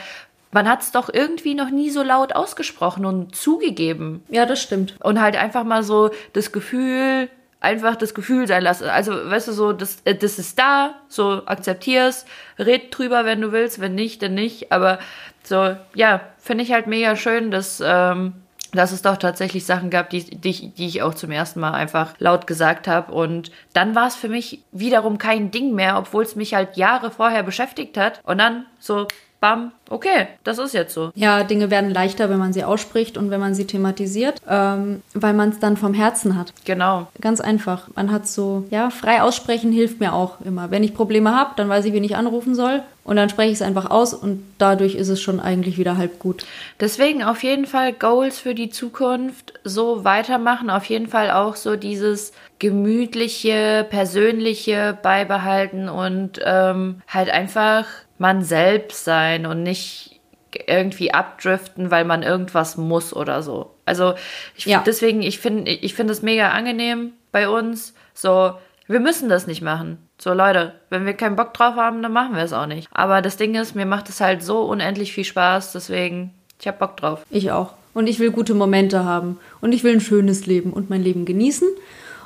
man 0.53 0.69
hat 0.69 0.83
es 0.83 0.93
doch 0.93 1.13
irgendwie 1.13 1.53
noch 1.53 1.69
nie 1.69 1.89
so 1.89 2.01
laut 2.01 2.33
ausgesprochen 2.33 3.05
und 3.05 3.35
zugegeben. 3.35 4.23
Ja, 4.29 4.45
das 4.45 4.61
stimmt. 4.61 4.95
Und 5.03 5.19
halt 5.19 5.35
einfach 5.35 5.65
mal 5.65 5.83
so 5.83 6.11
das 6.31 6.53
Gefühl, 6.53 7.27
einfach 7.59 7.97
das 7.97 8.13
Gefühl 8.13 8.47
sein 8.47 8.63
lassen. 8.63 8.85
Also, 8.87 9.11
weißt 9.11 9.49
du, 9.49 9.51
so, 9.51 9.73
das, 9.73 9.97
äh, 10.05 10.15
das 10.15 10.39
ist 10.39 10.57
da, 10.57 10.95
so 11.09 11.41
akzeptier's, 11.45 12.25
red 12.57 12.97
drüber, 12.97 13.25
wenn 13.25 13.41
du 13.41 13.51
willst, 13.51 13.81
wenn 13.81 13.95
nicht, 13.95 14.21
dann 14.21 14.35
nicht. 14.35 14.71
Aber 14.71 14.99
so, 15.43 15.75
ja, 15.93 16.21
finde 16.37 16.63
ich 16.63 16.71
halt 16.71 16.87
mega 16.87 17.17
schön, 17.17 17.51
dass 17.51 17.83
ähm, 17.85 18.31
dass 18.73 18.91
es 18.91 19.01
doch 19.01 19.17
tatsächlich 19.17 19.65
Sachen 19.65 19.89
gab, 19.89 20.09
die, 20.09 20.23
die, 20.23 20.69
die 20.69 20.87
ich 20.87 21.01
auch 21.01 21.13
zum 21.13 21.31
ersten 21.31 21.59
Mal 21.59 21.71
einfach 21.71 22.13
laut 22.19 22.47
gesagt 22.47 22.87
habe. 22.87 23.11
Und 23.11 23.51
dann 23.73 23.95
war 23.95 24.07
es 24.07 24.15
für 24.15 24.29
mich 24.29 24.63
wiederum 24.71 25.17
kein 25.17 25.51
Ding 25.51 25.73
mehr, 25.73 25.97
obwohl 25.97 26.23
es 26.23 26.35
mich 26.35 26.53
halt 26.53 26.77
Jahre 26.77 27.11
vorher 27.11 27.43
beschäftigt 27.43 27.97
hat. 27.97 28.19
Und 28.23 28.39
dann 28.39 28.65
so, 28.79 29.07
bam, 29.39 29.71
okay, 29.89 30.27
das 30.43 30.57
ist 30.57 30.73
jetzt 30.73 30.93
so. 30.93 31.11
Ja, 31.15 31.43
Dinge 31.43 31.69
werden 31.69 31.91
leichter, 31.91 32.29
wenn 32.29 32.39
man 32.39 32.53
sie 32.53 32.63
ausspricht 32.63 33.17
und 33.17 33.29
wenn 33.29 33.39
man 33.39 33.53
sie 33.53 33.65
thematisiert, 33.65 34.41
ähm, 34.49 35.01
weil 35.13 35.33
man 35.33 35.49
es 35.49 35.59
dann 35.59 35.77
vom 35.77 35.93
Herzen 35.93 36.37
hat. 36.37 36.53
Genau. 36.65 37.07
Ganz 37.21 37.39
einfach. 37.39 37.87
Man 37.95 38.11
hat 38.11 38.27
so, 38.27 38.65
ja, 38.69 38.89
frei 38.89 39.21
aussprechen 39.21 39.71
hilft 39.71 39.99
mir 39.99 40.13
auch 40.13 40.41
immer. 40.43 40.71
Wenn 40.71 40.83
ich 40.83 40.95
Probleme 40.95 41.35
habe, 41.35 41.51
dann 41.55 41.69
weiß 41.69 41.85
ich, 41.85 41.93
wen 41.93 42.03
ich 42.03 42.15
anrufen 42.15 42.55
soll 42.55 42.81
und 43.03 43.15
dann 43.15 43.29
spreche 43.29 43.51
ich 43.51 43.59
es 43.59 43.61
einfach 43.61 43.89
aus 43.89 44.13
und 44.13 44.43
dadurch 44.57 44.95
ist 44.95 45.07
es 45.07 45.21
schon 45.21 45.39
eigentlich 45.39 45.77
wieder 45.77 45.97
halb 45.97 46.19
gut. 46.19 46.45
Deswegen 46.79 47.23
auf 47.23 47.41
jeden 47.41 47.65
Fall 47.65 47.93
Goals 47.93 48.39
für 48.39 48.53
die 48.53 48.69
Zukunft 48.69 49.53
so 49.63 50.03
weitermachen, 50.03 50.69
auf 50.69 50.85
jeden 50.85 51.07
Fall 51.07 51.31
auch 51.31 51.55
so 51.55 51.77
dieses 51.77 52.33
gemütliche, 52.59 53.85
persönliche 53.89 54.97
beibehalten 55.01 55.87
und 55.89 56.41
ähm, 56.43 57.01
halt 57.07 57.29
einfach 57.29 57.85
man 58.17 58.43
selbst 58.43 59.03
sein 59.05 59.45
und 59.45 59.63
nicht 59.63 60.19
irgendwie 60.65 61.13
abdriften, 61.13 61.91
weil 61.91 62.05
man 62.05 62.23
irgendwas 62.23 62.77
muss 62.77 63.13
oder 63.13 63.43
so. 63.43 63.75
Also 63.85 64.15
ich, 64.55 64.65
ja. 64.65 64.81
deswegen, 64.85 65.21
ich 65.21 65.39
finde 65.39 65.71
ich 65.71 65.93
finde 65.93 66.13
es 66.13 66.21
mega 66.21 66.49
angenehm 66.49 67.11
bei 67.31 67.49
uns. 67.49 67.93
So, 68.13 68.53
wir 68.87 68.99
müssen 68.99 69.29
das 69.29 69.47
nicht 69.47 69.61
machen. 69.61 69.97
So 70.17 70.33
Leute, 70.33 70.73
wenn 70.89 71.05
wir 71.05 71.13
keinen 71.13 71.35
Bock 71.35 71.53
drauf 71.53 71.75
haben, 71.75 72.01
dann 72.01 72.13
machen 72.13 72.35
wir 72.35 72.43
es 72.43 72.53
auch 72.53 72.65
nicht. 72.65 72.87
Aber 72.91 73.21
das 73.21 73.37
Ding 73.37 73.55
ist, 73.55 73.75
mir 73.75 73.85
macht 73.85 74.09
es 74.09 74.21
halt 74.21 74.41
so 74.41 74.61
unendlich 74.61 75.13
viel 75.13 75.25
Spaß, 75.25 75.73
deswegen, 75.73 76.33
ich 76.59 76.67
hab 76.67 76.79
Bock 76.79 76.97
drauf. 76.97 77.23
Ich 77.29 77.51
auch. 77.51 77.73
Und 77.93 78.07
ich 78.07 78.19
will 78.19 78.31
gute 78.31 78.53
Momente 78.53 79.05
haben. 79.05 79.39
Und 79.61 79.73
ich 79.73 79.83
will 79.83 79.93
ein 79.93 80.01
schönes 80.01 80.45
Leben 80.45 80.73
und 80.73 80.89
mein 80.89 81.03
Leben 81.03 81.25
genießen 81.25 81.67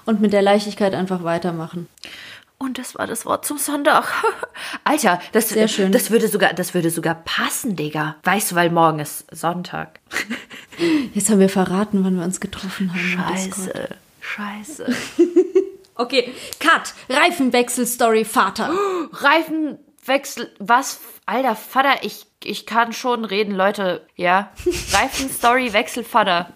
und 0.06 0.22
mit 0.22 0.34
der 0.34 0.42
Leichtigkeit 0.42 0.94
einfach 0.94 1.24
weitermachen. 1.24 1.88
Und 2.62 2.78
das 2.78 2.94
war 2.94 3.08
das 3.08 3.26
Wort 3.26 3.44
zum 3.44 3.58
Sonntag. 3.58 4.14
Alter, 4.84 5.20
das, 5.32 5.50
Sehr 5.50 5.68
schön. 5.68 5.92
das 5.92 6.12
würde 6.12 6.28
sogar, 6.28 6.54
das 6.54 6.76
würde 6.76 6.92
sogar 6.92 7.16
passen, 7.16 7.76
Digga. 7.76 8.18
Weißt 8.24 8.52
du, 8.52 8.56
weil 8.56 8.70
morgen 8.70 9.00
ist 9.00 9.26
Sonntag. 9.36 10.00
Jetzt 11.16 11.32
haben 11.32 11.40
wir 11.40 11.50
verraten, 11.50 12.04
wann 12.04 12.18
wir 12.18 12.24
uns 12.24 12.40
getroffen 12.40 12.92
haben. 12.92 13.00
Scheiße. 13.00 13.90
Scheiße. 14.20 14.96
okay, 15.96 16.32
Cut. 16.60 16.94
Reifenwechsel-Story, 17.10 18.26
Vater. 18.26 18.70
Reifenwechsel, 19.12 20.52
was? 20.60 21.00
Alter, 21.26 21.56
Vater, 21.56 22.04
ich, 22.04 22.28
ich 22.44 22.68
kann 22.68 22.94
schon 22.94 23.26
reden, 23.26 23.56
Leute. 23.56 24.06
Ja. 24.16 24.52
Reifenstory, 24.92 25.74
Wechsel, 25.74 26.04
Vater. 26.04 26.54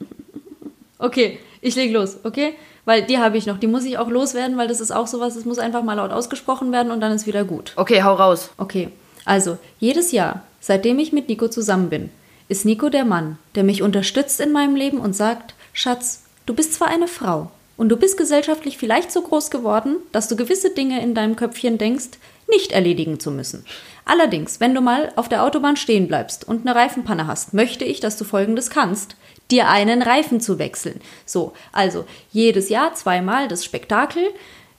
Okay, 1.00 1.40
ich 1.62 1.76
leg 1.76 1.92
los, 1.92 2.20
okay? 2.24 2.54
Weil 2.86 3.04
die 3.04 3.18
habe 3.18 3.38
ich 3.38 3.48
noch. 3.48 3.58
Die 3.58 3.68
muss 3.68 3.84
ich 3.84 3.98
auch 3.98 4.10
loswerden, 4.10 4.58
weil 4.58 4.68
das 4.68 4.80
ist 4.80 4.92
auch 4.92 5.08
sowas, 5.08 5.34
das 5.34 5.46
muss 5.46 5.60
einfach 5.60 5.84
mal 5.84 5.96
laut 5.96 6.12
ausgesprochen 6.12 6.72
werden 6.72 6.92
und 6.92 7.02
dann 7.02 7.12
ist 7.12 7.28
wieder 7.28 7.44
gut. 7.44 7.74
Okay, 7.76 8.04
hau 8.04 8.14
raus. 8.14 8.52
Okay. 8.58 8.90
Also, 9.26 9.58
jedes 9.80 10.12
Jahr, 10.12 10.44
seitdem 10.60 11.00
ich 11.00 11.12
mit 11.12 11.28
Nico 11.28 11.48
zusammen 11.48 11.90
bin, 11.90 12.12
ist 12.48 12.64
Nico 12.64 12.90
der 12.90 13.06
Mann, 13.06 13.40
der 13.56 13.64
mich 13.64 13.82
unterstützt 13.82 14.40
in 14.40 14.52
meinem 14.52 14.76
Leben 14.76 15.00
und 15.00 15.16
sagt, 15.16 15.56
Schatz, 15.74 16.24
du 16.46 16.54
bist 16.54 16.76
zwar 16.76 16.90
eine 16.90 17.08
Frau 17.08 17.50
und 17.76 17.90
du 17.90 17.98
bist 17.98 18.18
gesellschaftlich 18.18 18.78
vielleicht 18.78 19.12
so 19.12 19.22
groß 19.22 19.50
geworden, 19.50 19.98
dass 20.12 20.28
du 20.28 20.36
gewisse 20.36 20.70
Dinge 20.70 21.02
in 21.02 21.16
deinem 21.16 21.36
Köpfchen 21.36 21.80
denkst, 21.80 22.20
nicht 22.48 22.72
erledigen 22.72 23.20
zu 23.20 23.32
müssen. 23.32 23.66
Allerdings, 24.06 24.60
wenn 24.60 24.76
du 24.76 24.82
mal 24.82 25.12
auf 25.16 25.28
der 25.28 25.44
Autobahn 25.44 25.76
stehen 25.76 26.08
bleibst 26.08 26.48
und 26.48 26.68
eine 26.68 26.76
Reifenpanne 26.76 27.26
hast, 27.26 27.56
möchte 27.56 27.84
ich, 27.84 28.00
dass 28.00 28.18
du 28.18 28.24
Folgendes 28.24 28.70
kannst 28.70 29.16
dir 29.52 29.70
einen 29.70 30.02
Reifen 30.02 30.42
zu 30.42 30.60
wechseln. 30.60 31.02
So, 31.26 31.54
also 31.72 32.06
jedes 32.32 32.70
Jahr 32.70 32.94
zweimal 32.94 33.48
das 33.48 33.64
Spektakel. 33.66 34.24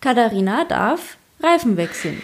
Katharina 0.00 0.64
darf 0.64 1.16
Reifen 1.40 1.76
wechseln. 1.76 2.22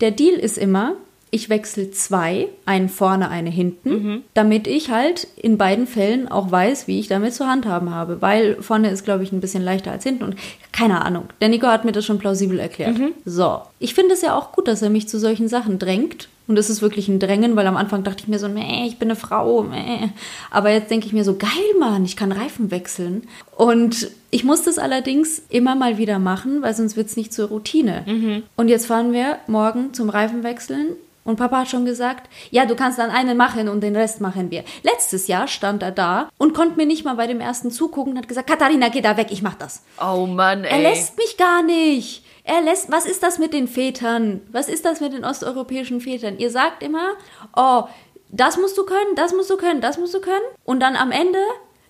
Der 0.00 0.10
Deal 0.10 0.34
ist 0.34 0.58
immer, 0.58 0.96
ich 1.30 1.48
wechsle 1.48 1.90
zwei, 1.90 2.48
einen 2.64 2.88
vorne, 2.88 3.28
eine 3.28 3.50
hinten, 3.50 3.90
mhm. 3.90 4.22
damit 4.34 4.66
ich 4.66 4.90
halt 4.90 5.26
in 5.36 5.58
beiden 5.58 5.86
Fällen 5.86 6.28
auch 6.28 6.50
weiß, 6.50 6.86
wie 6.86 7.00
ich 7.00 7.08
damit 7.08 7.34
zu 7.34 7.46
handhaben 7.46 7.90
habe. 7.90 8.22
Weil 8.22 8.62
vorne 8.62 8.90
ist, 8.90 9.04
glaube 9.04 9.24
ich, 9.24 9.32
ein 9.32 9.40
bisschen 9.40 9.64
leichter 9.64 9.90
als 9.90 10.04
hinten 10.04 10.24
und 10.24 10.36
keine 10.72 11.04
Ahnung. 11.04 11.24
Der 11.40 11.48
Nico 11.48 11.66
hat 11.66 11.84
mir 11.84 11.92
das 11.92 12.04
schon 12.04 12.18
plausibel 12.18 12.60
erklärt. 12.60 12.98
Mhm. 12.98 13.14
So. 13.24 13.62
Ich 13.80 13.94
finde 13.94 14.14
es 14.14 14.22
ja 14.22 14.38
auch 14.38 14.52
gut, 14.52 14.68
dass 14.68 14.82
er 14.82 14.90
mich 14.90 15.08
zu 15.08 15.18
solchen 15.18 15.48
Sachen 15.48 15.78
drängt 15.78 16.28
und 16.46 16.58
es 16.58 16.68
ist 16.68 16.82
wirklich 16.82 17.08
ein 17.08 17.18
Drängen, 17.18 17.56
weil 17.56 17.66
am 17.66 17.76
Anfang 17.76 18.04
dachte 18.04 18.22
ich 18.22 18.28
mir 18.28 18.38
so, 18.38 18.48
meh, 18.48 18.86
ich 18.86 18.98
bin 18.98 19.08
eine 19.08 19.16
Frau, 19.16 19.62
meh. 19.62 20.10
Aber 20.50 20.70
jetzt 20.70 20.90
denke 20.90 21.06
ich 21.06 21.12
mir 21.12 21.24
so, 21.24 21.36
geil, 21.36 21.50
Mann, 21.78 22.04
ich 22.04 22.16
kann 22.16 22.32
Reifen 22.32 22.70
wechseln. 22.70 23.26
Und 23.56 24.10
ich 24.30 24.44
muss 24.44 24.62
das 24.62 24.78
allerdings 24.78 25.42
immer 25.48 25.74
mal 25.74 25.96
wieder 25.96 26.18
machen, 26.18 26.60
weil 26.60 26.74
sonst 26.74 26.96
wird 26.96 27.06
es 27.06 27.16
nicht 27.16 27.32
zur 27.32 27.48
Routine. 27.48 28.02
Mhm. 28.06 28.42
Und 28.56 28.68
jetzt 28.68 28.86
fahren 28.86 29.12
wir 29.12 29.38
morgen 29.46 29.94
zum 29.94 30.10
Reifenwechseln. 30.10 30.96
Und 31.24 31.36
Papa 31.36 31.60
hat 31.60 31.70
schon 31.70 31.86
gesagt, 31.86 32.28
ja, 32.50 32.66
du 32.66 32.76
kannst 32.76 32.98
dann 32.98 33.10
einen 33.10 33.38
machen 33.38 33.68
und 33.68 33.80
den 33.80 33.96
Rest 33.96 34.20
machen 34.20 34.50
wir. 34.50 34.62
Letztes 34.82 35.26
Jahr 35.26 35.48
stand 35.48 35.82
er 35.82 35.90
da 35.90 36.28
und 36.36 36.52
konnte 36.52 36.76
mir 36.76 36.84
nicht 36.84 37.06
mal 37.06 37.14
bei 37.14 37.26
dem 37.26 37.40
ersten 37.40 37.70
zugucken 37.70 38.12
und 38.12 38.18
hat 38.18 38.28
gesagt, 38.28 38.50
Katharina, 38.50 38.90
geh 38.90 39.00
da 39.00 39.16
weg, 39.16 39.28
ich 39.30 39.40
mach 39.40 39.54
das. 39.54 39.82
Oh 39.98 40.26
Mann, 40.26 40.64
ey. 40.64 40.72
Er 40.72 40.90
lässt 40.90 41.16
mich 41.16 41.38
gar 41.38 41.62
nicht. 41.62 42.23
Er 42.44 42.60
lässt, 42.60 42.92
was 42.92 43.06
ist 43.06 43.22
das 43.22 43.38
mit 43.38 43.54
den 43.54 43.66
Vätern? 43.66 44.42
Was 44.52 44.68
ist 44.68 44.84
das 44.84 45.00
mit 45.00 45.14
den 45.14 45.24
osteuropäischen 45.24 46.02
Vätern? 46.02 46.38
Ihr 46.38 46.50
sagt 46.50 46.82
immer, 46.82 47.14
oh, 47.56 47.84
das 48.28 48.58
musst 48.58 48.76
du 48.76 48.84
können, 48.84 49.14
das 49.16 49.32
musst 49.32 49.48
du 49.48 49.56
können, 49.56 49.80
das 49.80 49.96
musst 49.96 50.12
du 50.12 50.20
können. 50.20 50.44
Und 50.64 50.80
dann 50.80 50.94
am 50.94 51.10
Ende 51.10 51.38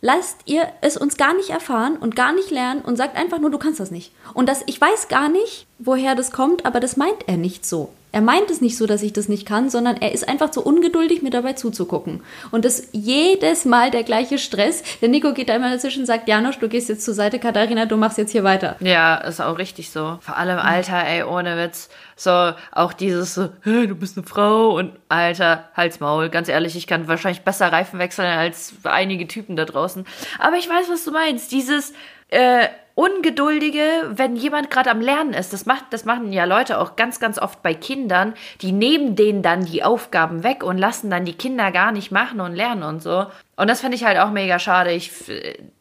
lasst 0.05 0.41
ihr 0.45 0.69
es 0.83 0.99
uns 0.99 1.17
gar 1.17 1.35
nicht 1.35 1.49
erfahren 1.49 1.97
und 1.97 2.15
gar 2.15 2.35
nicht 2.35 2.51
lernen 2.51 2.83
und 2.83 2.97
sagt 2.97 3.17
einfach 3.17 3.39
nur, 3.39 3.51
du 3.51 3.57
kannst 3.57 3.81
das 3.81 3.91
nicht. 3.91 4.13
Und 4.35 4.51
das, 4.51 4.63
ich 4.67 4.79
weiß 4.79 5.09
gar 5.09 5.31
nicht, 5.31 5.67
woher 5.79 6.15
das 6.15 6.31
kommt, 6.31 6.67
aber 6.67 6.79
das 6.79 6.99
meint 6.99 7.27
er 7.27 7.39
nicht 7.39 7.65
so. 7.65 7.89
Er 8.13 8.21
meint 8.21 8.49
es 8.49 8.61
nicht 8.61 8.77
so, 8.77 8.87
dass 8.87 9.03
ich 9.03 9.13
das 9.13 9.29
nicht 9.29 9.45
kann, 9.45 9.71
sondern 9.71 9.97
er 9.97 10.13
ist 10.13 10.29
einfach 10.29 10.53
so 10.53 10.61
ungeduldig, 10.61 11.23
mir 11.23 11.31
dabei 11.31 11.55
zuzugucken. 11.55 12.21
Und 12.53 12.65
das 12.65 12.89
jedes 12.93 13.65
Mal 13.65 13.91
der 13.91 14.05
gleiche 14.05 14.39
Stress. 14.39 14.85
Der 15.01 15.09
Nico 15.09 15.33
geht 15.33 15.49
da 15.49 15.57
immer 15.57 15.71
dazwischen 15.71 16.01
und 16.03 16.07
sagt, 16.07 16.29
Janosch, 16.29 16.61
du 16.61 16.69
gehst 16.69 16.89
jetzt 16.89 17.05
zur 17.05 17.15
Seite, 17.15 17.41
Katharina, 17.41 17.87
du 17.87 17.97
machst 17.97 18.19
jetzt 18.19 18.31
hier 18.31 18.45
weiter. 18.45 18.77
Ja, 18.79 19.17
ist 19.17 19.41
auch 19.41 19.59
richtig 19.59 19.91
so. 19.91 20.19
Vor 20.21 20.37
allem 20.37 20.59
Alter, 20.59 21.05
ey, 21.05 21.25
ohne 21.25 21.57
Witz. 21.57 21.89
So, 22.17 22.53
auch 22.73 22.93
dieses 22.93 23.35
so, 23.35 23.51
hey, 23.63 23.87
du 23.87 23.95
bist 23.95 24.17
eine 24.17 24.27
Frau 24.27 24.71
und 24.71 24.93
Alter, 25.09 25.69
Halsmaul. 25.75 26.25
Maul. 26.25 26.29
Ganz 26.31 26.49
ehrlich, 26.49 26.77
ich 26.77 26.87
kann 26.87 27.09
wahrscheinlich 27.09 27.43
besser 27.43 27.73
Reifen 27.73 27.99
wechseln 27.99 28.27
als 28.27 28.75
einige 28.85 29.27
Typen 29.27 29.57
da 29.57 29.65
draußen. 29.65 30.07
Aber 30.39 30.57
ich 30.57 30.69
weiß, 30.69 30.89
was 30.91 31.05
du 31.05 31.13
meinst. 31.13 31.53
Dieses, 31.53 31.93
äh, 32.29 32.69
Ungeduldige, 32.97 34.13
wenn 34.13 34.37
jemand 34.37 34.71
gerade 34.71 34.89
am 34.91 35.01
Lernen 35.01 35.35
ist, 35.35 35.53
das, 35.53 35.67
macht, 35.67 35.87
das 35.91 36.05
machen 36.05 36.33
ja 36.33 36.45
Leute 36.45 36.79
auch 36.81 36.95
ganz, 36.95 37.19
ganz 37.19 37.41
oft 37.41 37.61
bei 37.61 37.75
Kindern, 37.75 38.35
die 38.61 38.71
nehmen 38.71 39.17
denen 39.17 39.43
dann 39.43 39.65
die 39.65 39.83
Aufgaben 39.83 40.45
weg 40.45 40.63
und 40.63 40.79
lassen 40.79 41.11
dann 41.11 41.25
die 41.25 41.35
Kinder 41.35 41.73
gar 41.73 41.91
nicht 41.91 42.13
machen 42.13 42.41
und 42.41 42.55
lernen 42.55 42.85
und 42.85 43.03
so. 43.03 43.27
Und 43.57 43.69
das 43.69 43.81
finde 43.81 43.97
ich 43.97 44.05
halt 44.05 44.19
auch 44.19 44.31
mega 44.31 44.61
schade. 44.61 44.93
Ich, 44.93 45.11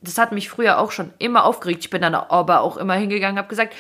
das 0.02 0.18
hat 0.18 0.32
mich 0.32 0.50
früher 0.50 0.80
auch 0.80 0.92
schon 0.92 1.14
immer 1.20 1.46
aufgeregt. 1.46 1.84
Ich 1.84 1.92
bin 1.92 2.02
dann 2.02 2.16
aber 2.16 2.62
auch 2.62 2.78
immer 2.78 2.96
hingegangen, 2.96 3.38
habe 3.38 3.48
gesagt, 3.48 3.76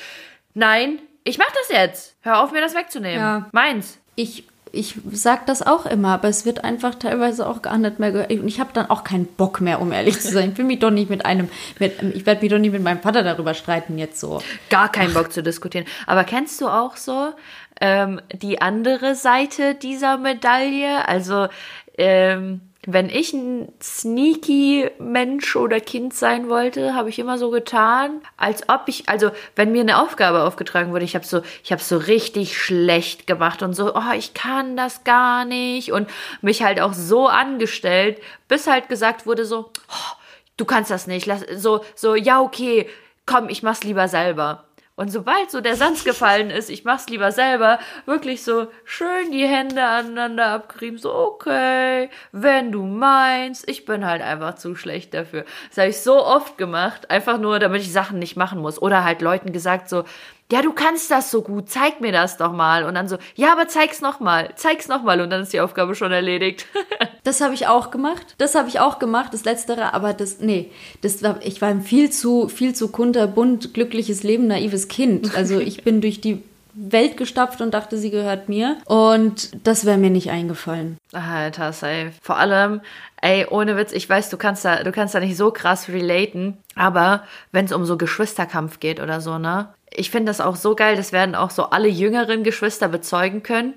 nein, 0.53 0.99
ich 1.23 1.37
mach 1.37 1.51
das 1.51 1.69
jetzt. 1.69 2.15
Hör 2.21 2.43
auf, 2.43 2.51
mir 2.51 2.61
das 2.61 2.75
wegzunehmen. 2.75 3.19
Ja. 3.19 3.49
Meins. 3.51 3.99
Ich 4.15 4.45
ich 4.75 4.95
sag 5.11 5.45
das 5.45 5.61
auch 5.61 5.85
immer, 5.85 6.15
aber 6.15 6.27
es 6.29 6.47
wird 6.47 6.63
einfach 6.63 6.95
teilweise 6.95 7.47
auch 7.47 7.61
gar 7.61 7.77
nicht 7.77 7.99
mehr 7.99 8.11
gehört. 8.11 8.31
Und 8.31 8.47
ich 8.47 8.59
habe 8.59 8.71
dann 8.73 8.89
auch 8.89 9.03
keinen 9.03 9.27
Bock 9.27 9.61
mehr, 9.61 9.79
um 9.79 9.91
ehrlich 9.91 10.19
zu 10.19 10.31
sein. 10.31 10.51
Ich 10.51 10.57
will 10.57 10.65
mich 10.65 10.79
doch 10.79 10.89
nicht 10.89 11.11
mit 11.11 11.25
einem, 11.25 11.47
mit, 11.77 12.01
ich 12.01 12.25
werde 12.25 12.41
mich 12.41 12.49
doch 12.49 12.57
nicht 12.57 12.71
mit 12.71 12.81
meinem 12.81 12.99
Vater 12.99 13.21
darüber 13.21 13.53
streiten 13.53 13.99
jetzt 13.99 14.19
so. 14.19 14.41
Gar 14.71 14.91
keinen 14.91 15.13
Bock 15.13 15.31
zu 15.31 15.43
diskutieren. 15.43 15.85
Aber 16.07 16.23
kennst 16.23 16.59
du 16.59 16.67
auch 16.67 16.97
so 16.97 17.33
ähm, 17.81 18.19
die 18.33 18.63
andere 18.63 19.13
Seite 19.13 19.75
dieser 19.75 20.17
Medaille? 20.17 21.07
Also 21.07 21.49
ähm, 21.95 22.61
wenn 22.85 23.09
ich 23.09 23.31
ein 23.33 23.71
sneaky 23.81 24.91
Mensch 24.99 25.55
oder 25.55 25.79
Kind 25.79 26.13
sein 26.13 26.49
wollte, 26.49 26.93
habe 26.95 27.09
ich 27.09 27.17
immer 27.17 27.37
so 27.37 27.49
getan, 27.49 28.21
als 28.35 28.67
ob 28.67 28.83
ich, 28.87 29.07
also 29.07 29.31
wenn 29.55 29.71
mir 29.71 29.81
eine 29.81 30.01
Aufgabe 30.01 30.43
aufgetragen 30.43 30.91
wurde, 30.91 31.05
ich 31.05 31.15
habe 31.15 31.25
so, 31.25 31.41
ich 31.63 31.71
habe 31.71 31.81
so 31.81 31.97
richtig 31.97 32.57
schlecht 32.57 33.25
gemacht 33.25 33.61
und 33.61 33.73
so, 33.73 33.95
oh, 33.95 34.13
ich 34.17 34.33
kann 34.33 34.75
das 34.75 35.05
gar 35.05 35.45
nicht 35.45 35.93
und 35.93 36.09
mich 36.41 36.61
halt 36.61 36.81
auch 36.81 36.93
so 36.93 37.27
angestellt, 37.27 38.21
bis 38.49 38.67
halt 38.67 38.89
gesagt 38.89 39.25
wurde 39.25 39.45
so, 39.45 39.71
oh, 39.89 40.15
du 40.57 40.65
kannst 40.65 40.91
das 40.91 41.07
nicht, 41.07 41.25
lass, 41.25 41.45
so, 41.55 41.85
so, 41.95 42.15
ja 42.15 42.41
okay, 42.41 42.89
komm, 43.25 43.47
ich 43.47 43.63
mach's 43.63 43.83
lieber 43.83 44.09
selber. 44.09 44.65
Und 44.95 45.11
sobald 45.11 45.49
so 45.49 45.59
der 45.59 45.75
Sands 45.75 46.03
gefallen 46.03 46.51
ist, 46.51 46.69
ich 46.69 46.85
mach's 46.85 47.09
lieber 47.09 47.31
selber, 47.31 47.79
wirklich 48.05 48.43
so 48.43 48.67
schön 48.85 49.31
die 49.31 49.47
Hände 49.47 49.83
aneinander 49.83 50.47
abgerieben, 50.47 50.99
so 50.99 51.11
okay, 51.15 52.11
wenn 52.31 52.71
du 52.71 52.85
meinst, 52.85 53.67
ich 53.67 53.85
bin 53.85 54.05
halt 54.05 54.21
einfach 54.21 54.53
zu 54.53 54.75
schlecht 54.75 55.15
dafür. 55.15 55.45
Das 55.69 55.79
habe 55.79 55.89
ich 55.89 55.99
so 55.99 56.23
oft 56.23 56.59
gemacht, 56.59 57.09
einfach 57.09 57.39
nur, 57.39 57.57
damit 57.57 57.81
ich 57.81 57.91
Sachen 57.91 58.19
nicht 58.19 58.37
machen 58.37 58.61
muss. 58.61 58.79
Oder 58.79 59.03
halt 59.03 59.23
Leuten 59.23 59.51
gesagt 59.51 59.89
so, 59.89 60.03
ja, 60.51 60.61
du 60.61 60.73
kannst 60.73 61.09
das 61.09 61.31
so 61.31 61.41
gut, 61.41 61.71
zeig 61.71 61.99
mir 61.99 62.11
das 62.11 62.37
doch 62.37 62.51
mal. 62.51 62.83
Und 62.83 62.93
dann 62.93 63.07
so, 63.07 63.17
ja, 63.33 63.51
aber 63.51 63.67
zeig's 63.67 64.01
noch 64.01 64.19
mal, 64.19 64.51
zeig's 64.55 64.87
noch 64.87 65.01
mal. 65.01 65.21
Und 65.21 65.31
dann 65.31 65.41
ist 65.41 65.53
die 65.53 65.61
Aufgabe 65.61 65.95
schon 65.95 66.11
erledigt. 66.11 66.67
das 67.23 67.41
habe 67.41 67.53
ich 67.53 67.67
auch 67.67 67.91
gemacht. 67.91 68.35
Das 68.37 68.55
habe 68.55 68.69
ich 68.69 68.79
auch 68.79 68.99
gemacht, 68.99 69.33
das 69.33 69.45
Letztere. 69.45 69.93
Aber 69.93 70.13
das, 70.13 70.39
nee, 70.39 70.69
das 71.01 71.23
war, 71.23 71.39
ich 71.43 71.61
war 71.61 71.69
ein 71.69 71.81
viel 71.81 72.09
zu, 72.09 72.47
viel 72.47 72.75
zu 72.75 72.89
kunterbunt, 72.89 73.73
glückliches 73.73 74.23
Leben, 74.23 74.47
naives 74.47 74.87
Kind. 74.87 75.31
Also 75.43 75.59
ich 75.59 75.83
bin 75.83 75.99
durch 75.99 76.21
die 76.21 76.41
Welt 76.73 77.17
gestapft 77.17 77.59
und 77.59 77.73
dachte, 77.73 77.97
sie 77.97 78.11
gehört 78.11 78.49
mir. 78.49 78.77
Und 78.85 79.65
das 79.65 79.85
wäre 79.85 79.97
mir 79.97 80.09
nicht 80.09 80.29
eingefallen. 80.29 80.97
Alter, 81.11 81.73
safe. 81.73 82.11
Vor 82.21 82.37
allem, 82.37 82.81
ey, 83.21 83.45
ohne 83.49 83.75
Witz, 83.75 83.91
ich 83.91 84.07
weiß, 84.07 84.29
du 84.29 84.37
kannst 84.37 84.63
da, 84.63 84.83
du 84.83 84.91
kannst 84.91 85.15
da 85.15 85.19
nicht 85.19 85.35
so 85.35 85.51
krass 85.51 85.89
relaten, 85.89 86.57
aber 86.75 87.23
wenn 87.51 87.65
es 87.65 87.73
um 87.73 87.85
so 87.85 87.97
Geschwisterkampf 87.97 88.79
geht 88.79 88.99
oder 88.99 89.21
so, 89.21 89.37
ne? 89.37 89.73
ich 89.95 90.09
finde 90.09 90.29
das 90.29 90.41
auch 90.41 90.55
so 90.55 90.75
geil, 90.75 90.95
das 90.95 91.11
werden 91.11 91.35
auch 91.35 91.51
so 91.51 91.69
alle 91.69 91.87
jüngeren 91.87 92.43
Geschwister 92.43 92.87
bezeugen 92.87 93.43
können. 93.43 93.73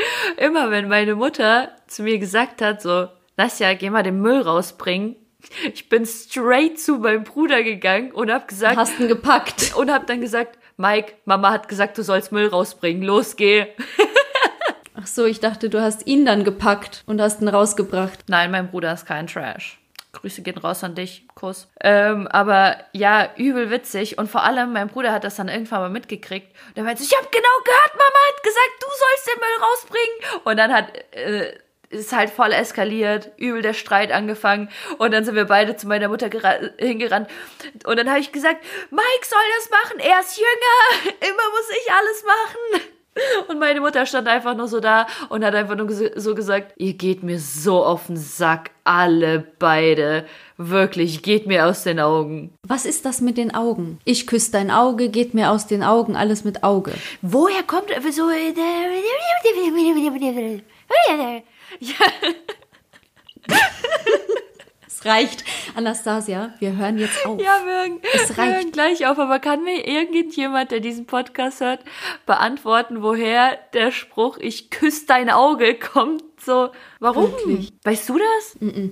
Immer 0.36 0.70
wenn 0.70 0.88
meine 0.88 1.14
Mutter 1.14 1.72
zu 1.86 2.02
mir 2.02 2.18
gesagt 2.18 2.62
hat, 2.62 2.82
so, 2.82 3.08
Nasja, 3.36 3.74
geh 3.74 3.90
mal 3.90 4.02
den 4.02 4.20
Müll 4.20 4.40
rausbringen. 4.40 5.16
Ich 5.72 5.88
bin 5.88 6.04
straight 6.04 6.80
zu 6.80 6.98
meinem 6.98 7.24
Bruder 7.24 7.62
gegangen 7.62 8.12
und 8.12 8.30
hab 8.30 8.48
gesagt. 8.48 8.76
Hast 8.76 8.98
ihn 8.98 9.08
gepackt. 9.08 9.74
Und 9.76 9.90
hab 9.90 10.06
dann 10.08 10.20
gesagt, 10.20 10.58
Mike, 10.76 11.14
Mama 11.24 11.52
hat 11.52 11.68
gesagt, 11.68 11.96
du 11.96 12.02
sollst 12.02 12.32
Müll 12.32 12.48
rausbringen. 12.48 13.02
Los, 13.02 13.36
geh. 13.36 13.66
Ach 14.94 15.06
so, 15.06 15.24
ich 15.26 15.38
dachte, 15.38 15.70
du 15.70 15.80
hast 15.80 16.06
ihn 16.08 16.26
dann 16.26 16.42
gepackt 16.42 17.04
und 17.06 17.20
hast 17.20 17.40
ihn 17.40 17.48
rausgebracht. 17.48 18.24
Nein, 18.26 18.50
mein 18.50 18.68
Bruder 18.70 18.92
ist 18.92 19.06
kein 19.06 19.28
Trash. 19.28 19.77
Grüße 20.12 20.42
gehen 20.42 20.58
raus 20.58 20.82
an 20.84 20.94
dich, 20.94 21.26
Kuss. 21.34 21.68
Ähm, 21.80 22.26
aber 22.28 22.78
ja, 22.92 23.30
übel 23.36 23.70
witzig. 23.70 24.18
Und 24.18 24.30
vor 24.30 24.42
allem, 24.42 24.72
mein 24.72 24.88
Bruder 24.88 25.12
hat 25.12 25.24
das 25.24 25.36
dann 25.36 25.48
irgendwann 25.48 25.80
mal 25.80 25.90
mitgekriegt. 25.90 26.48
Und 26.68 26.76
er 26.76 26.84
meinte, 26.84 27.02
ich 27.02 27.14
habe 27.16 27.28
genau 27.30 27.48
gehört, 27.64 27.92
Mama 27.92 28.18
hat 28.28 28.42
gesagt, 28.42 28.72
du 28.80 28.86
sollst 28.88 29.28
den 29.28 29.40
Müll 29.40 29.62
rausbringen. 29.62 30.42
Und 30.44 30.56
dann 30.56 30.72
hat... 30.72 31.14
Äh, 31.14 31.58
ist 31.90 32.12
halt 32.12 32.30
voll 32.30 32.52
eskaliert, 32.52 33.30
übel 33.38 33.62
der 33.62 33.72
Streit 33.72 34.12
angefangen 34.12 34.68
und 34.98 35.12
dann 35.12 35.24
sind 35.24 35.34
wir 35.34 35.46
beide 35.46 35.76
zu 35.76 35.86
meiner 35.86 36.08
Mutter 36.08 36.28
hingerannt 36.78 37.30
und 37.84 37.96
dann 37.96 38.10
habe 38.10 38.20
ich 38.20 38.30
gesagt, 38.30 38.62
Mike 38.90 39.26
soll 39.26 39.38
das 39.56 39.70
machen, 39.70 39.98
er 39.98 40.20
ist 40.20 40.36
jünger, 40.36 41.14
immer 41.20 41.50
muss 41.50 41.70
ich 41.70 41.90
alles 41.90 42.24
machen. 42.24 42.97
Und 43.48 43.58
meine 43.58 43.80
Mutter 43.80 44.06
stand 44.06 44.28
einfach 44.28 44.56
nur 44.56 44.68
so 44.68 44.80
da 44.80 45.06
und 45.28 45.44
hat 45.44 45.54
einfach 45.54 45.76
nur 45.76 45.88
so 46.16 46.34
gesagt, 46.34 46.74
ihr 46.76 46.94
geht 46.94 47.22
mir 47.22 47.38
so 47.38 47.84
auf 47.84 48.06
den 48.06 48.16
Sack, 48.16 48.70
alle 48.84 49.46
beide. 49.58 50.24
Wirklich, 50.56 51.22
geht 51.22 51.46
mir 51.46 51.66
aus 51.66 51.82
den 51.82 52.00
Augen. 52.00 52.52
Was 52.66 52.84
ist 52.84 53.04
das 53.04 53.20
mit 53.20 53.36
den 53.36 53.54
Augen? 53.54 53.98
Ich 54.04 54.26
küsse 54.26 54.52
dein 54.52 54.70
Auge, 54.70 55.08
geht 55.08 55.34
mir 55.34 55.50
aus 55.50 55.66
den 55.66 55.82
Augen, 55.82 56.16
alles 56.16 56.44
mit 56.44 56.62
Auge. 56.62 56.92
Woher 57.22 57.62
kommt 57.62 57.90
so... 58.12 58.28
Ja. 61.80 61.94
Es 64.98 65.06
reicht. 65.06 65.44
Anastasia, 65.76 66.52
wir 66.58 66.76
hören 66.76 66.98
jetzt 66.98 67.24
auf. 67.24 67.40
Ja, 67.40 67.60
wir 67.64 67.72
hören, 67.72 68.00
es 68.14 68.36
reicht. 68.36 68.36
wir 68.36 68.44
hören 68.46 68.72
gleich 68.72 69.06
auf. 69.06 69.18
Aber 69.18 69.38
kann 69.38 69.62
mir 69.62 69.86
irgendjemand, 69.86 70.72
der 70.72 70.80
diesen 70.80 71.06
Podcast 71.06 71.60
hört, 71.60 71.80
beantworten, 72.26 73.00
woher 73.00 73.56
der 73.74 73.92
Spruch, 73.92 74.38
ich 74.38 74.70
küsse 74.70 75.06
dein 75.06 75.30
Auge, 75.30 75.76
kommt? 75.76 76.24
So, 76.40 76.70
warum? 76.98 77.30
Wirklich? 77.30 77.72
Weißt 77.84 78.08
du 78.08 78.18
das? 78.18 78.60
Mm 78.60 78.68
-mm. 78.68 78.90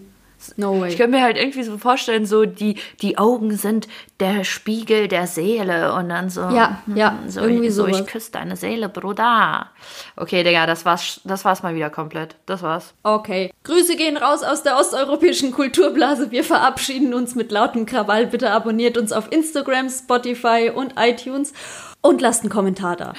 No 0.57 0.81
way. 0.81 0.91
Ich 0.91 0.97
könnte 0.97 1.17
mir 1.17 1.23
halt 1.23 1.37
irgendwie 1.37 1.63
so 1.63 1.79
vorstellen, 1.79 2.27
so 2.27 2.45
die, 2.45 2.77
die 3.03 3.19
Augen 3.19 3.57
sind 3.57 3.89
der 4.21 4.45
Spiegel 4.45 5.09
der 5.09 5.27
Seele 5.27 5.95
und 5.95 6.09
dann 6.09 6.31
so. 6.31 6.43
Ja, 6.43 6.83
hm, 6.87 6.97
ja. 6.97 7.19
So, 7.29 7.41
irgendwie 7.41 7.71
so 7.71 7.87
ich 7.87 8.07
küsse 8.07 8.33
deine 8.33 8.57
Seele, 8.57 8.89
Bruder. 8.89 9.71
Okay, 10.17 10.43
Digga, 10.43 10.67
das 10.67 10.85
war's, 10.85 11.21
das 11.25 11.45
war's 11.45 11.63
mal 11.63 11.75
wieder 11.75 11.91
komplett. 11.91 12.37
Das 12.47 12.63
war's. 12.63 12.95
Okay. 13.03 13.53
Grüße 13.65 13.97
gehen 13.97 14.17
raus 14.17 14.43
aus 14.43 14.63
der 14.63 14.79
osteuropäischen 14.79 15.53
Kulturblase. 15.53 16.31
Wir 16.31 16.45
verabschieden 16.45 17.15
uns 17.15 17.35
mit 17.35 17.51
lautem 17.51 17.87
Krawall. 17.87 18.27
Bitte 18.27 18.51
abonniert 18.51 18.97
uns 18.99 19.13
auf 19.13 19.31
Instagram, 19.33 19.91
Spotify 19.91 20.71
und 20.75 20.95
iTunes 20.99 21.53
und 22.01 22.21
lasst 22.21 22.43
einen 22.43 22.51
Kommentar 22.51 22.97
da. 22.97 23.13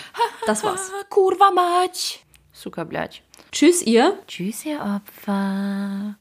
Das 0.46 0.64
war's. 0.64 0.92
Kurwa 1.10 1.52
mać. 1.52 2.24
Tschüss 3.52 3.82
ihr. 3.82 4.18
Tschüss 4.28 4.66
ihr 4.66 4.80
Opfer. 4.82 6.16